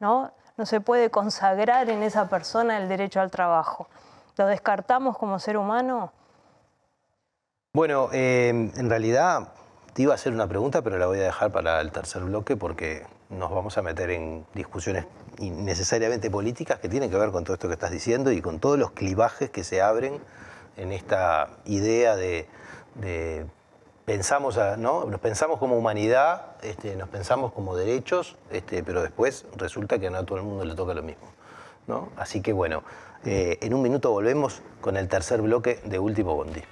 ¿no? 0.00 0.32
no 0.56 0.66
se 0.66 0.80
puede 0.80 1.10
consagrar 1.10 1.88
en 1.90 2.02
esa 2.02 2.28
persona 2.28 2.76
el 2.76 2.88
derecho 2.88 3.20
al 3.20 3.30
trabajo. 3.30 3.86
¿Lo 4.36 4.46
descartamos 4.46 5.16
como 5.16 5.38
ser 5.38 5.56
humano? 5.58 6.12
Bueno, 7.74 8.08
eh, 8.12 8.48
en 8.48 8.90
realidad 8.90 9.52
te 9.94 10.02
iba 10.02 10.12
a 10.12 10.16
hacer 10.16 10.32
una 10.32 10.48
pregunta, 10.48 10.82
pero 10.82 10.98
la 10.98 11.06
voy 11.06 11.20
a 11.20 11.22
dejar 11.22 11.52
para 11.52 11.80
el 11.80 11.92
tercer 11.92 12.24
bloque 12.24 12.56
porque 12.56 13.06
nos 13.30 13.50
vamos 13.50 13.76
a 13.78 13.82
meter 13.82 14.10
en 14.10 14.46
discusiones 14.54 15.04
innecesariamente 15.38 16.30
políticas 16.30 16.78
que 16.78 16.88
tienen 16.88 17.10
que 17.10 17.16
ver 17.16 17.30
con 17.30 17.44
todo 17.44 17.54
esto 17.54 17.68
que 17.68 17.74
estás 17.74 17.90
diciendo 17.90 18.32
y 18.32 18.40
con 18.40 18.58
todos 18.58 18.78
los 18.78 18.92
clivajes 18.92 19.50
que 19.50 19.64
se 19.64 19.82
abren 19.82 20.20
en 20.76 20.92
esta 20.92 21.48
idea 21.66 22.16
de, 22.16 22.46
de 22.94 23.44
pensamos, 24.04 24.56
a- 24.56 24.76
¿no? 24.76 25.04
nos 25.04 25.20
pensamos 25.20 25.58
como 25.58 25.76
humanidad, 25.76 26.56
este, 26.62 26.96
nos 26.96 27.08
pensamos 27.08 27.52
como 27.52 27.76
derechos, 27.76 28.36
este, 28.50 28.82
pero 28.82 29.02
después 29.02 29.44
resulta 29.56 29.98
que 29.98 30.08
no 30.10 30.18
a 30.18 30.24
todo 30.24 30.38
el 30.38 30.44
mundo 30.44 30.64
le 30.64 30.74
toca 30.74 30.94
lo 30.94 31.02
mismo. 31.02 31.26
¿no? 31.86 32.08
Así 32.16 32.40
que 32.40 32.52
bueno, 32.52 32.82
eh, 33.24 33.58
en 33.60 33.74
un 33.74 33.82
minuto 33.82 34.10
volvemos 34.10 34.62
con 34.80 34.96
el 34.96 35.08
tercer 35.08 35.42
bloque 35.42 35.80
de 35.84 35.98
Último 35.98 36.34
Bondi. 36.34 36.62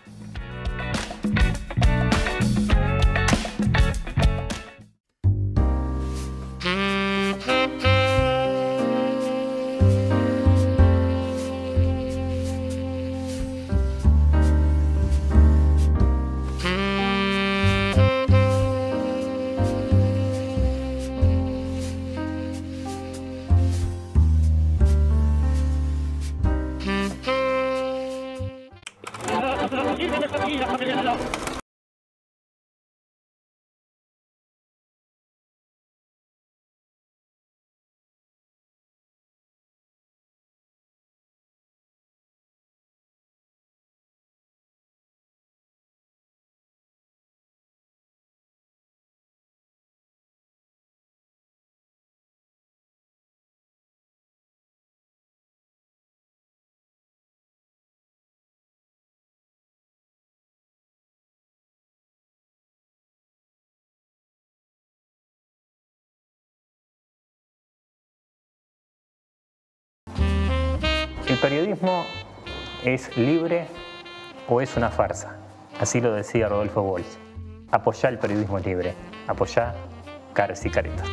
¿El 71.37 71.43
periodismo 71.43 72.07
es 72.82 73.14
libre 73.14 73.66
o 74.49 74.62
es 74.62 74.74
una 74.74 74.89
farsa? 74.89 75.37
Así 75.78 76.01
lo 76.01 76.14
decía 76.14 76.49
Rodolfo 76.49 76.80
Walsh. 76.80 77.18
Apoyá 77.70 78.09
el 78.09 78.18
periodismo 78.18 78.59
libre. 78.59 78.95
Apoyá 79.26 79.74
caras 80.32 80.64
y 80.64 80.70
caretas. 80.70 81.07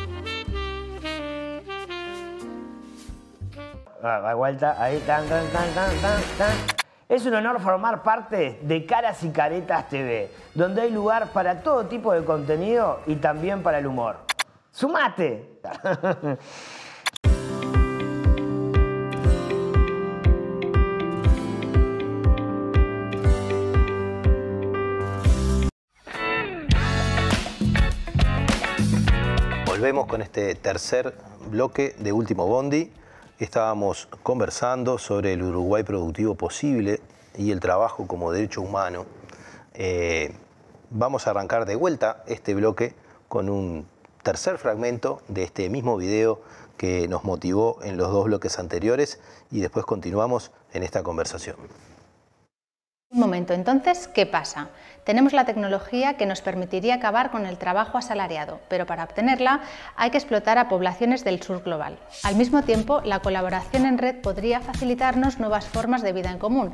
Ah, 4.02 4.32
vuelta, 4.34 4.82
ahí, 4.82 4.98
tan, 5.00 5.28
tan, 5.28 5.52
tan. 5.52 6.54
Es 7.06 7.26
un 7.26 7.34
honor 7.34 7.60
formar 7.60 8.02
parte 8.02 8.60
de 8.62 8.86
Caras 8.86 9.22
y 9.24 9.28
Caretas 9.28 9.90
TV, 9.90 10.30
donde 10.54 10.80
hay 10.80 10.90
lugar 10.90 11.32
para 11.34 11.60
todo 11.60 11.84
tipo 11.84 12.14
de 12.14 12.24
contenido 12.24 13.00
y 13.06 13.16
también 13.16 13.62
para 13.62 13.76
el 13.76 13.86
humor. 13.86 14.16
¡Sumate! 14.70 15.60
Volvemos 29.84 30.06
con 30.06 30.22
este 30.22 30.54
tercer 30.54 31.14
bloque 31.50 31.94
de 31.98 32.10
Último 32.10 32.46
Bondi. 32.46 32.90
Estábamos 33.38 34.08
conversando 34.22 34.96
sobre 34.96 35.34
el 35.34 35.42
Uruguay 35.42 35.82
productivo 35.82 36.36
posible 36.36 37.02
y 37.36 37.50
el 37.50 37.60
trabajo 37.60 38.06
como 38.06 38.32
derecho 38.32 38.62
humano. 38.62 39.04
Eh, 39.74 40.32
vamos 40.88 41.26
a 41.26 41.32
arrancar 41.32 41.66
de 41.66 41.76
vuelta 41.76 42.24
este 42.26 42.54
bloque 42.54 42.94
con 43.28 43.50
un 43.50 43.86
tercer 44.22 44.56
fragmento 44.56 45.20
de 45.28 45.42
este 45.42 45.68
mismo 45.68 45.98
video 45.98 46.40
que 46.78 47.06
nos 47.06 47.24
motivó 47.24 47.78
en 47.82 47.98
los 47.98 48.10
dos 48.10 48.24
bloques 48.24 48.58
anteriores 48.58 49.20
y 49.50 49.60
después 49.60 49.84
continuamos 49.84 50.50
en 50.72 50.82
esta 50.82 51.02
conversación. 51.02 51.56
Un 53.14 53.20
momento, 53.20 53.52
entonces, 53.52 54.08
¿qué 54.08 54.26
pasa? 54.26 54.70
Tenemos 55.04 55.32
la 55.32 55.44
tecnología 55.44 56.16
que 56.16 56.26
nos 56.26 56.40
permitiría 56.40 56.96
acabar 56.96 57.30
con 57.30 57.46
el 57.46 57.58
trabajo 57.58 57.96
asalariado, 57.96 58.58
pero 58.68 58.86
para 58.86 59.04
obtenerla 59.04 59.60
hay 59.94 60.10
que 60.10 60.18
explotar 60.18 60.58
a 60.58 60.68
poblaciones 60.68 61.22
del 61.22 61.40
sur 61.40 61.62
global. 61.62 61.96
Al 62.24 62.34
mismo 62.34 62.62
tiempo, 62.62 63.02
la 63.04 63.20
colaboración 63.20 63.86
en 63.86 63.98
red 63.98 64.20
podría 64.20 64.58
facilitarnos 64.58 65.38
nuevas 65.38 65.64
formas 65.68 66.02
de 66.02 66.12
vida 66.12 66.32
en 66.32 66.40
común, 66.40 66.72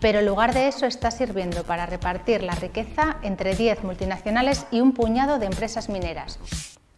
pero 0.00 0.20
en 0.20 0.26
lugar 0.26 0.54
de 0.54 0.68
eso 0.68 0.86
está 0.86 1.10
sirviendo 1.10 1.62
para 1.64 1.84
repartir 1.84 2.42
la 2.42 2.54
riqueza 2.54 3.18
entre 3.20 3.54
10 3.54 3.84
multinacionales 3.84 4.64
y 4.70 4.80
un 4.80 4.92
puñado 4.92 5.38
de 5.38 5.44
empresas 5.44 5.90
mineras. 5.90 6.38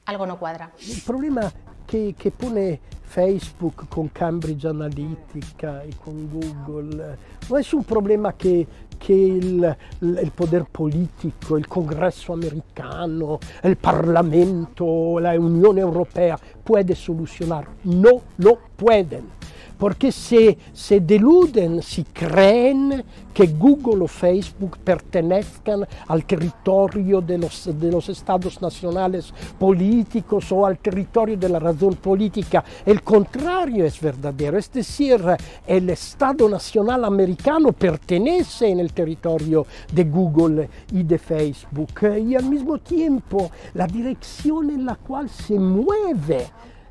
Algo 0.07 0.25
no 0.25 0.39
cuadra. 0.39 0.71
Il 0.87 1.03
problema 1.03 1.53
che 1.85 2.15
pone 2.31 2.79
Facebook 3.03 3.87
con 3.89 4.11
Cambridge 4.11 4.67
Analytica 4.67 5.83
e 5.83 5.91
con 6.03 6.29
Google 6.29 7.17
non 7.49 7.61
è 7.61 7.65
un 7.73 7.85
problema 7.85 8.33
che, 8.35 8.67
che 9.05 9.13
il, 9.13 9.77
il 9.99 10.33
poder 10.35 10.65
politico, 10.71 11.59
il 11.59 11.67
congresso 11.67 12.33
americano, 12.33 13.39
il 13.65 13.77
Parlamento, 13.77 15.19
la 15.19 15.39
Unione 15.39 15.81
Europea 15.81 16.39
puede 16.63 16.95
solucionar. 16.95 17.67
No 17.83 18.23
lo 18.37 18.59
pueden. 18.75 19.44
Porque 19.79 20.13
se, 20.13 20.57
se 20.73 21.01
deluden, 21.01 21.83
si 21.83 22.05
creen 22.05 23.05
que 23.35 23.49
Google 23.49 24.05
o 24.05 24.07
Facebook 24.07 24.79
pertenezcan 24.79 25.87
al 26.07 26.25
territorio 26.25 27.21
de 27.21 27.39
los, 27.39 27.69
de 27.79 27.91
los 27.91 28.09
estados 28.09 28.63
nacionales 28.63 29.35
políticos 29.59 30.53
o 30.53 30.65
al 30.65 30.79
territorio 30.79 31.37
de 31.37 31.49
la 31.49 31.59
razón 31.59 31.97
política. 31.97 32.65
El 32.87 33.03
contrario 33.03 33.85
es 33.85 34.01
verdadero, 34.01 34.57
es 34.57 34.71
decir, 34.71 35.21
el 35.67 35.91
Estado 35.91 36.49
Nacional 36.49 37.05
americano 37.05 37.73
pertenece 37.73 38.69
en 38.69 38.81
territorio 38.93 39.67
de 39.93 40.05
Google 40.05 40.69
y 40.93 41.03
de 41.03 41.19
Facebook 41.19 41.91
y 42.25 42.37
al 42.37 42.45
mismo 42.45 42.79
tiempo 42.79 43.51
la 43.75 43.87
dirección 43.87 44.71
en 44.71 44.87
la 44.87 44.95
cual 44.97 45.29
se 45.29 45.59
mueve 45.59 46.47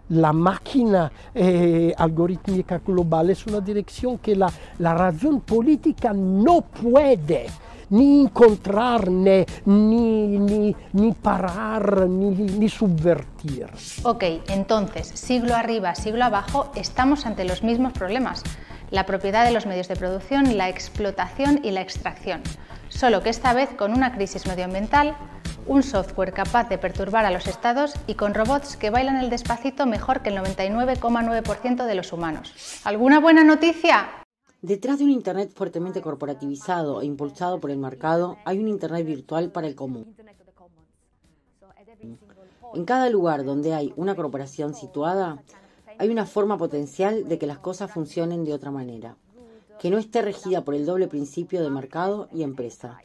la 0.09 0.33
máquina 0.33 1.11
eh, 1.33 1.93
algorítmica 1.97 2.79
global 2.85 3.29
es 3.29 3.45
una 3.45 3.61
dirección 3.61 4.17
que 4.17 4.35
la, 4.35 4.51
la 4.79 4.93
razón 4.93 5.41
política 5.41 6.13
no 6.13 6.61
puede 6.61 7.47
ni 7.89 8.21
encontrar, 8.21 9.09
ni, 9.09 9.45
ni, 9.65 10.39
ni, 10.39 10.75
ni 10.93 11.11
parar, 11.11 12.07
ni, 12.07 12.31
ni 12.31 12.67
subvertir. 12.67 13.67
Ok, 14.03 14.23
entonces, 14.47 15.07
siglo 15.07 15.53
arriba, 15.53 15.93
siglo 15.93 16.25
abajo, 16.25 16.71
estamos 16.75 17.27
ante 17.27 17.45
los 17.45 17.61
mismos 17.61 17.93
problemas. 17.93 18.41
La 18.89 19.05
propiedad 19.05 19.45
de 19.45 19.51
los 19.51 19.65
medios 19.65 19.87
de 19.87 19.95
producción, 19.95 20.57
la 20.57 20.69
explotación 20.69 21.59
y 21.63 21.71
la 21.71 21.81
extracción. 21.81 22.41
Solo 22.95 23.21
que 23.21 23.29
esta 23.29 23.53
vez 23.53 23.69
con 23.75 23.91
una 23.91 24.13
crisis 24.13 24.45
medioambiental, 24.45 25.17
un 25.65 25.81
software 25.81 26.31
capaz 26.31 26.69
de 26.69 26.77
perturbar 26.77 27.25
a 27.25 27.31
los 27.31 27.47
estados 27.47 27.93
y 28.05 28.13
con 28.13 28.33
robots 28.33 28.77
que 28.77 28.91
bailan 28.91 29.17
el 29.17 29.29
despacito 29.29 29.85
mejor 29.85 30.21
que 30.21 30.29
el 30.29 30.37
99,9% 30.37 31.85
de 31.85 31.95
los 31.95 32.13
humanos. 32.13 32.53
¿Alguna 32.83 33.19
buena 33.19 33.43
noticia? 33.43 34.09
Detrás 34.61 34.99
de 34.99 35.05
un 35.05 35.09
Internet 35.09 35.51
fuertemente 35.53 36.01
corporativizado 36.01 37.01
e 37.01 37.05
impulsado 37.05 37.59
por 37.59 37.71
el 37.71 37.77
mercado, 37.77 38.37
hay 38.45 38.59
un 38.59 38.67
Internet 38.67 39.05
virtual 39.05 39.51
para 39.51 39.67
el 39.67 39.75
común. 39.75 40.15
En 42.75 42.85
cada 42.85 43.09
lugar 43.09 43.43
donde 43.43 43.73
hay 43.73 43.91
una 43.97 44.15
corporación 44.15 44.75
situada, 44.75 45.43
hay 45.97 46.09
una 46.09 46.25
forma 46.25 46.57
potencial 46.57 47.27
de 47.27 47.37
que 47.37 47.47
las 47.47 47.59
cosas 47.59 47.91
funcionen 47.91 48.45
de 48.45 48.53
otra 48.53 48.71
manera, 48.71 49.17
que 49.79 49.89
no 49.89 49.97
esté 49.97 50.21
regida 50.21 50.63
por 50.63 50.75
el 50.75 50.85
doble 50.85 51.07
principio 51.07 51.61
de 51.63 51.69
mercado 51.69 52.29
y 52.31 52.43
empresa. 52.43 52.99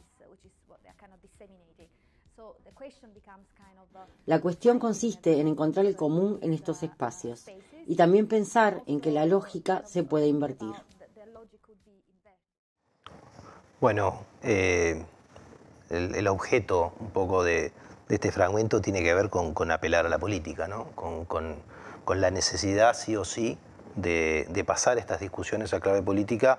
La 4.26 4.40
cuestión 4.40 4.78
consiste 4.78 5.40
en 5.40 5.48
encontrar 5.48 5.86
el 5.86 5.96
común 5.96 6.38
en 6.42 6.52
estos 6.52 6.82
espacios 6.82 7.46
y 7.86 7.96
también 7.96 8.26
pensar 8.26 8.82
en 8.86 9.00
que 9.00 9.10
la 9.10 9.26
lógica 9.26 9.82
se 9.86 10.02
puede 10.02 10.26
invertir. 10.26 10.72
Bueno, 13.80 14.24
eh, 14.42 15.04
el, 15.90 16.26
objeto 16.26 16.92
un 17.00 17.10
poco 17.10 17.44
de, 17.44 17.72
este 18.08 18.32
fragmento 18.32 18.80
tiene 18.80 19.02
que 19.02 19.14
ver 19.14 19.30
con, 19.30 19.70
apelar 19.70 20.06
a 20.06 20.08
la 20.08 20.18
política, 20.18 20.68
¿no? 20.68 20.88
con 20.94 22.20
la 22.20 22.30
necesidad, 22.30 22.94
sí 22.94 23.16
o 23.16 23.24
sí, 23.24 23.58
de, 24.00 24.64
pasar 24.66 24.98
estas 24.98 25.20
discusiones 25.20 25.72
a 25.74 25.80
clave 25.80 26.02
política, 26.02 26.58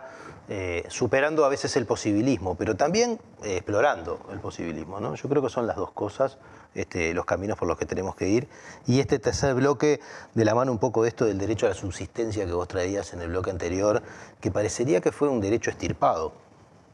eh, 0.50 0.84
superando 0.90 1.46
a 1.46 1.50
veces 1.50 1.76
el 1.78 1.86
posibilismo, 1.86 2.56
pero 2.56 2.76
también 2.76 3.20
eh, 3.44 3.58
explorando 3.58 4.20
el 4.32 4.40
posibilismo. 4.40 5.00
¿no? 5.00 5.16
Yo 5.16 5.30
creo 5.30 5.42
que 5.42 5.50
son 5.50 5.68
las 5.68 5.76
dos 5.76 5.92
cosas, 5.92 6.38
este, 6.74 7.14
los 7.14 7.26
caminos 7.26 7.58
por 7.58 7.68
los 7.68 7.78
que 7.78 7.86
tenemos 7.86 8.16
que 8.16 8.28
ir. 8.28 8.48
Y 8.88 9.00
este 9.00 9.20
tercer 9.20 9.54
bloque, 9.56 10.00
de 10.34 10.46
la 10.46 10.56
mano 10.56 10.72
un 10.72 10.80
poco 10.80 11.04
de 11.04 11.10
esto 11.10 11.26
del 11.26 11.38
derecho 11.38 11.66
a 11.66 11.70
la 11.70 11.76
subsistencia 11.76 12.46
que 12.46 12.52
vos 12.54 12.68
traías 12.68 13.14
en 13.14 13.22
el 13.22 13.30
bloque 13.30 13.52
anterior, 13.52 14.02
que 14.42 14.52
parecería 14.52 15.02
que 15.02 15.12
fue 15.12 15.30
un 15.30 15.40
derecho 15.42 15.70
estirpado. 15.70 16.34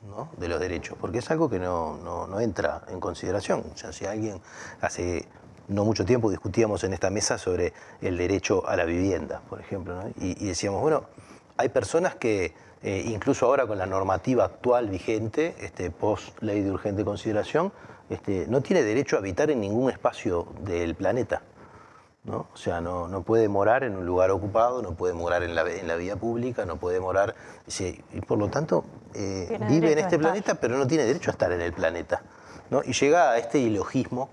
¿no? 0.05 0.29
de 0.37 0.47
los 0.47 0.59
derechos, 0.59 0.95
porque 1.01 1.17
es 1.17 1.31
algo 1.31 1.49
que 1.49 1.57
no, 1.57 1.97
no- 1.97 2.27
no 2.27 2.39
entra 2.39 2.83
en 2.89 2.99
consideración. 2.99 3.63
O 3.73 3.75
sea, 3.75 3.91
si 3.91 4.05
alguien 4.05 4.39
hace 4.79 5.27
no 5.67 5.85
mucho 5.85 6.05
tiempo 6.05 6.29
discutíamos 6.29 6.83
en 6.83 6.93
esta 6.93 7.09
mesa 7.09 7.37
sobre 7.37 7.73
el 8.01 8.17
derecho 8.17 8.67
a 8.67 8.75
la 8.75 8.85
vivienda, 8.85 9.41
por 9.49 9.59
ejemplo, 9.59 9.95
¿no? 9.95 10.09
y, 10.19 10.43
y 10.43 10.47
decíamos, 10.47 10.81
bueno, 10.81 11.05
hay 11.57 11.69
personas 11.69 12.15
que, 12.15 12.53
eh, 12.83 13.03
incluso 13.07 13.45
ahora 13.45 13.65
con 13.65 13.77
la 13.77 13.85
normativa 13.85 14.45
actual 14.45 14.89
vigente, 14.89 15.55
este, 15.59 15.89
post 15.89 16.41
ley 16.41 16.61
de 16.61 16.71
urgente 16.71 17.05
consideración, 17.05 17.71
este, 18.09 18.45
no 18.47 18.61
tiene 18.61 18.83
derecho 18.83 19.15
a 19.15 19.19
habitar 19.19 19.49
en 19.49 19.61
ningún 19.61 19.89
espacio 19.89 20.47
del 20.61 20.95
planeta. 20.95 21.41
¿no? 22.25 22.47
O 22.53 22.57
sea, 22.57 22.81
no, 22.81 23.07
no 23.07 23.21
puede 23.21 23.47
morar 23.47 23.83
en 23.83 23.95
un 23.95 24.05
lugar 24.05 24.31
ocupado, 24.31 24.81
no 24.81 24.95
puede 24.95 25.13
morar 25.13 25.43
en 25.43 25.55
la, 25.55 25.61
en 25.61 25.87
la 25.87 25.95
vía 25.95 26.15
pública, 26.15 26.65
no 26.65 26.77
puede 26.77 26.99
morar. 26.99 27.35
Y 27.79 28.21
por 28.21 28.39
lo 28.39 28.49
tanto, 28.49 28.83
eh, 29.13 29.59
vive 29.69 29.93
en 29.93 29.99
este 29.99 30.17
planeta, 30.17 30.55
pero 30.55 30.77
no 30.77 30.87
tiene 30.87 31.05
derecho 31.05 31.29
a 31.29 31.33
estar 31.33 31.51
en 31.51 31.61
el 31.61 31.71
planeta. 31.71 32.23
¿no? 32.71 32.81
Y 32.83 32.93
llega 32.93 33.31
a 33.31 33.37
este 33.37 33.59
ilogismo, 33.59 34.29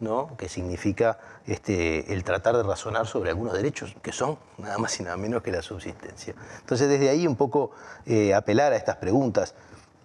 ¿no? 0.00 0.36
que 0.36 0.48
significa 0.48 1.18
este, 1.46 2.12
el 2.12 2.24
tratar 2.24 2.56
de 2.56 2.62
razonar 2.62 3.06
sobre 3.06 3.30
algunos 3.30 3.54
derechos, 3.54 3.94
que 4.02 4.12
son 4.12 4.38
nada 4.58 4.76
más 4.78 4.98
y 5.00 5.02
nada 5.02 5.16
menos 5.16 5.42
que 5.42 5.50
la 5.52 5.62
subsistencia. 5.62 6.34
Entonces, 6.60 6.88
desde 6.88 7.08
ahí 7.08 7.26
un 7.26 7.36
poco 7.36 7.70
eh, 8.06 8.34
apelar 8.34 8.72
a 8.72 8.76
estas 8.76 8.96
preguntas. 8.96 9.54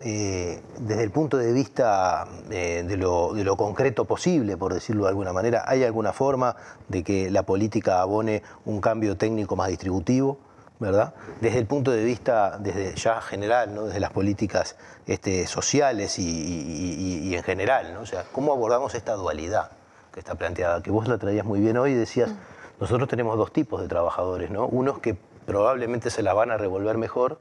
eh, 0.02 0.62
desde 0.80 1.04
el 1.04 1.12
punto 1.12 1.36
de 1.38 1.52
vista 1.52 2.26
eh, 2.50 2.86
de, 2.88 2.96
lo, 2.96 3.58
concreto 3.58 4.06
posible, 4.06 4.56
por 4.56 4.74
decirlo 4.74 5.04
de 5.04 5.10
alguna 5.10 5.34
manera, 5.34 5.66
¿hay 5.68 5.84
alguna 5.84 6.14
forma 6.14 6.56
de 6.88 7.04
que 7.04 7.30
la 7.30 7.44
política 7.44 8.00
abone 8.00 8.42
un 8.64 8.80
cambio 8.80 9.18
técnico 9.18 9.58
más 9.58 9.68
distributivo? 9.68 10.38
¿verdad? 10.80 11.14
Desde 11.42 11.60
el 11.60 11.66
punto 11.66 11.92
de 11.92 12.02
vista, 12.06 12.58
desde 12.58 12.96
ya 12.96 13.20
general, 13.20 13.76
¿no? 13.76 13.88
desde 13.88 14.00
las 14.00 14.12
políticas 14.12 14.78
este, 15.06 15.46
sociales 15.48 16.18
y- 16.18 16.24
y 16.24 17.36
en 17.36 17.44
general, 17.44 17.94
¿no? 17.94 18.00
O 18.00 18.06
sea, 18.06 18.24
¿cómo 18.32 18.54
abordamos 18.54 18.96
esta 18.96 19.16
dualidad 19.16 19.72
que 20.14 20.20
está 20.20 20.36
planteada? 20.36 20.82
Que 20.82 20.92
vos 20.92 21.08
la 21.08 21.18
traías 21.18 21.46
muy 21.46 21.60
bien 21.60 21.78
hoy 21.78 21.92
y 21.92 21.96
decías, 21.96 22.32
nosotros 22.80 23.10
tenemos 23.10 23.38
dos 23.38 23.52
tipos 23.52 23.82
de 23.82 23.88
trabajadores, 23.88 24.50
¿no? 24.50 24.68
Unos 24.68 25.00
que 25.00 25.18
probablemente 25.46 26.10
se 26.10 26.22
la 26.22 26.34
van 26.34 26.52
a 26.52 26.58
revolver 26.58 26.98
mejor, 26.98 27.40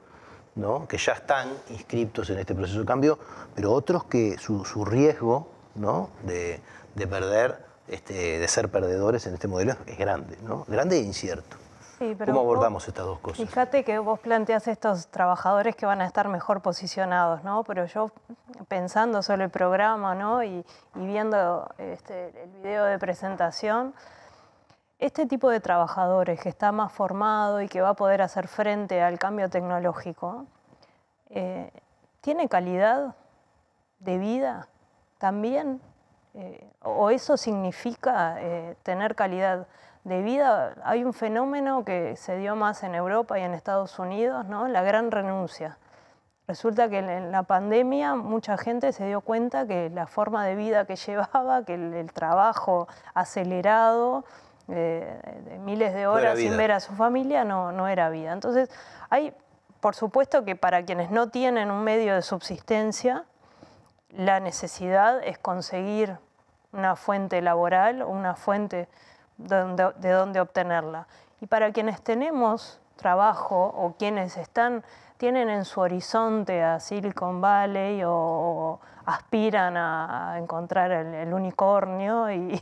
¿no? 0.55 0.89
que 0.89 0.99
ya 0.99 1.13
están 1.13 1.49
inscriptos 1.71 2.31
en 2.31 2.39
este 2.39 2.55
proceso 2.55 2.81
de 2.81 2.87
cambio, 2.87 3.19
pero 3.55 3.73
otros 3.73 4.05
que 4.05 4.39
su, 4.39 4.65
su 4.65 4.85
riesgo 4.85 5.49
¿no? 5.75 6.11
de, 6.25 6.61
de 6.95 7.07
perder, 7.07 7.65
este, 7.87 8.39
de 8.39 8.49
ser 8.49 8.71
perdedores 8.71 9.27
en 9.27 9.35
este 9.35 9.47
modelo 9.47 9.77
es 9.87 9.99
grande, 9.99 10.37
¿no? 10.43 10.65
grande 10.69 10.97
e 10.97 11.03
incierto. 11.03 11.57
Sí, 11.99 12.15
pero 12.17 12.33
¿Cómo 12.33 12.45
vos- 12.45 12.53
abordamos 12.55 12.87
estas 12.87 13.05
dos 13.05 13.19
cosas? 13.19 13.39
Fíjate 13.49 13.85
que 13.85 13.99
vos 13.99 14.21
planteas 14.21 14.69
estos 14.69 15.09
trabajadores 15.09 15.75
que 15.75 15.85
van 15.87 16.01
a 16.01 16.07
estar 16.07 16.29
mejor 16.29 16.61
posicionados, 16.63 17.43
¿no? 17.45 17.65
Pero 17.65 17.87
yo 17.87 18.11
pensando 18.69 19.23
sobre 19.23 19.45
el 19.45 19.51
programa, 19.51 20.15
¿no? 20.15 20.43
Y, 20.45 20.65
y 20.95 21.07
viendo 21.07 21.69
este, 21.79 22.45
el 22.45 22.51
video 22.51 22.85
de 22.85 22.99
presentación, 22.99 23.95
este 25.01 25.27
tipo 25.27 25.49
de 25.51 25.61
trabajadores 25.61 26.41
que 26.41 26.49
está 26.49 26.71
más 26.73 26.93
formado 26.93 27.61
y 27.63 27.69
que 27.69 27.81
va 27.81 27.91
a 27.91 27.95
poder 27.95 28.23
hacer 28.23 28.49
frente 28.49 29.03
al 29.03 29.19
cambio 29.19 29.49
tecnológico, 29.51 30.47
eh, 31.31 31.71
¿tiene 32.21 32.49
calidad 32.49 33.15
de 34.01 34.19
vida 34.19 34.69
también? 35.19 35.81
Eh, 36.35 36.69
¿O 36.83 37.11
eso 37.11 37.37
significa 37.37 38.37
eh, 38.39 38.77
tener 38.85 39.15
calidad 39.17 39.67
de 40.05 40.23
vida? 40.23 40.75
Hay 40.85 41.05
un 41.05 41.13
fenómeno 41.13 41.85
que 41.85 42.17
se 42.17 42.37
dio 42.37 42.57
más 42.57 42.83
en 42.83 42.95
Europa 42.95 43.39
y 43.39 43.43
en 43.43 43.55
Estados 43.55 43.99
Unidos, 43.99 44.47
¿no? 44.47 44.69
la 44.69 44.83
gran 44.83 45.11
renuncia. 45.11 45.79
Resulta 46.47 46.89
que 46.89 46.99
en 46.99 47.31
la 47.31 47.43
pandemia 47.43 48.15
mucha 48.15 48.57
gente 48.57 48.93
se 48.93 49.07
dio 49.07 49.21
cuenta 49.21 49.67
que 49.67 49.91
la 49.91 50.07
forma 50.07 50.47
de 50.47 50.55
vida 50.55 50.87
que 50.87 50.97
llevaba, 51.07 51.65
que 51.65 51.75
el, 51.75 51.95
el 51.95 52.13
trabajo 52.13 52.89
acelerado, 53.15 54.25
eh, 54.71 55.19
de 55.47 55.59
miles 55.59 55.95
de 55.95 56.07
horas 56.07 56.39
sin 56.39 56.55
ver 56.59 56.73
a 56.73 56.81
su 56.81 56.93
familia, 56.93 57.43
no, 57.43 57.73
no 57.73 57.89
era 57.89 58.11
vida. 58.11 58.33
Entonces, 58.33 58.71
hay, 59.09 59.33
por 59.81 59.95
supuesto 59.95 60.45
que 60.45 60.57
para 60.57 60.85
quienes 60.85 61.11
no 61.11 61.31
tienen 61.31 61.71
un 61.71 61.85
medio 61.85 62.15
de 62.15 62.21
subsistencia, 62.21 63.25
la 64.11 64.41
necesidad 64.41 65.23
es 65.25 65.39
conseguir 65.39 66.19
una 66.73 66.97
fuente 66.97 67.41
laboral 67.41 68.03
una 68.03 68.35
fuente 68.35 68.89
de 69.39 70.11
donde 70.11 70.41
obtenerla. 70.41 71.07
Y 71.41 71.47
para 71.47 71.73
quienes 71.73 72.03
tenemos 72.03 72.81
trabajo 72.97 73.65
o 73.65 73.95
quienes 73.97 74.37
están, 74.37 74.85
tienen 75.17 75.49
en 75.49 75.65
su 75.65 75.81
horizonte 75.81 76.63
a 76.63 76.81
Silicon 76.81 77.41
Valley 77.41 78.03
o, 78.05 78.81
aspiran 79.07 79.77
a, 79.77 80.37
encontrar 80.39 80.91
el, 80.91 81.33
unicornio 81.33 82.31
y, 82.33 82.61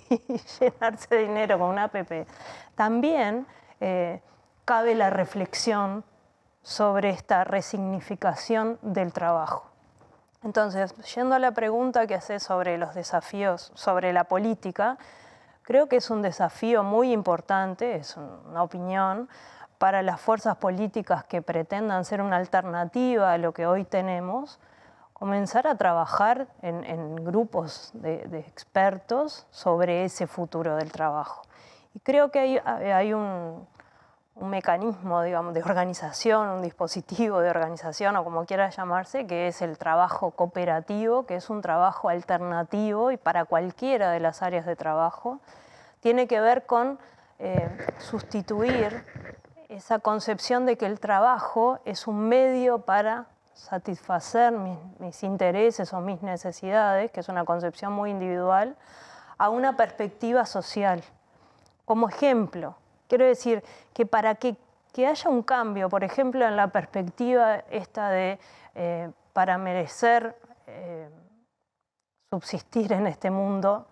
llenarse 0.61 1.15
de 1.15 1.23
dinero 1.23 1.59
con 1.59 1.71
una 1.71 1.85
app, 1.85 1.97
también 2.75 3.47
eh, 3.81 4.23
cabe 4.65 4.95
la 4.95 5.11
reflexión 5.11 6.05
sobre 6.63 7.11
esta 7.11 7.45
resignificación 7.45 8.79
del 8.83 9.13
trabajo. 9.13 9.71
Entonces, 10.43 10.95
yendo 11.15 11.35
a 11.35 11.39
la 11.39 11.53
pregunta 11.53 12.07
que 12.07 12.15
hace 12.15 12.41
sobre 12.41 12.79
los 12.79 12.95
desafíos, 12.95 13.73
sobre 13.75 14.13
la 14.13 14.25
política, 14.25 14.99
creo 15.67 15.89
que 15.89 15.97
es 15.97 16.09
un 16.11 16.23
desafío 16.23 16.83
muy 16.83 17.13
importante, 17.13 17.97
es 17.97 18.17
un- 18.17 18.41
una 18.49 18.63
opinión, 18.63 19.29
para 19.79 20.01
las 20.01 20.19
fuerzas 20.21 20.57
políticas 20.57 21.25
que 21.25 21.43
pretendan 21.43 22.07
ser 22.07 22.23
una 22.23 22.37
alternativa 22.37 23.33
a 23.33 23.37
lo 23.39 23.53
que 23.53 23.67
hoy 23.67 23.85
tenemos, 23.85 24.59
comenzar 25.13 25.67
a 25.67 25.75
trabajar 25.75 26.47
en, 26.63 26.83
en 26.85 27.17
grupos 27.17 27.91
de, 27.93 28.25
de 28.29 28.39
expertos 28.39 29.47
sobre 29.51 30.05
ese 30.05 30.27
futuro 30.27 30.77
del 30.77 30.91
trabajo. 30.93 31.43
Y 31.95 32.01
creo 32.01 32.31
que 32.31 32.39
hay, 32.39 32.59
hay 32.59 33.13
un, 33.13 33.67
un 34.37 34.51
mecanismo, 34.51 35.23
digamos, 35.23 35.55
de 35.55 35.63
organización, 35.63 36.49
un 36.49 36.63
dispositivo 36.63 37.41
de 37.41 37.49
organización 37.49 38.17
o 38.17 38.25
como 38.25 38.45
quiera 38.45 38.69
llamarse, 38.69 39.27
que 39.27 39.49
es 39.49 39.63
el 39.63 39.79
trabajo 39.79 40.33
cooperativo, 40.33 41.25
que 41.25 41.37
es 41.37 41.49
un 41.49 41.63
trabajo 41.63 42.11
alternativo 42.11 43.11
y 43.11 43.17
para 43.17 43.47
cualquiera 43.47 44.11
de 44.11 44.21
las 44.21 44.43
áreas 44.43 44.67
de 44.67 44.77
trabajo, 44.77 45.41
tiene 46.01 46.27
que 46.27 46.41
ver 46.41 46.67
con 46.67 46.99
eh, 47.39 47.71
sustituir 47.99 49.05
esa 49.71 50.01
concepción 50.01 50.67
de 50.67 50.77
que 50.77 50.87
el 50.87 51.01
trabajo 51.01 51.79
es 51.87 52.07
un 52.07 52.29
medio 52.29 52.81
para 52.81 53.27
satisfacer 53.55 54.53
mis, 54.53 54.79
mis 54.99 55.23
intereses 55.23 55.95
o 55.95 56.01
mis 56.01 56.21
necesidades, 56.21 57.11
que 57.11 57.21
es 57.21 57.29
una 57.31 57.47
concepción 57.47 57.95
muy 57.95 58.11
individual, 58.11 58.77
a 59.39 59.49
una 59.49 59.79
perspectiva 59.79 60.45
social 60.45 61.03
como 61.87 62.11
ejemplo. 62.11 62.77
Quiero 63.09 63.25
decir 63.25 63.63
que 63.93 64.07
para 64.07 64.35
que, 64.35 64.57
que 64.93 65.07
haya 65.07 65.31
un 65.31 65.43
cambio, 65.43 65.89
por 65.89 66.05
ejemplo, 66.05 66.47
en 66.47 66.57
la 66.57 66.69
perspectiva 66.69 67.57
esta 67.71 68.11
de 68.11 68.39
eh, 68.75 69.11
para 69.33 69.59
merecer 69.59 70.37
eh, 70.67 71.09
subsistir 72.31 72.93
en 72.93 73.07
este 73.07 73.31
mundo, 73.31 73.87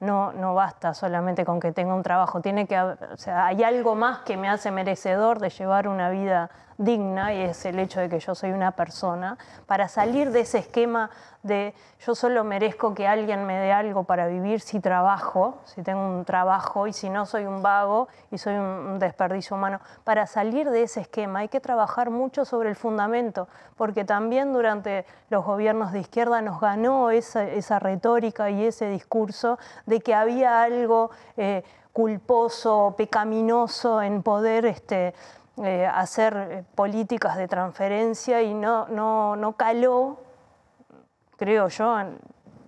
no, 0.00 0.32
no 0.32 0.54
basta 0.54 0.94
solamente 0.94 1.44
con 1.44 1.60
que 1.60 1.72
tenga 1.72 1.94
un 1.94 2.02
trabajo, 2.02 2.40
tiene 2.40 2.66
que, 2.66 2.78
o 2.78 3.16
sea, 3.16 3.46
hay 3.46 3.62
algo 3.62 3.94
más 3.94 4.20
que 4.20 4.36
me 4.36 4.48
hace 4.48 4.70
merecedor 4.70 5.38
de 5.40 5.50
llevar 5.50 5.88
una 5.88 6.08
vida 6.10 6.50
digna 6.80 7.34
y 7.34 7.42
es 7.42 7.66
el 7.66 7.78
hecho 7.78 8.00
de 8.00 8.08
que 8.08 8.18
yo 8.18 8.34
soy 8.34 8.52
una 8.52 8.72
persona, 8.72 9.36
para 9.66 9.86
salir 9.86 10.30
de 10.30 10.40
ese 10.40 10.58
esquema 10.58 11.10
de 11.42 11.74
yo 12.06 12.14
solo 12.14 12.42
merezco 12.42 12.94
que 12.94 13.06
alguien 13.06 13.44
me 13.44 13.58
dé 13.58 13.70
algo 13.70 14.04
para 14.04 14.26
vivir 14.26 14.60
si 14.60 14.80
trabajo, 14.80 15.58
si 15.64 15.82
tengo 15.82 16.00
un 16.00 16.24
trabajo 16.24 16.86
y 16.86 16.94
si 16.94 17.10
no 17.10 17.26
soy 17.26 17.44
un 17.44 17.62
vago 17.62 18.08
y 18.30 18.38
soy 18.38 18.54
un, 18.54 18.98
desperdicio 18.98 19.56
humano. 19.56 19.80
Para 20.04 20.26
salir 20.26 20.70
de 20.70 20.82
ese 20.82 21.00
esquema 21.00 21.40
hay 21.40 21.48
que 21.48 21.60
trabajar 21.60 22.08
mucho 22.08 22.46
sobre 22.46 22.70
el 22.70 22.76
fundamento, 22.76 23.48
porque 23.76 24.04
también 24.04 24.54
durante 24.54 25.04
los 25.28 25.44
gobiernos 25.44 25.92
de 25.92 26.00
izquierda 26.00 26.40
nos 26.40 26.60
ganó 26.60 27.10
esa, 27.10 27.44
esa 27.44 27.78
retórica 27.78 28.48
y 28.48 28.64
ese 28.64 28.88
discurso 28.88 29.58
de 29.84 30.00
que 30.00 30.14
había 30.14 30.62
algo 30.62 31.10
eh, 31.36 31.62
culposo, 31.92 32.94
pecaminoso 32.96 34.00
en 34.00 34.22
poder 34.22 34.64
este, 34.66 35.14
eh, 35.62 35.86
hacer 35.86 36.36
eh, 36.36 36.64
políticas 36.74 37.36
de 37.36 37.48
transferencia 37.48 38.42
y 38.42 38.54
no, 38.54 38.88
no, 38.88 39.36
no 39.36 39.52
caló, 39.52 40.20
creo 41.36 41.68
yo, 41.68 41.96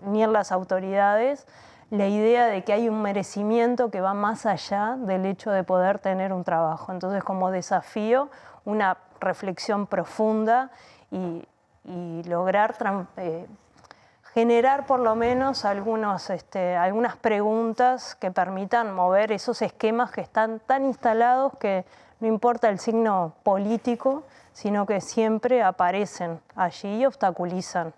ni 0.04 0.22
en 0.22 0.32
las 0.32 0.52
autoridades, 0.52 1.46
la 1.90 2.06
idea 2.06 2.46
de 2.46 2.64
que 2.64 2.72
hay 2.72 2.88
un 2.88 3.02
merecimiento 3.02 3.90
que 3.90 4.00
va 4.00 4.14
más 4.14 4.46
allá 4.46 4.96
del 4.98 5.26
hecho 5.26 5.50
de 5.50 5.62
poder 5.62 5.98
tener 5.98 6.32
un 6.32 6.42
trabajo. 6.42 6.90
Entonces, 6.90 7.22
como 7.22 7.50
desafío, 7.50 8.30
una 8.64 8.96
reflexión 9.20 9.86
profunda 9.86 10.70
y, 11.10 11.46
lograr 12.26 12.76
eh, 13.16 13.46
generar 14.34 14.86
por 14.86 15.00
lo 15.00 15.14
menos 15.14 15.64
algunos, 15.64 16.30
este, 16.30 16.74
algunas 16.76 17.16
preguntas 17.16 18.14
que 18.14 18.30
permitan 18.30 18.94
mover 18.94 19.30
esos 19.32 19.60
esquemas 19.62 20.10
que 20.10 20.22
están 20.22 20.60
tan 20.60 20.84
instalados 20.84 21.52
que 21.58 21.84
no 22.20 22.28
importa 22.28 22.68
el 22.68 22.78
signo 22.78 23.34
político, 23.42 24.22
sino 24.52 24.86
que 24.86 25.00
siempre 25.00 25.62
aparecen 25.62 26.40
allí 26.54 27.00
y 27.00 27.06
obstaculizan 27.06 27.92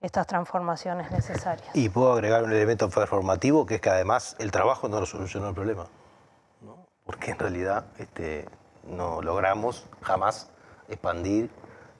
estas 0.00 0.26
transformaciones 0.26 1.10
necesarias. 1.10 1.68
Y 1.74 1.88
puedo 1.88 2.12
agregar 2.12 2.44
un 2.44 2.52
elemento 2.52 2.88
performativo, 2.88 3.66
que 3.66 3.76
es 3.76 3.80
que 3.80 3.90
además 3.90 4.34
el 4.38 4.50
trabajo 4.50 4.88
no 4.88 5.04
solucionó 5.06 5.48
el 5.48 5.54
problema. 5.54 5.86
¿no? 6.60 6.76
Porque 7.04 7.32
en 7.32 7.38
realidad 7.38 7.84
este, 7.98 8.48
no 8.84 9.20
logramos 9.22 9.86
jamás 10.00 10.50
expandir 10.88 11.50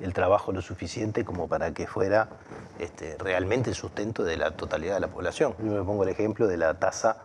el 0.03 0.13
trabajo 0.13 0.53
lo 0.53 0.61
suficiente 0.63 1.25
como 1.25 1.49
para 1.49 1.73
que 1.73 1.87
fuera 1.87 2.29
este, 2.79 3.17
realmente 3.19 3.71
el 3.71 3.77
sustento 3.77 4.25
de 4.25 4.37
la 4.37 4.51
totalidad 4.51 4.95
de 4.95 5.01
la 5.01 5.09
población. 5.09 5.55
Yo 5.59 5.73
me 5.73 5.83
pongo 5.83 6.03
el 6.03 6.09
ejemplo 6.09 6.49
de 6.49 6.57
la 6.57 6.75
tasa 6.75 7.19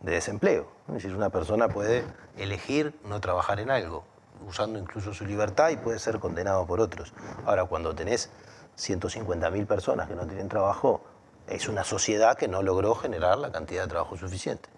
de 0.00 0.12
desempleo. 0.12 0.66
Es 0.88 0.94
decir, 0.94 1.14
una 1.14 1.30
persona 1.30 1.68
puede 1.68 2.04
elegir 2.36 2.98
no 3.04 3.20
trabajar 3.20 3.60
en 3.60 3.70
algo, 3.70 4.04
usando 4.46 4.78
incluso 4.78 5.12
su 5.14 5.26
libertad 5.26 5.70
y 5.70 5.76
puede 5.76 5.98
ser 5.98 6.18
condenado 6.18 6.66
por 6.66 6.80
otros. 6.80 7.12
Ahora, 7.44 7.66
cuando 7.66 7.94
tenés 7.94 8.30
150.000 8.78 9.66
personas 9.66 10.08
que 10.08 10.14
no 10.14 10.26
tienen 10.26 10.48
trabajo, 10.48 11.02
es 11.46 11.68
una 11.68 11.84
sociedad 11.84 12.36
que 12.36 12.48
no 12.48 12.62
logró 12.62 12.94
generar 12.94 13.38
la 13.38 13.52
cantidad 13.52 13.82
de 13.82 13.88
trabajo 13.88 14.16
suficiente. 14.16 14.68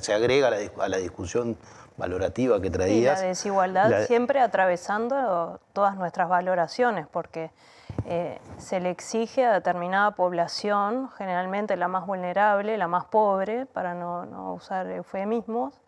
Se 0.00 0.12
agrega 0.14 0.48
a 0.48 0.88
la 0.88 0.96
discusión 0.96 1.56
valorativa 1.96 2.60
que 2.60 2.66
Y 2.66 2.70
la 2.70 2.76
traías. 2.76 3.20
desigualdad 3.22 3.90
la- 3.90 4.00
siempre 4.06 4.40
atravesando 4.40 5.60
todas 5.72 5.96
nuestras 5.96 6.28
valoraciones, 6.28 7.06
porque 7.06 7.50
eh, 8.04 8.40
se 8.58 8.80
le 8.80 8.90
exige 8.90 9.44
a 9.46 9.52
determinada 9.52 10.10
población, 10.12 11.08
generalmente 11.16 11.76
la 11.76 11.88
más 11.88 12.06
vulnerable, 12.06 12.76
la 12.76 12.88
más 12.88 13.06
pobre, 13.06 13.66
para 13.66 13.94
no, 13.94 14.26
no 14.26 14.52
usar 14.52 14.86
eufemismos, 14.88 15.80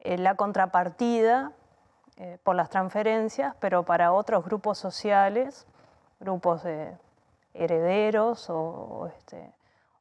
eh, 0.00 0.18
la 0.18 0.34
contrapartida 0.34 1.52
eh, 2.16 2.38
por 2.42 2.56
las 2.56 2.68
transferencias, 2.68 3.54
pero 3.60 3.84
para 3.84 4.12
otros 4.12 4.44
grupos 4.44 4.78
sociales, 4.78 5.66
grupos 6.18 6.62
de 6.64 6.92
herederos 7.54 8.50
o, 8.50 8.56
o, 8.58 9.06
este, 9.06 9.52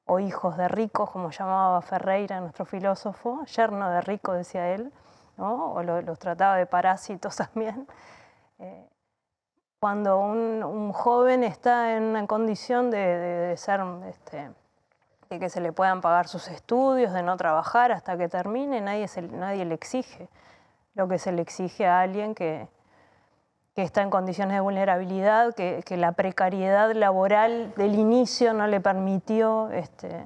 o 0.06 0.20
hijos 0.20 0.58
de 0.58 0.68
ricos, 0.68 1.10
como 1.12 1.30
llamaba 1.32 1.82
Ferreira, 1.82 2.40
nuestro 2.42 2.66
filósofo, 2.66 3.44
yerno 3.46 3.90
de 3.90 4.02
rico, 4.02 4.34
decía 4.34 4.74
él, 4.74 4.92
¿no? 5.40 5.74
o 5.74 5.82
lo- 5.82 6.02
los 6.02 6.20
trataba 6.20 6.58
de 6.58 6.66
parásitos 6.68 7.36
también. 7.54 7.88
Eh, 8.60 8.86
cuando 9.80 10.20
un, 10.20 10.92
joven 10.92 11.44
está 11.44 11.96
en 11.96 12.04
una 12.04 12.28
condición 12.28 12.92
de, 12.92 12.98
de- 12.98 13.54
este, 13.54 14.52
de 15.30 15.40
que 15.40 15.50
se 15.50 15.62
le 15.62 15.72
puedan 15.72 16.02
pagar 16.02 16.28
sus 16.28 16.50
estudios, 16.50 17.14
de 17.14 17.24
no 17.24 17.38
trabajar 17.38 17.92
hasta 17.94 18.18
que 18.18 18.28
termine, 18.28 18.82
nadie, 18.82 19.08
nadie 19.32 19.64
le 19.66 19.76
exige 19.76 20.28
lo 20.96 21.08
que 21.08 21.18
se 21.18 21.32
le 21.32 21.42
exige 21.42 21.88
a 21.88 22.02
alguien 22.02 22.36
que, 22.36 22.68
está 23.76 24.02
en 24.02 24.10
condiciones 24.10 24.56
de 24.56 24.60
vulnerabilidad, 24.60 25.56
que, 25.56 25.84
que 25.86 25.96
la 25.96 26.12
precariedad 26.12 26.92
laboral 26.92 27.74
del 27.78 27.96
inicio 27.96 28.52
no 28.54 28.68
le 28.68 28.82
permitió, 28.82 29.70
este, 29.72 30.26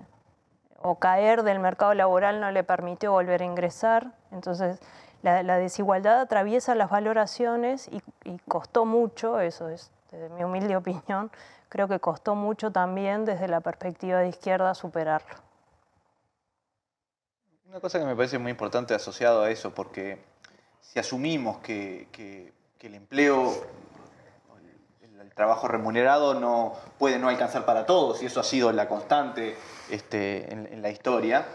o 0.82 0.95
caer 0.95 1.43
del 1.43 1.59
mercado 1.59 1.93
laboral 1.93 2.41
no 2.41 2.49
le 2.49 2.64
permitió 2.64 3.11
volver 3.11 3.43
a 3.43 3.45
ingresar. 3.45 4.14
Entonces, 4.32 4.80
la, 5.24 5.57
desigualdad 5.57 6.19
atraviesa 6.19 6.76
las 6.76 6.89
valoraciones 6.89 7.89
y, 7.89 8.01
costó 8.47 8.86
mucho, 8.86 9.39
eso 9.39 9.69
es 9.69 9.91
desde 10.11 10.30
mi 10.30 10.43
humilde 10.43 10.76
opinión, 10.78 11.32
creo 11.69 11.88
que 11.88 11.99
costó 11.99 12.36
mucho 12.36 12.71
también 12.71 13.26
desde 13.26 13.47
la 13.47 13.61
perspectiva 13.61 14.19
de 14.19 14.28
izquierda 14.28 14.76
superarlo. 14.76 15.36
Una 17.67 17.80
cosa 17.80 17.97
que 17.97 18.05
me 18.05 18.15
parece 18.15 18.38
muy 18.38 18.51
importante 18.51 18.93
asociado 18.93 19.41
a 19.41 19.49
eso, 19.49 19.74
porque 19.74 20.24
si 20.82 20.99
asumimos 20.99 21.57
que, 21.59 22.51
el 22.82 22.95
empleo, 22.95 23.53
el, 25.01 25.21
el 25.21 25.34
trabajo 25.34 25.69
remunerado 25.69 26.34
no 26.34 26.74
puede 26.99 27.17
no 27.17 27.30
alcanzar 27.30 27.65
para 27.65 27.86
todos, 27.86 28.21
y 28.21 28.26
eso 28.26 28.41
ha 28.41 28.43
sido 28.43 28.71
la 28.74 28.89
constante 28.89 29.55
este, 29.89 30.53
en 30.53 30.82
la 30.82 30.89
historia, 30.89 31.45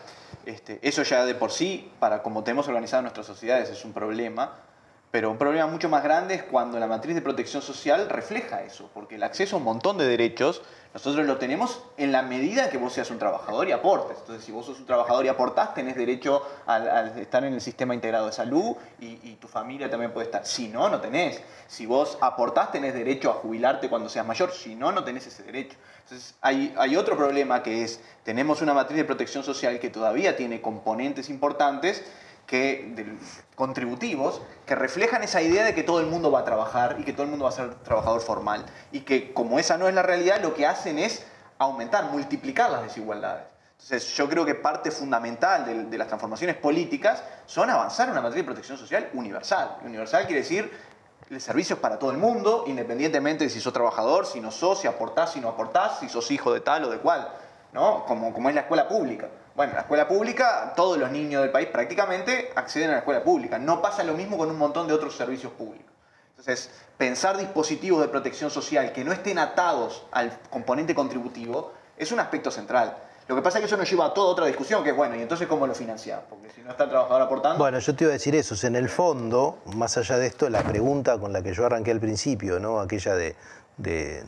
este, 0.46 0.78
eso 0.82 1.02
ya 1.02 1.24
de 1.24 1.34
por 1.34 1.50
sí, 1.50 1.90
para 1.98 2.22
como 2.22 2.44
tenemos 2.44 2.68
organizado 2.68 3.02
nuestras 3.02 3.26
sociedades, 3.26 3.70
es 3.70 3.84
un 3.84 3.92
problema, 3.92 4.52
pero 5.10 5.30
un 5.30 5.38
problema 5.38 5.66
mucho 5.66 5.88
más 5.88 6.02
grande 6.02 6.34
es 6.34 6.42
cuando 6.42 6.78
la 6.78 6.86
matriz 6.86 7.14
de 7.14 7.22
protección 7.22 7.62
social 7.62 8.08
refleja 8.10 8.62
eso, 8.62 8.90
porque 8.92 9.14
el 9.14 9.22
acceso 9.22 9.56
a 9.56 9.58
un 9.58 9.64
montón 9.64 9.96
de 9.96 10.06
derechos 10.06 10.62
nosotros 10.92 11.26
lo 11.26 11.36
tenemos 11.36 11.82
en 11.96 12.12
la 12.12 12.22
medida 12.22 12.70
que 12.70 12.78
vos 12.78 12.92
seas 12.94 13.10
un 13.10 13.18
trabajador 13.18 13.68
y 13.68 13.72
aportes. 13.72 14.18
Entonces, 14.18 14.44
si 14.44 14.52
vos 14.52 14.64
sos 14.66 14.80
un 14.80 14.86
trabajador 14.86 15.24
y 15.24 15.28
aportás, 15.28 15.74
tenés 15.74 15.96
derecho 15.96 16.42
al, 16.66 17.18
estar 17.18 17.44
en 17.44 17.52
el 17.54 17.60
sistema 17.60 17.94
integrado 17.94 18.26
de 18.26 18.32
salud 18.32 18.74
y, 18.98 19.18
y 19.22 19.36
tu 19.38 19.48
familia 19.48 19.90
también 19.90 20.12
puede 20.12 20.26
estar. 20.26 20.46
Si 20.46 20.68
no, 20.68 20.88
no 20.88 21.00
tenés. 21.00 21.42
Si 21.66 21.84
vos 21.84 22.16
aportás, 22.20 22.72
tenés 22.72 22.94
derecho 22.94 23.30
a 23.30 23.34
jubilarte 23.34 23.88
cuando 23.90 24.08
seas 24.08 24.26
mayor. 24.26 24.50
Si 24.50 24.74
no, 24.74 24.90
no 24.90 25.04
tenés 25.04 25.26
ese 25.26 25.42
derecho. 25.42 25.76
Entonces, 26.04 26.34
hay, 26.40 26.74
hay 26.78 26.96
otro 26.96 27.16
problema 27.18 27.62
que 27.62 27.84
es, 27.84 28.00
tenemos 28.24 28.62
una 28.62 28.72
matriz 28.72 28.96
de 28.96 29.04
protección 29.04 29.44
social 29.44 29.78
que 29.78 29.90
todavía 29.90 30.36
tiene 30.36 30.62
componentes 30.62 31.28
importantes 31.28 32.02
que, 32.48 32.90
del- 32.96 33.16
contributivos 33.54 34.40
que 34.66 34.74
reflejan 34.74 35.22
esa 35.22 35.40
idea 35.42 35.64
de 35.64 35.74
que 35.74 35.82
todo 35.84 36.00
el 36.00 36.06
mundo 36.06 36.30
va 36.32 36.40
a 36.40 36.44
trabajar 36.44 36.96
y 36.98 37.04
que 37.04 37.12
todo 37.12 37.22
el 37.24 37.28
mundo 37.30 37.44
va 37.44 37.50
a 37.50 37.52
ser 37.52 37.74
trabajador 37.76 38.20
formal. 38.20 38.64
Y 38.90 39.00
que 39.00 39.32
como 39.32 39.58
esa 39.60 39.76
no 39.78 39.86
es 39.86 39.94
la 39.94 40.02
realidad, 40.02 40.40
lo 40.42 40.54
que 40.54 40.66
hacen 40.66 40.98
es 40.98 41.24
aumentar, 41.58 42.04
multiplicar 42.10 42.70
las 42.70 42.82
desigualdades. 42.82 43.44
Entonces 43.72 44.08
yo 44.16 44.28
creo 44.28 44.44
que 44.44 44.54
parte 44.56 44.90
fundamental 44.90 45.64
de, 45.64 45.84
de 45.84 45.98
las 45.98 46.08
transformaciones 46.08 46.56
políticas 46.56 47.22
son 47.46 47.70
avanzar 47.70 48.06
en 48.08 48.12
una 48.12 48.22
matriz 48.22 48.42
de 48.42 48.44
protección 48.44 48.76
social 48.78 49.08
universal. 49.14 49.76
Universal 49.84 50.26
quiere 50.26 50.40
decir 50.42 50.72
servicios 51.38 51.78
para 51.78 51.98
todo 51.98 52.10
el 52.10 52.16
mundo, 52.16 52.64
independientemente 52.66 53.44
de 53.44 53.50
si 53.50 53.60
sos 53.60 53.72
trabajador, 53.72 54.24
si 54.26 54.40
no 54.40 54.50
sos, 54.50 54.80
si 54.80 54.88
aportás, 54.88 55.32
si 55.32 55.40
no 55.40 55.48
aportás, 55.50 56.00
si 56.00 56.08
sos 56.08 56.30
hijo 56.30 56.52
de 56.54 56.60
tal 56.60 56.84
o 56.84 56.90
de 56.90 56.98
cual, 56.98 57.28
¿no? 57.72 58.04
Como, 58.06 58.32
como 58.32 58.48
es 58.48 58.54
la 58.54 58.62
escuela 58.62 58.88
pública. 58.88 59.28
Bueno, 59.58 59.72
la 59.72 59.80
escuela 59.80 60.06
pública, 60.06 60.72
todos 60.76 60.96
los 60.98 61.10
niños 61.10 61.42
del 61.42 61.50
país 61.50 61.66
prácticamente 61.66 62.52
acceden 62.54 62.90
a 62.90 62.92
la 62.92 62.98
escuela 62.98 63.24
pública. 63.24 63.58
No 63.58 63.82
pasa 63.82 64.04
lo 64.04 64.14
mismo 64.14 64.38
con 64.38 64.48
un 64.48 64.56
montón 64.56 64.86
de 64.86 64.94
otros 64.94 65.16
servicios 65.16 65.50
públicos. 65.50 65.90
Entonces, 66.30 66.70
pensar 66.96 67.36
dispositivos 67.36 68.00
de 68.00 68.06
protección 68.06 68.50
social 68.50 68.92
que 68.92 69.02
no 69.02 69.10
estén 69.10 69.36
atados 69.36 70.06
al 70.12 70.38
componente 70.48 70.94
contributivo 70.94 71.72
es 71.96 72.12
un 72.12 72.20
aspecto 72.20 72.52
central. 72.52 72.98
Lo 73.26 73.34
que 73.34 73.42
pasa 73.42 73.58
es 73.58 73.62
que 73.62 73.66
eso 73.66 73.76
nos 73.76 73.90
lleva 73.90 74.06
a 74.06 74.14
toda 74.14 74.28
otra 74.28 74.46
discusión, 74.46 74.84
que 74.84 74.90
es 74.90 74.96
bueno, 74.96 75.16
¿y 75.16 75.22
entonces 75.22 75.48
cómo 75.48 75.66
lo 75.66 75.74
financiamos? 75.74 76.26
Porque 76.30 76.50
si 76.50 76.62
no 76.62 76.70
está 76.70 76.84
el 76.84 76.90
trabajador 76.90 77.22
aportando... 77.22 77.58
Bueno, 77.58 77.80
yo 77.80 77.96
te 77.96 78.04
iba 78.04 78.12
a 78.12 78.12
decir 78.12 78.36
eso. 78.36 78.64
en 78.64 78.76
el 78.76 78.88
fondo, 78.88 79.58
más 79.74 79.98
allá 79.98 80.18
de 80.18 80.28
esto, 80.28 80.48
la 80.48 80.62
pregunta 80.62 81.18
con 81.18 81.32
la 81.32 81.42
que 81.42 81.52
yo 81.52 81.66
arranqué 81.66 81.90
al 81.90 81.98
principio, 81.98 82.60
¿no? 82.60 82.78
aquella 82.78 83.16
de 83.16 83.34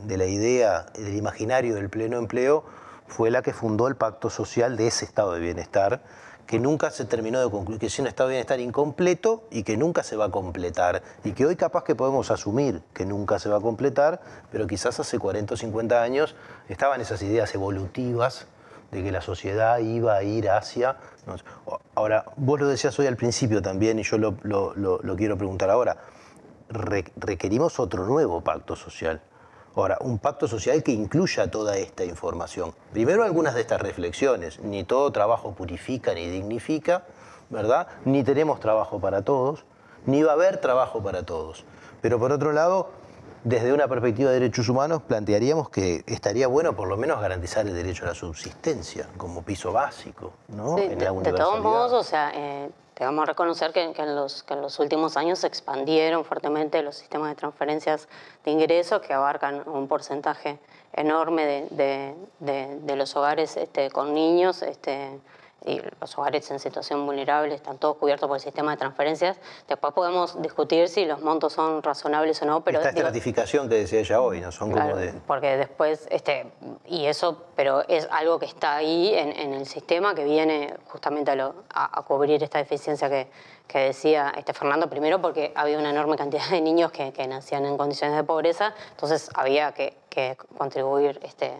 la 0.09 0.25
idea, 0.25 0.87
del 0.95 1.15
imaginario 1.15 1.77
del 1.77 1.89
pleno 1.89 2.19
empleo, 2.19 2.80
fue 3.11 3.31
la 3.31 3.43
que 3.43 3.53
fundó 3.53 3.87
el 3.89 3.97
pacto 3.97 4.31
social 4.31 4.77
de 4.79 4.87
ese 4.87 5.05
estado 5.05 5.33
de 5.35 5.41
bienestar, 5.41 6.01
que 6.47 6.59
nunca 6.59 6.91
se 6.91 7.05
terminó 7.05 7.39
de 7.41 7.49
concluir, 7.51 7.79
que 7.79 7.87
es 7.87 7.99
un 8.01 8.07
estado 8.09 8.29
de 8.29 8.35
bienestar 8.37 8.59
incompleto 8.59 9.45
y 9.51 9.63
que 9.63 9.77
nunca 9.77 10.03
se 10.03 10.17
va 10.17 10.25
a 10.25 10.31
completar. 10.31 11.03
Y 11.23 11.33
que 11.33 11.47
hoy 11.47 11.55
capaz 11.55 11.85
que 11.85 11.95
podemos 11.95 12.31
asumir 12.33 12.83
que 12.93 13.05
nunca 13.07 13.39
se 13.39 13.49
va 13.49 13.59
a 13.59 13.61
completar, 13.61 14.21
pero 14.51 14.67
quizás 14.67 14.99
hace 14.99 15.19
40 15.19 15.55
o 15.55 15.57
50 15.57 16.03
años 16.03 16.35
estaban 16.69 17.01
esas 17.01 17.23
ideas 17.23 17.55
evolutivas 17.55 18.47
de 18.91 19.05
que 19.05 19.13
la 19.13 19.21
sociedad 19.21 19.79
iba 19.79 20.17
a 20.17 20.23
ir 20.25 20.51
hacia... 20.51 20.97
Ahora, 21.95 22.25
vos 22.37 22.59
lo 22.59 22.67
decías 22.67 22.99
hoy 22.99 23.07
al 23.07 23.17
principio 23.17 23.63
también 23.63 24.01
y 24.01 24.03
yo 24.03 24.19
lo, 24.19 24.35
lo- 24.43 25.17
quiero 25.17 25.37
preguntar 25.37 25.71
ahora. 25.71 25.97
Re- 26.69 27.13
requerimos 27.17 27.79
otro 27.79 28.05
nuevo 28.07 28.41
pacto 28.41 28.75
social. 28.75 29.21
Ahora, 29.77 29.99
un 30.01 30.19
pacto 30.19 30.49
social 30.49 30.83
que 30.83 30.93
incluya 30.93 31.51
toda 31.51 31.77
esta 31.77 32.05
información. 32.05 32.75
Primero, 32.93 33.23
algunas 33.23 33.55
de 33.55 33.61
estas 33.61 33.81
reflexiones. 33.81 34.61
Ni 34.61 34.85
todo 34.85 35.11
trabajo 35.13 35.53
purifica 35.53 36.13
ni 36.13 36.29
dignifica, 36.29 37.05
¿verdad? 37.51 37.87
Ni 38.05 38.25
tenemos 38.25 38.61
trabajo 38.61 39.01
para 39.01 39.23
todos, 39.23 39.65
ni 40.07 40.23
va 40.23 40.33
a 40.33 40.35
haber 40.35 40.61
trabajo 40.61 41.03
para 41.03 41.25
todos. 41.25 41.65
Pero 42.01 42.19
por 42.19 42.33
otro 42.33 42.53
lado, 42.53 42.89
desde 43.45 43.73
una 43.73 43.89
perspectiva 43.89 44.31
de 44.31 44.41
derechos 44.41 44.69
humanos, 44.69 45.03
plantearíamos 45.03 45.71
que 45.71 46.05
estaría 46.07 46.47
bueno 46.47 46.75
por 46.75 46.89
lo 46.89 46.97
menos 46.97 47.21
garantizar 47.21 47.67
el 47.67 47.75
derecho 47.75 48.05
a 48.05 48.09
la 48.09 48.15
subsistencia 48.15 49.09
como 49.17 49.43
piso 49.43 49.73
básico, 49.73 50.33
¿no? 50.49 50.77
Sí, 50.77 50.85
En 50.85 50.99
de, 50.99 51.05
la 51.05 51.13
de 51.13 51.33
todos 51.33 51.61
modos, 51.61 51.93
o 51.93 52.03
sea, 52.03 52.33
eh, 52.35 52.71
debemos 53.01 53.27
reconocer 53.27 53.73
que, 53.73 53.83
en 53.83 54.15
los, 54.17 54.43
que 54.45 54.55
en 54.55 54.61
los 54.63 54.79
últimos 54.79 55.17
años 55.17 55.41
se 55.41 55.47
expandieron 55.47 56.25
fuertemente 56.25 56.83
los 56.83 56.97
sistemas 56.97 57.31
de 57.31 57.35
transferencias 57.35 58.09
de 58.45 58.51
ingresos 58.53 59.01
que 59.01 59.13
abarcan 59.13 59.63
un 59.69 59.89
porcentaje 59.89 60.59
enorme 60.93 61.67
de- 61.71 62.15
de 62.41 62.97
los 62.97 63.17
hogares 63.17 63.57
este, 63.57 63.91
con 63.91 64.15
niños. 64.15 64.63
Este, 64.63 65.19
y 65.67 65.81
los 66.01 66.17
hogares 66.19 66.51
en 66.51 66.59
situación 66.59 67.05
vulnerable 67.05 67.55
están 67.55 67.79
todos 67.79 67.97
cubiertos 67.97 68.27
por 68.29 68.37
el 68.37 68.43
sistema 68.43 68.71
de 68.73 68.77
transferencias. 68.79 69.37
Después 69.69 69.93
podemos 69.93 70.41
discutir 70.41 70.89
si 70.89 71.05
los 71.05 71.21
montos 71.21 71.53
son 71.53 71.83
razonables 71.83 72.41
o 72.43 72.47
no, 72.47 72.63
pero 72.65 72.79
Esta 72.79 72.91
estratificación 72.91 73.69
que 73.69 73.75
decía 73.77 74.01
ella 74.01 74.21
hoy, 74.23 74.41
¿no? 74.41 74.51
Son 74.53 74.71
como 74.73 74.97
de... 74.97 75.13
Porque 75.27 75.57
después, 75.57 76.07
este, 76.11 76.51
y 76.87 77.07
eso, 77.07 77.45
pero 77.57 77.83
es 77.89 78.09
algo 78.11 78.39
que 78.39 78.47
está 78.47 78.77
ahí 78.77 79.15
en, 79.15 79.33
en 79.33 79.53
el 79.55 79.67
sistema 79.67 80.15
que 80.15 80.25
viene 80.25 80.75
justamente 80.89 81.31
a, 81.31 81.35
lo- 81.37 81.55
a- 81.75 81.99
a 81.99 82.03
cubrir 82.05 82.43
esta 82.43 82.59
deficiencia 82.59 83.09
que, 83.11 83.31
que 83.67 83.79
decía 83.81 84.33
este 84.37 84.53
Fernando, 84.55 84.89
primero 84.89 85.21
porque 85.21 85.53
había 85.55 85.79
una 85.79 85.91
enorme 85.91 86.17
cantidad 86.17 86.49
de 86.49 86.61
niños 86.61 86.91
que, 86.91 87.13
que 87.13 87.27
nacían 87.27 87.67
en 87.67 87.77
condiciones 87.77 88.17
de 88.17 88.25
pobreza, 88.25 88.75
entonces 88.93 89.29
había 89.35 89.73
que, 89.73 89.97
que 90.09 90.37
contribuir 90.57 91.21
este, 91.23 91.53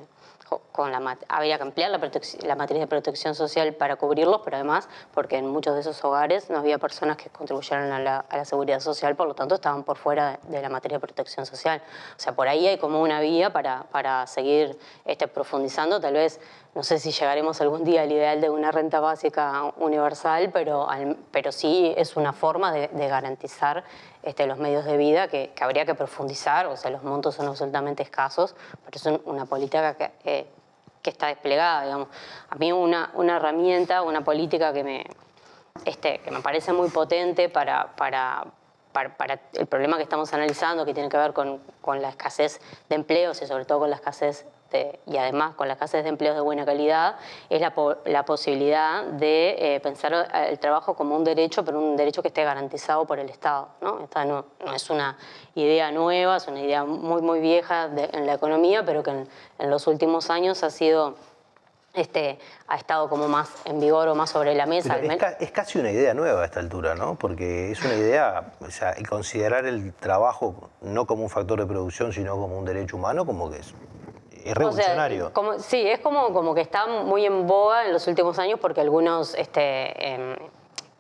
había 1.29 1.57
que 1.57 1.63
ampliar 1.63 1.91
la, 1.91 2.01
la 2.43 2.55
matriz 2.57 2.79
de 2.81 2.87
protección 2.87 3.35
social 3.35 3.75
para 3.75 3.97
cubrirlos, 3.97 4.41
pero 4.45 4.57
además 4.57 4.89
porque 5.15 5.37
en 5.37 5.47
muchos 5.49 5.75
de 5.75 5.81
esos 5.81 6.03
hogares 6.05 6.51
no 6.51 6.59
había 6.59 6.79
personas 6.79 7.17
que 7.17 7.31
contribuyeran 7.31 7.93
a 7.93 7.99
la, 7.99 8.45
seguridad 8.45 8.81
social, 8.81 9.17
por 9.17 9.29
lo 9.29 9.35
tanto 9.35 9.55
estaban 9.55 9.85
por 9.85 9.97
fuera 9.97 10.39
de, 10.45 10.63
la 10.63 10.69
matriz 10.69 10.93
de 10.93 11.01
protección 11.01 11.47
social. 11.47 11.83
O 12.17 12.21
sea, 12.21 12.33
por 12.35 12.49
ahí 12.49 12.67
hay 12.67 12.79
como 12.79 13.01
una 13.01 13.21
vía 13.21 13.53
para, 13.53 13.85
para 13.91 14.27
seguir 14.27 14.79
este, 15.05 15.29
profundizando, 15.29 16.01
tal 16.01 16.15
vez, 16.15 16.41
no 16.75 16.83
sé 16.85 16.99
si 16.99 17.11
llegaremos 17.11 17.61
algún 17.61 17.83
día 17.85 18.03
al 18.03 18.13
ideal 18.13 18.41
de 18.41 18.49
una 18.49 18.71
renta 18.71 19.01
básica 19.01 19.73
universal, 19.77 20.51
pero, 20.53 20.89
al- 20.89 21.17
pero 21.33 21.51
sí 21.53 21.93
es 21.97 22.17
una 22.17 22.33
forma 22.33 22.73
de, 22.73 22.89
garantizar 23.09 23.83
este, 24.23 24.47
los 24.47 24.59
medios 24.59 24.85
de 24.85 24.97
vida 24.97 25.27
que, 25.29 25.53
habría 25.61 25.85
que 25.85 25.95
profundizar, 25.95 26.67
o 26.67 26.77
sea, 26.77 26.91
los 26.91 27.03
montos 27.03 27.35
son 27.35 27.49
absolutamente 27.49 28.03
escasos, 28.03 28.55
pero 28.85 28.97
es 28.97 29.07
un- 29.07 29.21
una 29.25 29.47
política 29.47 29.95
que, 29.95 30.11
eh, 30.25 30.47
que 31.03 31.11
está 31.11 31.29
desplegada, 31.29 31.85
digamos. 31.85 32.09
A 32.49 32.57
mí 32.57 32.73
una, 32.73 33.11
una 33.15 33.37
herramienta, 33.37 34.03
una 34.03 34.23
política 34.23 34.73
que 34.73 34.85
me, 34.85 35.07
este, 35.85 36.19
que 36.19 36.31
me 36.31 36.41
parece 36.41 36.73
muy 36.73 36.89
potente 36.91 37.49
para, 37.49 37.95
para, 37.97 38.45
para, 38.93 39.41
el 39.55 39.67
problema 39.67 39.97
que 39.97 40.03
estamos 40.03 40.33
analizando, 40.33 40.85
que 40.85 40.95
tiene 40.95 41.09
que 41.09 41.17
ver 41.17 41.33
con, 41.33 41.61
la 42.03 42.09
escasez 42.09 42.61
de 42.89 42.95
empleos 42.97 43.41
y 43.43 43.47
sobre 43.47 43.65
todo 43.65 43.81
con 43.81 43.91
la 43.91 43.97
escasez 43.97 44.47
de- 44.71 45.01
y 45.07 45.17
además 45.17 45.55
con 45.57 45.67
la 45.67 45.75
escasez 45.75 46.05
de 46.05 46.11
empleos 46.11 46.35
de 46.37 46.41
buena 46.43 46.65
calidad, 46.65 47.17
es 47.49 47.61
la, 47.61 47.75
po- 47.75 47.97
la 48.05 48.25
posibilidad 48.25 49.03
de 49.05 49.75
eh, 49.77 49.81
pensar 49.81 50.29
el 50.49 50.59
trabajo 50.61 50.95
como 50.95 51.17
un 51.17 51.25
derecho, 51.25 51.65
pero 51.65 51.79
un 51.79 51.97
derecho 51.97 52.23
que 52.23 52.29
esté 52.29 52.45
garantizado 52.45 53.05
por 53.05 53.19
el 53.19 53.29
Estado. 53.31 53.69
¿no? 53.81 54.01
Esta 54.05 54.25
no, 54.25 54.45
no 54.65 54.73
es 54.73 54.89
una 54.91 55.17
idea 55.57 55.91
nueva, 55.91 56.37
es 56.37 56.47
una 56.47 56.61
idea 56.61 56.85
muy, 56.85 57.21
muy 57.21 57.41
vieja 57.41 57.89
de- 57.89 58.11
en 58.13 58.27
la 58.27 58.35
economía, 58.35 58.85
pero 58.85 59.03
que 59.03 59.11
en, 59.11 59.29
en 59.59 59.71
los 59.71 59.87
últimos 59.89 60.31
años 60.31 60.63
ha 60.63 60.71
sido 60.71 61.17
este, 61.95 62.39
ha 62.69 62.77
estado 62.77 63.09
como 63.09 63.27
más 63.29 63.51
en 63.65 63.81
vigor 63.81 64.09
o 64.09 64.15
más 64.15 64.31
sobre 64.31 64.55
la 64.55 64.67
mesa. 64.67 64.97
Es, 64.99 65.17
ca- 65.17 65.37
es 65.41 65.51
casi 65.51 65.79
una 65.79 65.91
idea 65.91 66.15
nueva 66.15 66.43
a 66.43 66.45
esta 66.45 66.61
altura, 66.61 66.95
¿no? 66.95 67.17
Porque 67.17 67.73
es 67.73 67.83
una 67.85 67.95
idea, 67.95 68.53
o 68.61 68.71
sea, 68.71 68.93
el 68.93 69.09
considerar 69.09 69.67
el 69.67 69.93
trabajo 69.95 70.71
no 70.83 71.07
como 71.07 71.23
un 71.25 71.31
factor 71.31 71.59
de 71.59 71.67
producción, 71.67 72.13
sino 72.13 72.37
como 72.37 72.57
un 72.59 72.65
derecho 72.65 72.97
humano, 72.97 73.27
como 73.27 73.51
que 73.51 73.59
es, 73.59 73.67
es 73.67 73.73
O 73.73 74.45
sea, 74.45 74.55
revolucionario. 74.55 75.33
como- 75.33 75.59
sí, 75.59 75.87
es 75.87 75.99
como, 76.01 76.33
como 76.33 76.55
que 76.55 76.61
está 76.61 76.87
muy 76.87 77.27
en 77.27 77.47
boga 77.47 77.85
en 77.87 77.93
los 77.93 78.07
últimos 78.07 78.39
años 78.39 78.59
porque 78.61 78.81
algunos 78.81 79.35
este, 79.35 80.13
em, 80.15 80.37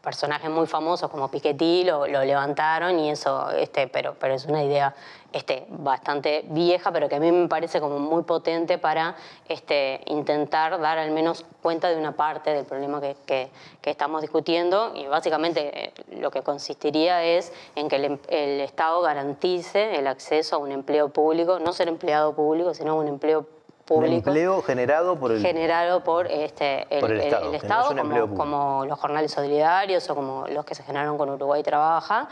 personajes 0.03 0.51
muy 0.51 0.67
famosos 0.67 1.11
como 1.11 1.29
Piketty 1.31 1.85
lo, 1.85 2.07
lo 2.07 2.25
levantaron 2.25 2.99
y 2.99 3.11
eso, 3.11 3.51
este, 3.51 3.87
pero, 3.87 4.15
pero 4.19 4.35
es 4.35 4.47
una 4.47 4.65
idea 4.65 4.95
este, 5.33 5.67
bastante 5.69 6.45
vieja, 6.49 6.91
pero 6.93 7.09
que 7.09 7.17
a 7.17 7.21
mí 7.21 7.31
me 7.31 7.47
parece 7.49 7.81
como 7.81 7.99
muy 7.99 8.23
potente 8.25 8.79
para 8.79 9.15
este, 9.49 10.01
intentar 10.07 10.81
dar 10.81 10.99
al 10.99 11.11
menos 11.13 11.45
cuenta 11.63 11.89
de 11.89 11.97
una 11.97 12.13
parte 12.13 12.51
del 12.53 12.65
problema 12.65 13.01
que, 13.01 13.17
que- 13.27 13.51
que 13.81 13.91
estamos 13.91 14.23
discutiendo. 14.23 14.93
Y 14.95 15.07
básicamente 15.07 15.87
eh, 15.87 15.93
lo 16.21 16.31
que 16.31 16.43
consistiría 16.43 17.23
es 17.25 17.53
en 17.77 17.89
que 17.89 17.97
el, 17.97 18.05
em- 18.07 18.19
el 18.29 18.61
Estado 18.61 19.01
garantice 19.03 19.97
el 19.99 20.07
acceso 20.07 20.57
a 20.57 20.59
un 20.59 20.73
empleo 20.73 21.09
público, 21.11 21.59
no 21.61 21.73
ser 21.73 21.89
empleado 21.89 22.35
público, 22.35 22.75
sino 22.75 22.97
un 22.97 23.09
empleo 23.09 23.41
un 23.41 23.97
público 23.97 24.31
empleo 24.31 24.63
generado 24.63 25.19
por 25.19 25.33
el... 25.33 25.43
generado 25.43 26.05
por 26.05 26.29
este 26.29 26.87
el, 26.91 27.01
Por 27.01 27.11
el 27.11 27.21
el- 27.21 27.27
Estado, 27.27 27.45
el 27.47 27.61
que 27.61 27.67
no 27.67 27.75
es 27.75 27.81
Estado, 27.91 28.25
un 28.27 28.37
como 28.37 28.85
los 28.87 28.97
jornales 29.01 29.33
solidarios 29.33 30.09
o 30.09 30.15
como 30.15 30.47
los 30.47 30.65
que 30.65 30.77
se 30.77 30.85
generaron 30.85 31.19
con 31.19 31.29
Uruguay 31.31 31.61
Trabaja, 31.65 32.29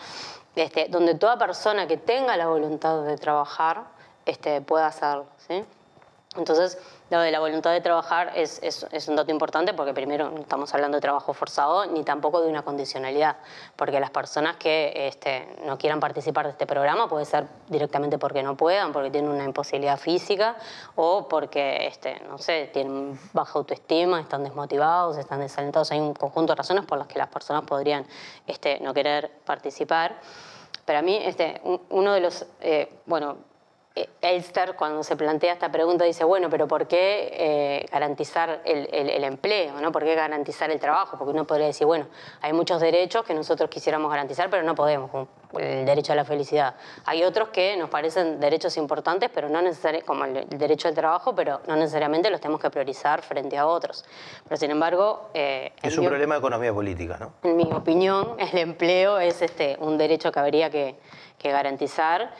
este, 0.63 0.87
donde 0.89 1.15
toda 1.15 1.39
persona 1.39 1.87
que 1.87 1.97
tenga 1.97 2.37
la 2.37 2.47
voluntad 2.47 3.03
de 3.05 3.17
trabajar 3.17 3.85
este, 4.27 4.61
pueda 4.61 4.87
hacerlo. 4.87 5.27
¿sí? 5.47 5.65
Entonces, 6.39 6.79
lo 7.11 7.21
de 7.21 7.31
la 7.31 7.41
voluntad 7.41 7.73
de 7.73 7.81
trabajar 7.81 8.33
es, 8.35 8.61
es- 8.63 8.87
es 8.93 9.09
un 9.09 9.17
dato 9.17 9.31
importante 9.31 9.75
porque 9.75 9.93
primero 9.93 10.31
no 10.31 10.41
estamos 10.41 10.73
hablando 10.73 10.97
de 10.97 11.01
trabajo 11.01 11.33
forzado 11.35 11.85
ni 11.87 12.05
tampoco 12.05 12.41
de 12.41 12.49
una 12.49 12.63
condicionalidad, 12.63 13.37
porque 13.77 13.99
las 14.01 14.11
personas 14.11 14.57
que 14.57 14.93
este, 15.09 15.49
no 15.67 15.77
quieran 15.79 16.01
participar 16.01 16.47
de 16.47 16.53
este 16.53 16.67
programa 16.67 17.09
puede 17.09 17.25
ser 17.25 17.47
directamente 17.69 18.19
porque 18.19 18.43
no 18.43 18.57
puedan, 18.57 18.93
porque 18.93 19.11
tienen 19.11 19.31
una 19.31 19.45
imposibilidad 19.45 19.99
física 19.99 20.57
o 20.95 21.29
porque, 21.29 21.87
este, 21.87 22.21
no 22.29 22.39
sé, 22.39 22.71
tienen 22.73 23.19
baja 23.33 23.59
autoestima, 23.59 24.21
están 24.21 24.45
desmotivados, 24.45 25.17
están 25.19 25.41
desalentados. 25.41 25.91
Hay 25.91 25.99
un 26.01 26.15
conjunto 26.15 26.53
de 26.53 26.57
razones 26.57 26.85
por 26.87 26.99
las 26.99 27.09
que 27.09 27.19
las 27.19 27.29
personas 27.29 27.65
podrían 27.65 28.07
este, 28.47 28.79
no 28.81 28.95
querer 28.95 29.31
participar. 29.45 30.17
Pero 30.85 31.01
a 31.01 31.03
mí, 31.03 31.19
este, 31.23 31.61
un- 31.65 31.83
uno 31.91 32.13
de 32.15 32.21
los, 32.21 32.47
eh, 32.61 33.01
bueno, 33.07 33.37
Elster, 34.21 34.75
cuando 34.77 35.03
se 35.03 35.17
plantea 35.17 35.53
esta 35.55 35.73
pregunta, 35.73 36.05
dice, 36.05 36.23
bueno, 36.23 36.49
pero 36.51 36.69
¿por 36.69 36.87
qué 36.87 37.31
eh, 37.33 37.87
garantizar 37.91 38.61
el, 38.65 38.89
el- 38.93 39.11
el 39.11 39.25
empleo? 39.25 39.81
¿no? 39.81 39.91
¿Por 39.91 40.05
qué 40.05 40.15
garantizar 40.15 40.71
el 40.71 40.79
trabajo? 40.79 41.17
Porque 41.19 41.33
uno 41.33 41.47
podría 41.47 41.67
decir, 41.67 41.85
bueno, 41.87 42.07
hay 42.41 42.53
muchos 42.53 42.81
derechos 42.81 43.25
que 43.25 43.35
nosotros 43.35 43.69
quisiéramos 43.71 44.09
garantizar, 44.11 44.51
pero 44.51 44.63
no 44.63 44.75
podemos, 44.77 45.11
como 45.11 45.27
el 45.59 45.85
derecho 45.85 46.13
a 46.13 46.17
la 46.17 46.25
felicidad. 46.25 46.75
Hay 47.07 47.25
otros 47.25 47.49
que 47.49 47.77
nos 47.77 47.91
parecen 47.91 48.39
derechos 48.39 48.77
importantes, 48.77 49.31
pero 49.35 49.49
no 49.49 49.61
necesariamente, 49.63 50.07
como 50.07 50.25
el, 50.27 50.37
el 50.37 50.59
derecho 50.59 50.87
al 50.87 50.95
trabajo, 50.95 51.35
pero 51.35 51.61
no 51.67 51.75
necesariamente 51.75 52.31
los 52.31 52.41
tenemos 52.41 52.61
que 52.61 52.71
priorizar 52.71 53.23
frente 53.23 53.57
a 53.59 53.67
otros. 53.67 54.05
Pero 54.45 54.57
sin 54.59 54.71
embargo... 54.71 55.31
eh, 55.35 55.73
Es 55.83 55.97
un 55.97 56.05
mi- 56.05 56.09
problema 56.09 56.35
de 56.35 56.39
economía 56.39 56.73
política, 56.73 57.17
¿no? 57.19 57.33
en 57.43 57.57
mi 57.57 57.65
opinión, 57.73 58.37
el 58.39 58.59
empleo 58.59 59.19
es 59.19 59.43
este, 59.43 59.77
un 59.81 59.99
derecho 59.99 60.31
que 60.31 60.39
habría 60.39 60.71
que, 60.71 60.95
que 61.39 61.51
garantizar, 61.51 62.31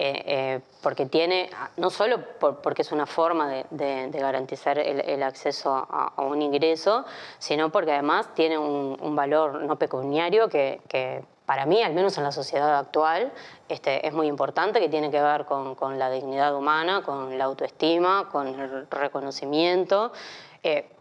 eh, 0.00 0.22
eh, 0.26 0.60
porque 0.82 1.06
tiene, 1.06 1.50
no 1.76 1.90
solo 1.90 2.18
por- 2.38 2.60
porque 2.62 2.82
es 2.82 2.92
una 2.92 3.04
forma 3.06 3.48
de, 3.48 3.66
de- 3.70 4.06
de 4.08 4.18
garantizar 4.20 4.78
el, 4.78 5.00
el 5.00 5.22
acceso 5.24 5.74
a, 5.74 6.12
a 6.16 6.22
un 6.22 6.40
ingreso, 6.40 7.04
sino 7.38 7.70
porque 7.70 7.92
además 7.92 8.32
tiene 8.34 8.56
un, 8.58 8.96
un 9.00 9.16
valor 9.16 9.62
no 9.62 9.76
pecuniario 9.76 10.48
que, 10.48 10.80
que 10.88 11.22
para 11.46 11.64
mí, 11.66 11.82
al 11.82 11.94
menos 11.94 12.16
en 12.18 12.24
la 12.24 12.30
sociedad 12.32 12.78
actual, 12.78 13.32
este, 13.68 14.06
es 14.06 14.12
muy 14.12 14.26
importante, 14.28 14.80
que 14.80 14.88
tiene 14.88 15.10
que 15.10 15.20
ver 15.20 15.46
con, 15.46 15.74
con 15.74 15.98
la 15.98 16.10
dignidad 16.10 16.54
humana, 16.54 17.02
con 17.02 17.36
la 17.38 17.44
autoestima, 17.44 18.28
con 18.30 18.46
el 18.48 18.86
reconocimiento. 18.90 20.12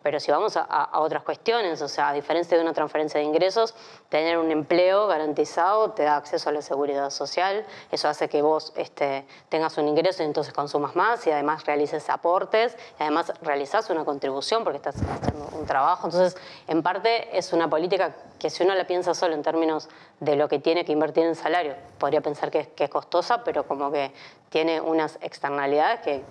Pero 0.03 0.20
si 0.22 0.32
vamos 0.32 0.55
a, 0.55 0.99
otras 0.99 1.24
cuestiones, 1.24 1.82
o 1.82 1.88
sea, 1.89 2.09
a 2.09 2.13
diferencia 2.13 2.55
de 2.55 2.63
una 2.63 2.72
transferencia 2.74 3.20
de 3.20 3.26
ingresos, 3.26 3.76
tener 4.07 4.38
un 4.38 4.51
empleo 4.51 5.07
garantizado 5.07 5.91
te 5.91 6.03
da 6.03 6.15
acceso 6.15 6.49
a 6.49 6.53
la 6.53 6.61
seguridad 6.61 7.09
social, 7.09 7.65
eso 7.91 8.07
hace 8.07 8.30
que 8.30 8.41
vos 8.41 8.72
este, 8.78 9.26
tengas 9.49 9.78
un 9.78 9.88
ingreso 9.89 10.24
y 10.24 10.26
entonces 10.26 10.53
consumas 10.53 10.95
más 10.95 11.28
y 11.28 11.32
además 11.32 11.65
realices 11.65 12.09
aportes 12.09 12.78
y 12.99 13.03
además 13.03 13.34
realizás 13.41 13.89
una 13.89 14.05
contribución 14.05 14.63
porque 14.63 14.78
estás 14.78 14.95
haciendo 14.95 15.49
un 15.51 15.65
trabajo. 15.65 16.07
Entonces, 16.07 16.39
en 16.68 16.82
parte 16.82 17.38
es 17.38 17.51
una 17.51 17.70
política 17.70 18.15
que 18.39 18.49
si 18.49 18.63
uno 18.63 18.76
la 18.76 18.88
piensa 18.88 19.13
solo 19.13 19.34
en 19.34 19.41
términos 19.43 19.89
de 20.22 20.36
lo 20.38 20.47
que 20.47 20.59
tiene 20.59 20.86
que 20.86 20.93
invertir 20.93 21.26
en 21.26 21.36
salario, 21.36 21.76
podría 21.97 22.22
pensar 22.22 22.49
que, 22.49 22.72
es- 22.78 22.89
costosa, 22.89 23.43
pero 23.43 23.68
como 23.68 23.91
que 23.91 24.13
tiene 24.49 24.80
unas 24.80 25.18
externalidades 25.22 25.99
que, 25.99 26.24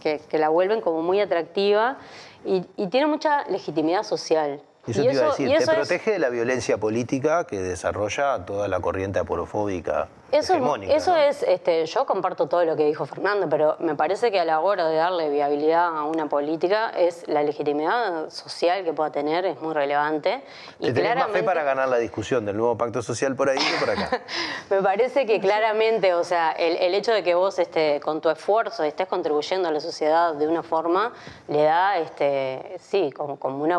que- 0.00 0.20
que 0.28 0.38
la 0.38 0.48
vuelven 0.48 0.80
como 0.80 1.02
muy 1.02 1.20
atractiva 1.20 1.98
y, 2.44 2.64
y 2.76 2.88
tiene 2.88 3.06
mucha 3.06 3.44
legitimidad 3.48 4.02
social. 4.02 4.60
Eso 4.86 5.02
Y 5.02 5.06
te 5.08 5.12
iba 5.12 5.22
a 5.22 5.26
decir, 5.26 5.48
te 5.48 5.56
es- 5.62 5.68
protege 5.70 6.12
de 6.12 6.18
la 6.18 6.30
violencia 6.30 6.78
política 6.78 7.44
que 7.46 7.58
desarrolla 7.60 8.44
toda 8.46 8.66
la 8.66 8.80
corriente 8.80 9.18
aporofóbica 9.18 10.08
Eso, 10.32 10.54
hegemónica. 10.54 10.94
eso 10.94 11.10
¿no? 11.12 11.16
es, 11.18 11.42
este, 11.42 11.84
yo 11.86 12.06
comparto 12.06 12.46
todo 12.46 12.64
lo 12.64 12.76
que 12.76 12.84
dijo 12.84 13.04
Fernando, 13.06 13.48
pero 13.48 13.76
me 13.80 13.94
parece 13.94 14.30
que 14.30 14.38
a 14.40 14.44
la 14.44 14.60
hora 14.60 14.86
de 14.86 14.96
darle 14.96 15.28
viabilidad 15.30 15.86
a 15.96 16.04
una 16.04 16.28
política 16.28 16.90
es 16.90 17.26
la 17.28 17.42
legitimidad 17.42 18.30
social 18.30 18.84
que 18.84 18.92
pueda 18.92 19.10
tener 19.10 19.44
es 19.46 19.60
muy 19.60 19.74
relevante 19.74 20.42
y 20.78 20.86
Te 20.86 20.92
tenés 20.92 21.16
más 21.16 21.24
fe 21.24 21.30
claramente 21.30 21.42
para 21.42 21.62
ganar 21.64 21.88
la 21.88 21.98
discusión 21.98 22.44
del 22.46 22.56
nuevo 22.56 22.76
pacto 22.78 23.02
social 23.02 23.34
por 23.34 23.48
ahí 23.48 23.58
que 23.58 23.78
por 23.84 23.90
acá. 23.90 24.20
me 24.70 24.82
parece 24.82 25.26
que 25.26 25.40
claramente, 25.40 26.14
o 26.14 26.24
sea, 26.24 26.52
el, 26.52 26.76
el 26.76 26.94
hecho 26.94 27.12
de 27.12 27.22
que 27.22 27.34
vos 27.34 27.58
este, 27.58 28.00
con 28.00 28.20
tu 28.20 28.30
esfuerzo 28.30 28.84
estés 28.84 29.08
contribuyendo 29.08 29.68
a 29.68 29.72
la 29.72 29.80
sociedad 29.80 30.34
de 30.34 30.46
una 30.46 30.62
forma 30.62 31.12
le 31.48 31.62
da, 31.64 31.98
este, 31.98 32.76
sí, 32.78 33.10
como, 33.12 33.38
como 33.38 33.62
una 33.64 33.78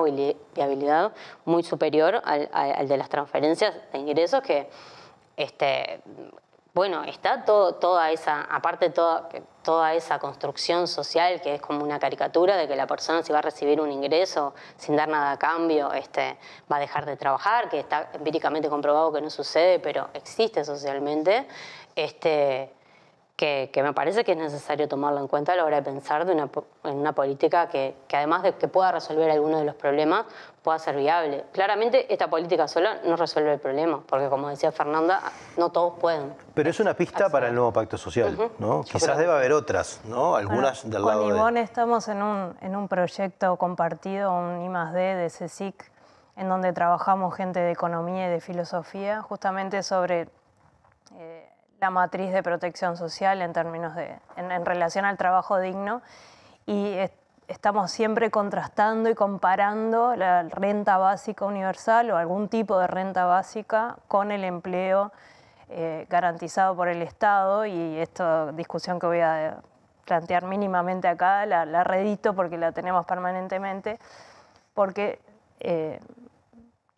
viabilidad 0.54 1.14
muy 1.46 1.64
superior 1.64 2.22
al, 2.26 2.50
al- 2.52 2.74
al 2.76 2.88
de 2.88 2.98
las 2.98 3.10
transferencias 3.10 3.74
de 3.94 4.00
ingresos 4.00 4.42
que 4.42 4.70
este, 5.42 6.02
bueno, 6.74 7.04
está 7.04 7.44
toda 7.44 8.12
esa, 8.12 8.44
aparte 8.44 8.90
toda, 8.92 9.28
toda 9.62 9.94
esa 9.94 10.20
construcción 10.20 10.88
social 10.88 11.42
que 11.42 11.56
es 11.56 11.62
como 11.62 11.84
una 11.84 12.00
caricatura 12.00 12.56
de 12.56 12.68
que 12.68 12.78
la 12.78 12.88
persona 12.88 13.24
si 13.24 13.34
va 13.34 13.40
a 13.40 13.42
recibir 13.42 13.82
un 13.82 13.92
ingreso 13.92 14.54
sin 14.78 14.96
dar 14.96 15.10
nada 15.10 15.34
a 15.34 15.38
cambio, 15.38 15.92
este, 15.92 16.38
va 16.72 16.78
a 16.78 16.80
dejar 16.80 17.06
de 17.06 17.18
trabajar, 17.18 17.68
que 17.70 17.80
está 17.80 18.10
empíricamente 18.14 18.70
comprobado 18.70 19.12
que 19.12 19.20
no 19.20 19.30
sucede, 19.30 19.80
pero 19.80 20.10
existe 20.14 20.64
socialmente, 20.64 21.46
este, 21.96 22.74
que, 23.36 23.70
que 23.74 23.82
me 23.82 23.94
parece 23.94 24.24
que 24.24 24.34
es 24.34 24.38
necesario 24.38 24.88
tomarlo 24.88 25.20
en 25.20 25.28
cuenta 25.28 25.54
a 25.54 25.56
la 25.56 25.66
hora 25.66 25.78
de 25.78 25.84
pensar 25.84 26.26
de 26.26 26.34
una, 26.34 26.50
en 26.84 26.96
una 26.96 27.14
política 27.14 27.68
que, 27.68 27.96
que 28.08 28.18
además 28.18 28.44
de 28.44 28.54
que 28.54 28.68
pueda 28.68 28.92
resolver 28.92 29.32
algunos 29.32 29.60
de 29.60 29.66
los 29.66 29.76
problemas, 29.76 30.26
pueda 30.62 30.78
ser 30.78 30.96
viable. 30.96 31.46
Claramente 31.52 32.12
esta 32.14 32.30
política 32.30 32.68
sola 32.68 33.00
no 33.04 33.16
resuelve 33.16 33.54
el 33.54 33.60
problema, 33.60 34.04
porque 34.08 34.30
como 34.30 34.50
decía 34.50 34.72
Fernanda, 34.72 35.22
no 35.58 35.70
todos 35.72 35.98
pueden. 36.00 36.34
Pero 36.54 36.70
es 36.70 36.80
una 36.80 36.94
pista 36.94 37.30
para 37.30 37.48
el 37.48 37.56
nuevo 37.56 37.74
pacto 37.74 37.98
social, 37.98 38.38
¿no? 38.60 38.84
Quizás 38.84 39.18
deba 39.18 39.38
haber 39.38 39.54
otras, 39.54 40.02
¿no? 40.06 40.36
Algunas 40.36 40.84
del 40.84 41.02
Con 41.02 41.10
lado 41.10 41.28
de... 41.28 41.36
Ivonne 41.36 41.62
estamos 41.62 42.08
en 42.10 42.22
un, 42.22 42.56
en 42.62 42.76
un 42.76 42.88
proyecto 42.88 43.56
compartido, 43.56 44.32
un 44.34 44.62
I+D 44.62 45.00
de 45.00 45.28
CSIC, 45.28 45.92
en 46.38 46.48
donde 46.48 46.74
trabajamos 46.74 47.36
gente 47.36 47.60
de 47.60 47.72
economía 47.72 48.28
y 48.28 48.30
de 48.30 48.40
filosofía, 48.40 49.22
justamente 49.22 49.84
sobre 49.84 50.30
eh, 51.16 51.51
la 51.82 51.90
matriz 51.90 52.32
de 52.32 52.44
protección 52.44 52.96
social 52.96 53.42
en 53.42 53.54
términos 53.54 53.96
de, 53.96 54.16
en, 54.38 54.66
relación 54.66 55.04
al 55.04 55.18
trabajo 55.18 55.60
digno. 55.60 56.04
Y 56.68 56.94
es- 56.94 57.12
estamos 57.48 57.92
siempre 57.92 58.30
contrastando 58.30 59.10
y 59.10 59.16
comparando 59.16 60.16
la 60.16 60.44
renta 60.44 60.98
básica 60.98 61.44
universal 61.44 62.12
o 62.12 62.18
algún 62.18 62.48
tipo 62.50 62.78
de 62.78 62.86
renta 62.86 63.26
básica 63.26 63.98
con 64.08 64.32
el 64.32 64.44
empleo 64.44 65.12
eh, 65.70 66.06
garantizado 66.08 66.76
por 66.76 66.88
el 66.88 67.02
Estado 67.02 67.66
y 67.66 67.98
esta 67.98 68.52
discusión 68.52 69.00
que 69.00 69.08
voy 69.08 69.22
a 69.22 69.58
plantear 70.06 70.46
mínimamente 70.46 71.08
acá 71.08 71.46
la, 71.48 71.66
la 71.66 71.84
redito 71.84 72.36
porque 72.36 72.58
la 72.58 72.74
tenemos 72.74 73.06
permanentemente, 73.06 74.00
porque 74.76 75.20
eh, 75.60 76.00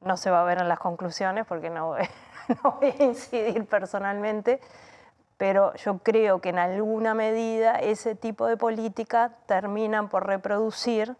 no 0.01 0.17
se 0.17 0.29
va 0.29 0.41
a 0.41 0.43
ver 0.43 0.59
en 0.59 0.67
las 0.67 0.79
conclusiones 0.79 1.45
porque 1.45 1.69
no 1.69 1.87
voy, 1.87 2.01
no 2.47 2.71
voy 2.81 2.93
a 2.97 3.03
incidir 3.03 3.65
personalmente, 3.65 4.59
pero 5.37 5.73
yo 5.75 5.97
creo 5.99 6.39
que 6.39 6.49
en 6.49 6.59
alguna 6.59 7.13
medida 7.13 7.75
ese 7.75 8.15
tipo 8.15 8.47
de 8.47 8.57
política 8.57 9.31
terminan 9.45 10.09
por 10.09 10.27
reproducir 10.27 11.15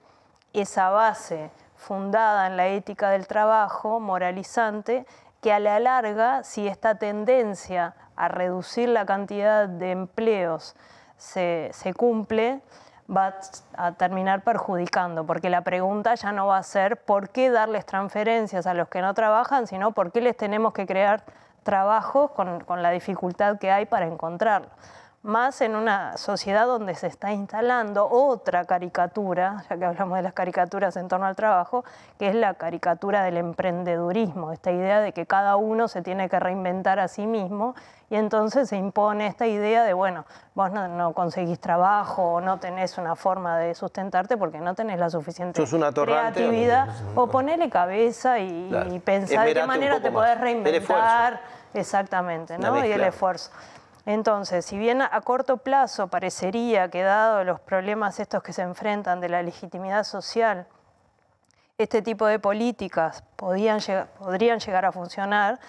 esa 0.54 0.90
base 0.90 1.52
fundada 1.76 2.48
en 2.48 2.58
la 2.58 2.68
ética 2.68 3.10
del 3.10 3.28
trabajo, 3.28 4.00
moralizante, 4.00 5.06
que 5.42 5.52
a 5.52 5.60
la 5.60 5.80
larga, 5.80 6.44
si 6.44 6.68
esta 6.68 6.96
tendencia 6.96 7.96
a 8.16 8.28
reducir 8.30 8.88
la 8.90 9.06
cantidad 9.06 9.68
de 9.68 9.92
empleos 9.92 10.76
se, 11.18 11.70
se 11.74 11.94
cumple, 11.94 12.62
va 13.10 13.34
a 13.76 13.92
terminar 13.94 14.44
perjudicando, 14.44 15.26
porque 15.26 15.50
la 15.50 15.62
pregunta 15.62 16.16
ya 16.16 16.32
no 16.32 16.48
va 16.48 16.58
a 16.58 16.64
ser 16.64 16.98
por 16.98 17.30
qué 17.30 17.50
darles 17.50 17.86
transferencias 17.86 18.66
a 18.68 18.74
los 18.74 18.88
que 18.88 19.02
no 19.02 19.14
trabajan, 19.14 19.68
sino 19.68 19.92
por 19.92 20.12
qué 20.12 20.22
les 20.22 20.38
tenemos 20.38 20.74
que 20.74 20.86
crear 20.86 21.24
trabajos 21.64 22.32
con, 22.32 22.62
con 22.62 22.82
la 22.82 22.92
dificultad 22.92 23.58
que 23.58 23.72
hay 23.72 23.86
para 23.86 24.06
encontrarlos 24.06 24.72
más 25.24 25.62
en 25.62 25.78
una 25.78 26.18
sociedad 26.18 26.68
donde 26.68 26.96
se 26.96 27.08
está 27.08 27.32
instalando 27.32 28.10
otra 28.10 28.66
caricatura, 28.66 29.64
ya 29.70 29.78
que 29.78 29.86
hablamos 29.86 30.18
de 30.18 30.22
las 30.22 30.34
caricaturas 30.34 30.98
en 30.98 31.08
torno 31.08 31.26
al 31.26 31.36
trabajo, 31.38 31.86
que 32.20 32.28
es 32.28 32.36
la 32.36 32.56
caricatura 32.56 33.24
del 33.24 33.38
emprendedurismo, 33.38 34.52
esta 34.52 34.72
idea 34.72 35.00
de 35.00 35.14
que 35.14 35.26
cada 35.26 35.56
uno 35.56 35.88
se 35.88 36.02
tiene 36.02 36.28
que 36.28 36.40
reinventar 36.42 37.00
a 37.00 37.08
sí 37.08 37.26
mismo 37.26 37.74
y 38.10 38.18
entonces 38.18 38.68
se 38.68 38.76
impone 38.76 39.26
esta 39.28 39.48
idea 39.48 39.86
de, 39.86 39.94
bueno, 39.94 40.26
vos 40.56 40.72
no, 40.74 41.14
conseguís 41.14 41.58
trabajo 41.58 42.34
o 42.34 42.42
no 42.42 42.60
tenés 42.60 42.98
una 42.98 43.16
forma 43.16 43.58
de 43.58 43.76
sustentarte 43.76 44.36
porque 44.36 44.60
no 44.60 44.76
tenés 44.76 45.00
la 45.00 45.10
suficiente 45.10 45.64
creatividad 45.64 46.90
o 47.16 47.28
ponele 47.28 47.70
cabeza 47.70 48.40
y, 48.40 49.02
pensar 49.06 49.48
de 49.48 49.54
qué 49.54 49.66
manera 49.66 50.02
te 50.02 50.12
podés 50.12 50.40
reinventar. 50.40 51.40
Exactamente, 51.74 52.58
¿no? 52.60 52.86
Y 52.86 52.92
el 52.92 53.04
esfuerzo. 53.04 53.52
Entonces, 54.06 54.66
si 54.66 54.78
bien 54.78 55.02
a 55.02 55.22
corto 55.22 55.58
plazo 55.58 56.08
parecería 56.08 56.90
que 56.90 57.04
dado 57.04 57.44
los 57.44 57.62
problemas 57.62 58.20
estos 58.20 58.44
que 58.44 58.52
se 58.52 58.62
enfrentan 58.62 59.22
de 59.22 59.30
la 59.30 59.42
legitimidad 59.42 60.04
social, 60.04 60.68
este 61.78 62.02
tipo 62.02 62.26
de 62.26 62.38
políticas 62.38 63.24
podrían 63.36 63.80
llegar 63.80 64.86
a 64.86 64.92
funcionar, 64.92 65.60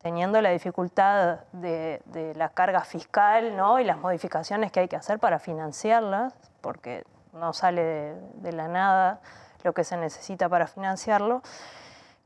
teniendo 0.00 0.40
la 0.40 0.50
dificultad 0.50 1.40
de, 1.52 2.00
la 2.36 2.48
carga 2.48 2.82
fiscal 2.82 3.56
¿no? 3.56 3.78
y 3.80 3.84
las 3.84 3.98
modificaciones 3.98 4.72
que 4.72 4.80
hay 4.80 4.88
que 4.88 4.96
hacer 4.96 5.18
para 5.18 5.38
financiarlas, 5.38 6.34
porque 6.60 7.04
no 7.32 7.52
sale 7.52 8.14
de, 8.34 8.52
la 8.52 8.68
nada 8.68 9.20
lo 9.64 9.72
que 9.72 9.84
se 9.84 9.96
necesita 9.96 10.48
para 10.48 10.66
financiarlo, 10.66 11.42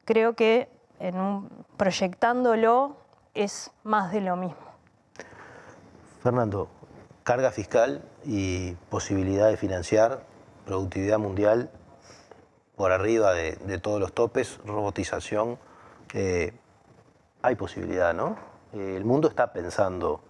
creo 0.05 0.35
que 0.35 0.71
proyectándolo 1.77 2.97
es 3.35 3.71
más 3.85 4.11
de 4.13 4.23
lo 4.23 4.37
mismo. 4.37 4.66
Fernando, 6.27 6.69
carga 7.23 7.53
fiscal 7.53 8.03
y 8.25 8.73
posibilidad 8.91 9.49
de 9.49 9.57
financiar 9.57 10.25
productividad 10.65 11.21
mundial 11.21 11.71
por 12.75 12.91
arriba 12.91 13.33
de, 13.33 13.79
todos 13.79 14.01
los 14.01 14.13
topes, 14.13 14.59
robotización, 14.65 15.57
eh, 16.15 16.53
hay 17.43 17.55
posibilidad, 17.55 18.13
¿no? 18.13 18.37
Eh, 18.73 18.95
el 18.97 19.05
mundo 19.05 19.29
está 19.29 19.53
pensando 19.53 20.21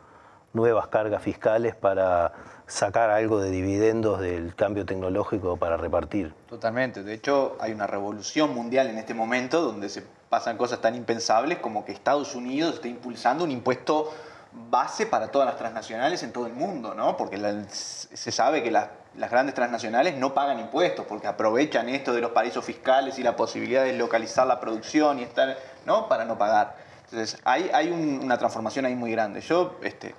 nuevas 0.52 0.88
cargas 0.88 1.22
fiscales 1.22 1.74
para 1.74 2.34
sacar 2.66 3.08
algo 3.08 3.40
de 3.40 3.50
dividendos 3.50 4.20
del 4.20 4.54
cambio 4.54 4.84
tecnológico 4.84 5.56
para 5.56 5.78
repartir. 5.78 6.34
Totalmente. 6.46 7.04
De 7.04 7.14
hecho, 7.14 7.56
hay 7.58 7.72
una 7.72 7.86
revolución 7.86 8.54
mundial 8.54 8.88
en 8.88 8.98
este 8.98 9.14
momento 9.14 9.62
donde 9.62 9.88
se 9.88 10.02
pasan 10.28 10.58
cosas 10.58 10.82
tan 10.82 10.94
impensables 10.94 11.56
como 11.60 11.86
que 11.86 11.92
Estados 11.92 12.34
Unidos 12.34 12.74
está 12.74 12.88
impulsando 12.88 13.44
un 13.44 13.50
impuesto 13.50 14.12
base 14.56 15.06
para 15.06 15.28
todas 15.28 15.46
las 15.46 15.58
transnacionales 15.58 16.22
en 16.22 16.32
todo 16.32 16.46
el 16.46 16.54
mundo, 16.54 16.94
¿no? 16.94 17.16
Porque 17.16 17.38
se 17.68 18.32
sabe 18.32 18.62
que 18.62 18.70
las, 18.70 18.88
grandes 19.14 19.54
transnacionales 19.54 20.16
no 20.16 20.34
pagan 20.34 20.58
impuestos 20.58 21.06
porque 21.06 21.26
aprovechan 21.26 21.88
esto 21.88 22.12
de 22.12 22.20
los 22.20 22.32
paraísos 22.32 22.64
fiscales 22.64 23.18
y 23.18 23.22
la 23.22 23.36
posibilidad 23.36 23.84
de 23.84 23.92
localizar 23.92 24.46
la 24.46 24.58
producción 24.58 25.18
y 25.18 25.22
estar, 25.22 25.56
¿no? 25.84 26.08
Para 26.08 26.24
no 26.24 26.38
pagar. 26.38 26.76
Entonces, 27.04 27.40
hay, 27.44 27.70
hay 27.72 27.90
una 27.90 28.38
transformación 28.38 28.86
ahí 28.86 28.94
muy 28.94 29.12
grande. 29.12 29.40
Yo, 29.42 29.78
este, 29.82 30.14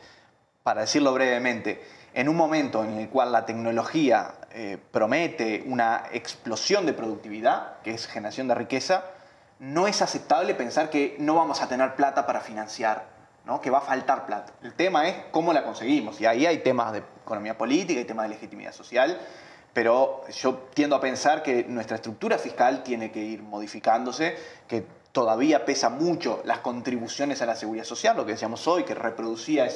para 0.63 0.81
decirlo 0.81 1.13
brevemente, 1.13 1.83
en 2.13 2.29
un 2.29 2.35
momento 2.35 2.83
en 2.83 2.97
el 2.97 3.09
cual 3.09 3.31
la 3.31 3.45
tecnología 3.45 4.35
eh, 4.51 4.77
promete 4.91 5.63
una 5.65 6.03
explosión 6.11 6.85
de 6.85 6.93
productividad, 6.93 7.81
que 7.81 7.91
es 7.91 8.07
generación 8.07 8.47
de 8.47 8.55
riqueza, 8.55 9.03
no 9.59 9.87
es 9.87 10.01
aceptable 10.01 10.53
pensar 10.53 10.89
que 10.89 11.15
no 11.19 11.35
vamos 11.35 11.61
a 11.61 11.67
tener 11.67 11.95
plata 11.95 12.25
para 12.25 12.39
financiar 12.39 13.16
que 13.61 13.69
va 13.69 13.79
a 13.79 13.81
faltar 13.81 14.25
plata. 14.25 14.53
El 14.61 14.73
tema 14.73 15.07
es 15.07 15.15
cómo 15.31 15.53
la 15.53 15.63
conseguimos. 15.63 16.19
Y 16.19 16.25
ahí 16.25 16.45
hay 16.45 16.59
temas 16.59 16.91
de 16.91 16.99
economía 16.99 17.57
política, 17.57 17.99
y 17.99 18.05
temas 18.05 18.25
de 18.25 18.35
legitimidad 18.35 18.73
social, 18.73 19.19
pero 19.73 20.23
yo 20.29 20.67
tiendo 20.73 20.95
a 20.95 21.01
pensar 21.01 21.43
que 21.43 21.63
nuestra 21.63 21.95
estructura 21.95 22.37
fiscal 22.37 22.83
tiene 22.83 23.11
que 23.11 23.19
ir 23.19 23.41
modificándose, 23.41 24.35
que 24.67 24.85
todavía 25.11 25.65
pesa 25.65 25.89
mucho 25.89 26.41
las 26.45 26.59
contribuciones 26.59 27.41
a 27.41 27.45
la 27.45 27.55
seguridad 27.55 27.85
social, 27.85 28.17
lo 28.17 28.25
que 28.25 28.33
decíamos 28.33 28.67
hoy, 28.67 28.83
que 28.83 28.93
reproducía 28.93 29.67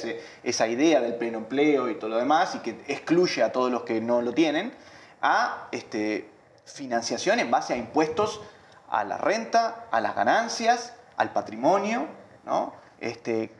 esa 0.42 0.68
idea 0.68 1.00
del 1.00 1.14
pleno 1.14 1.38
empleo 1.38 1.88
y 1.88 1.96
todo 1.96 2.10
lo 2.10 2.18
demás, 2.18 2.54
y 2.54 2.58
que 2.58 2.82
excluye 2.88 3.42
a 3.42 3.52
todos 3.52 3.70
los 3.70 3.82
que 3.82 4.00
no 4.00 4.22
lo 4.22 4.32
tienen, 4.32 4.72
a 5.20 5.68
este, 5.72 6.28
financiación 6.64 7.38
en 7.38 7.50
base 7.50 7.74
a 7.74 7.76
impuestos 7.76 8.40
a 8.88 9.04
la 9.04 9.18
renta, 9.18 9.86
a 9.90 10.00
las 10.00 10.14
ganancias, 10.14 10.94
al 11.16 11.32
patrimonio, 11.32 12.06
¿no? 12.44 12.74
Este, 13.00 13.50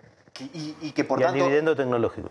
y, 0.40 0.92
que 0.92 1.04
por 1.04 1.20
y 1.20 1.22
tanto... 1.22 1.38
El 1.38 1.44
dividendo 1.44 1.76
tecnológico. 1.76 2.30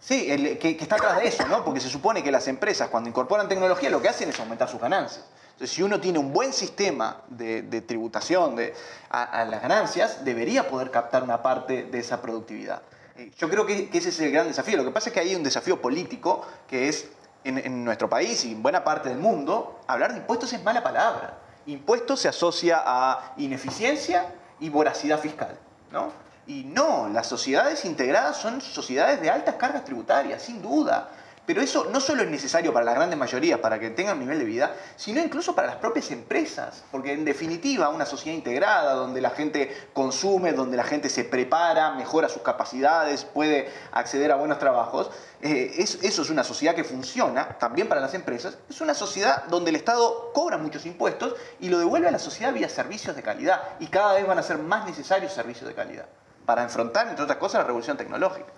Sí, 0.00 0.26
que, 0.58 0.78
está 0.80 0.96
atrás 0.96 1.18
de 1.18 1.28
eso, 1.28 1.46
¿no? 1.46 1.62
Porque 1.62 1.80
se 1.80 1.90
supone 1.90 2.22
que 2.22 2.32
las 2.32 2.48
empresas 2.48 2.88
cuando 2.88 3.10
incorporan 3.10 3.48
tecnología 3.48 3.90
lo 3.90 4.00
que 4.00 4.08
hacen 4.08 4.30
es 4.30 4.40
aumentar 4.40 4.68
sus 4.68 4.80
ganancias. 4.80 5.24
Entonces, 5.52 5.76
si 5.76 5.82
uno 5.82 6.00
tiene 6.00 6.18
un 6.18 6.32
buen 6.32 6.54
sistema 6.54 7.22
de, 7.28 7.62
tributación 7.82 8.56
de, 8.56 8.74
a, 9.10 9.44
las 9.44 9.60
ganancias, 9.60 10.24
debería 10.24 10.68
poder 10.68 10.90
captar 10.90 11.22
una 11.22 11.42
parte 11.42 11.84
de 11.84 11.98
esa 11.98 12.22
productividad. 12.22 12.80
Eh, 13.16 13.30
yo 13.36 13.50
creo 13.50 13.66
que, 13.66 13.90
ese 13.92 14.08
es 14.08 14.20
el 14.20 14.32
gran 14.32 14.48
desafío. 14.48 14.78
Lo 14.78 14.84
que 14.84 14.90
pasa 14.90 15.10
es 15.10 15.12
que 15.12 15.20
hay 15.20 15.34
un 15.34 15.42
desafío 15.42 15.82
político 15.82 16.46
que 16.66 16.88
es, 16.88 17.10
en, 17.44 17.58
en 17.58 17.84
nuestro 17.84 18.08
país 18.08 18.42
y 18.46 18.52
en 18.52 18.62
buena 18.62 18.82
parte 18.82 19.10
del 19.10 19.18
mundo, 19.18 19.80
hablar 19.86 20.12
de 20.12 20.20
impuestos 20.20 20.50
es 20.54 20.62
mala 20.62 20.82
palabra. 20.82 21.38
Impuestos 21.66 22.20
se 22.20 22.28
asocia 22.28 22.82
a 22.82 23.34
ineficiencia 23.36 24.32
y 24.60 24.70
voracidad 24.70 25.20
fiscal, 25.20 25.58
¿no? 25.92 26.10
Y 26.50 26.64
no, 26.64 27.08
las 27.08 27.28
sociedades 27.28 27.84
integradas 27.84 28.36
son 28.36 28.60
sociedades 28.60 29.20
de 29.20 29.30
altas 29.30 29.54
cargas 29.54 29.84
tributarias, 29.84 30.42
sin 30.42 30.60
duda. 30.60 31.08
Pero 31.46 31.62
eso 31.62 31.86
no 31.92 32.00
solo 32.00 32.24
es 32.24 32.28
necesario 32.28 32.72
para 32.72 32.84
las 32.84 32.96
grandes 32.96 33.16
mayorías, 33.16 33.60
para 33.60 33.78
que 33.78 33.90
tengan 33.90 34.18
nivel 34.18 34.40
de 34.40 34.44
vida, 34.44 34.74
sino 34.96 35.20
incluso 35.20 35.54
para 35.54 35.68
las 35.68 35.76
propias 35.76 36.10
empresas. 36.10 36.82
Porque 36.90 37.12
en 37.12 37.24
definitiva, 37.24 37.88
una 37.90 38.04
sociedad 38.04 38.36
integrada, 38.36 38.94
donde 38.94 39.20
la 39.20 39.30
gente 39.30 39.90
consume, 39.92 40.52
donde 40.52 40.76
la 40.76 40.82
gente 40.82 41.08
se 41.08 41.22
prepara, 41.22 41.92
mejora 41.92 42.28
sus 42.28 42.42
capacidades, 42.42 43.24
puede 43.24 43.70
acceder 43.92 44.32
a 44.32 44.34
buenos 44.34 44.58
trabajos, 44.58 45.08
eh, 45.42 45.72
eso 45.76 46.22
es 46.22 46.30
una 46.30 46.42
sociedad 46.42 46.74
que 46.74 46.82
funciona 46.82 47.58
también 47.60 47.86
para 47.86 48.00
las 48.00 48.14
empresas. 48.14 48.58
Es 48.68 48.80
una 48.80 48.94
sociedad 48.94 49.44
donde 49.44 49.70
el 49.70 49.76
Estado 49.76 50.32
cobra 50.34 50.58
muchos 50.58 50.84
impuestos 50.84 51.36
y 51.60 51.68
lo 51.68 51.78
devuelve 51.78 52.08
a 52.08 52.10
la 52.10 52.18
sociedad 52.18 52.52
vía 52.52 52.68
servicios 52.68 53.14
de 53.14 53.22
calidad. 53.22 53.62
Y 53.78 53.86
cada 53.86 54.14
vez 54.14 54.26
van 54.26 54.38
a 54.38 54.42
ser 54.42 54.58
más 54.58 54.84
necesarios 54.84 55.32
servicios 55.32 55.68
de 55.68 55.76
calidad 55.76 56.06
para 56.50 56.64
enfrentar, 56.64 57.06
entre 57.06 57.22
otras 57.22 57.38
cosas, 57.38 57.60
la 57.60 57.66
revolución 57.68 57.96
tecnológica. 57.96 58.48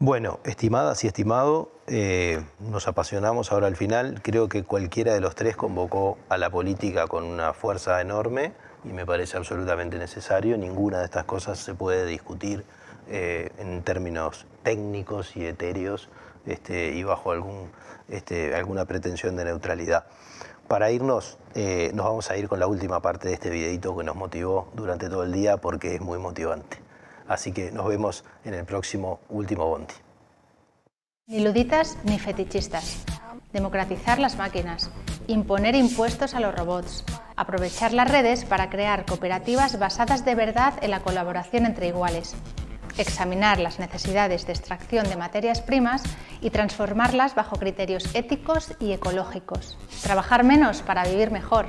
Bueno, 0.00 0.40
estimadas 0.42 1.04
y 1.04 1.06
estimado, 1.06 1.70
eh, 1.86 2.44
nos 2.58 2.88
apasionamos 2.88 3.52
ahora 3.52 3.68
al 3.68 3.76
final. 3.76 4.20
Creo 4.20 4.48
que 4.48 4.64
cualquiera 4.64 5.14
de 5.14 5.20
los 5.20 5.36
tres 5.36 5.54
convocó 5.54 6.18
a 6.28 6.38
la 6.38 6.50
política 6.50 7.06
con 7.06 7.22
una 7.22 7.52
fuerza 7.52 8.00
enorme 8.00 8.52
y 8.82 8.88
me 8.88 9.06
parece 9.06 9.36
absolutamente 9.36 9.96
necesario. 9.96 10.58
Ninguna 10.58 10.98
de 10.98 11.04
estas 11.04 11.22
cosas 11.22 11.56
se 11.60 11.72
puede 11.74 12.04
discutir 12.04 12.64
eh, 13.06 13.52
en 13.58 13.84
términos 13.84 14.44
técnicos 14.64 15.36
y 15.36 15.46
etéreos 15.46 16.08
este, 16.46 16.94
y 16.94 17.04
bajo 17.04 17.32
este, 18.08 18.56
alguna 18.56 18.86
pretensión 18.86 19.36
de 19.36 19.44
neutralidad. 19.44 20.06
Para 20.66 20.90
irnos, 20.90 21.38
eh, 21.54 21.92
nos 21.94 22.06
vamos 22.06 22.28
a 22.32 22.36
ir 22.36 22.48
con 22.48 22.58
la 22.58 22.66
última 22.66 22.98
parte 22.98 23.28
de 23.28 23.34
este 23.34 23.50
videito 23.50 23.96
que 23.96 24.02
nos 24.02 24.16
motivó 24.16 24.66
durante 24.74 25.08
todo 25.08 25.22
el 25.22 25.30
día 25.30 25.58
porque 25.58 25.94
es 25.94 26.00
muy 26.00 26.18
motivante. 26.18 26.83
Así 27.28 27.52
que 27.52 27.70
nos 27.72 27.86
vemos 27.86 28.24
en 28.44 28.54
el 28.54 28.64
próximo 28.64 29.20
último 29.28 29.66
Bondi. 29.66 29.94
Ni 31.26 31.40
luditas 31.40 31.96
ni 32.04 32.18
fetichistas. 32.18 33.04
Democratizar 33.52 34.18
las 34.18 34.36
máquinas. 34.36 34.90
Imponer 35.26 35.74
impuestos 35.74 36.34
a 36.34 36.40
los 36.40 36.54
robots. 36.54 37.04
Aprovechar 37.36 37.92
las 37.92 38.10
redes 38.10 38.44
para 38.44 38.68
crear 38.68 39.06
cooperativas 39.06 39.78
basadas 39.78 40.24
de 40.24 40.34
verdad 40.34 40.74
en 40.82 40.90
la 40.90 41.00
colaboración 41.00 41.64
entre 41.64 41.88
iguales. 41.88 42.34
Examinar 42.98 43.58
las 43.58 43.78
necesidades 43.78 44.46
de 44.46 44.52
extracción 44.52 45.08
de 45.08 45.16
materias 45.16 45.62
primas 45.62 46.02
y 46.40 46.50
transformarlas 46.50 47.34
bajo 47.34 47.56
criterios 47.56 48.14
éticos 48.14 48.74
y 48.78 48.92
ecológicos. 48.92 49.78
Trabajar 50.02 50.44
menos 50.44 50.82
para 50.82 51.04
vivir 51.04 51.30
mejor 51.30 51.66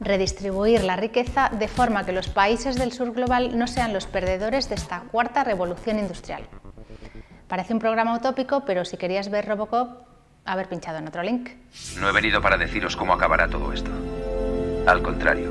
redistribuir 0.00 0.84
la 0.84 0.96
riqueza 0.96 1.50
de 1.50 1.68
forma 1.68 2.04
que 2.04 2.12
los 2.12 2.28
países 2.28 2.76
del 2.76 2.92
sur 2.92 3.12
global 3.12 3.58
no 3.58 3.66
sean 3.66 3.92
los 3.92 4.06
perdedores 4.06 4.68
de 4.68 4.74
esta 4.74 5.00
cuarta 5.10 5.44
revolución 5.44 5.98
industrial. 5.98 6.42
Parece 7.48 7.72
un 7.72 7.78
programa 7.78 8.14
utópico, 8.14 8.64
pero 8.64 8.84
si 8.84 8.96
querías 8.96 9.30
ver 9.30 9.46
Robocop, 9.46 10.02
haber 10.44 10.68
pinchado 10.68 10.98
en 10.98 11.08
otro 11.08 11.22
link. 11.22 11.50
No 11.98 12.08
he 12.08 12.12
venido 12.12 12.40
para 12.40 12.56
deciros 12.56 12.96
cómo 12.96 13.12
acabará 13.12 13.48
todo 13.48 13.72
esto. 13.72 13.90
Al 14.86 15.02
contrario, 15.02 15.50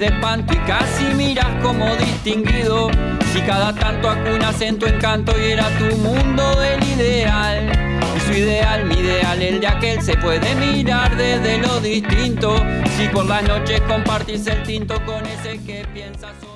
de 0.00 0.06
espanto 0.06 0.54
y 0.54 0.56
casi 0.60 1.04
miras 1.14 1.62
como 1.62 1.94
distinguido. 1.96 2.90
Si 3.32 3.40
cada 3.42 3.74
tanto 3.74 4.08
acunas 4.08 4.58
en 4.62 4.78
tu 4.78 4.86
encanto 4.86 5.32
y 5.38 5.52
era 5.52 5.68
tu 5.78 5.94
mundo 5.98 6.42
el 6.62 6.82
ideal. 6.82 7.70
Su 8.26 8.32
ideal, 8.32 8.86
mi 8.86 8.94
ideal, 8.94 9.42
el 9.42 9.60
de 9.60 9.66
aquel 9.66 10.00
se 10.00 10.16
puede 10.16 10.54
mirar 10.54 11.14
desde 11.16 11.58
lo 11.58 11.80
distinto. 11.80 12.56
Si 12.96 13.08
por 13.08 13.26
las 13.26 13.42
noches 13.42 13.80
compartís 13.82 14.46
el 14.46 14.62
tinto 14.62 14.94
con 15.04 15.24
ese 15.26 15.62
que 15.64 15.86
piensa 15.92 16.28
solo. 16.40 16.49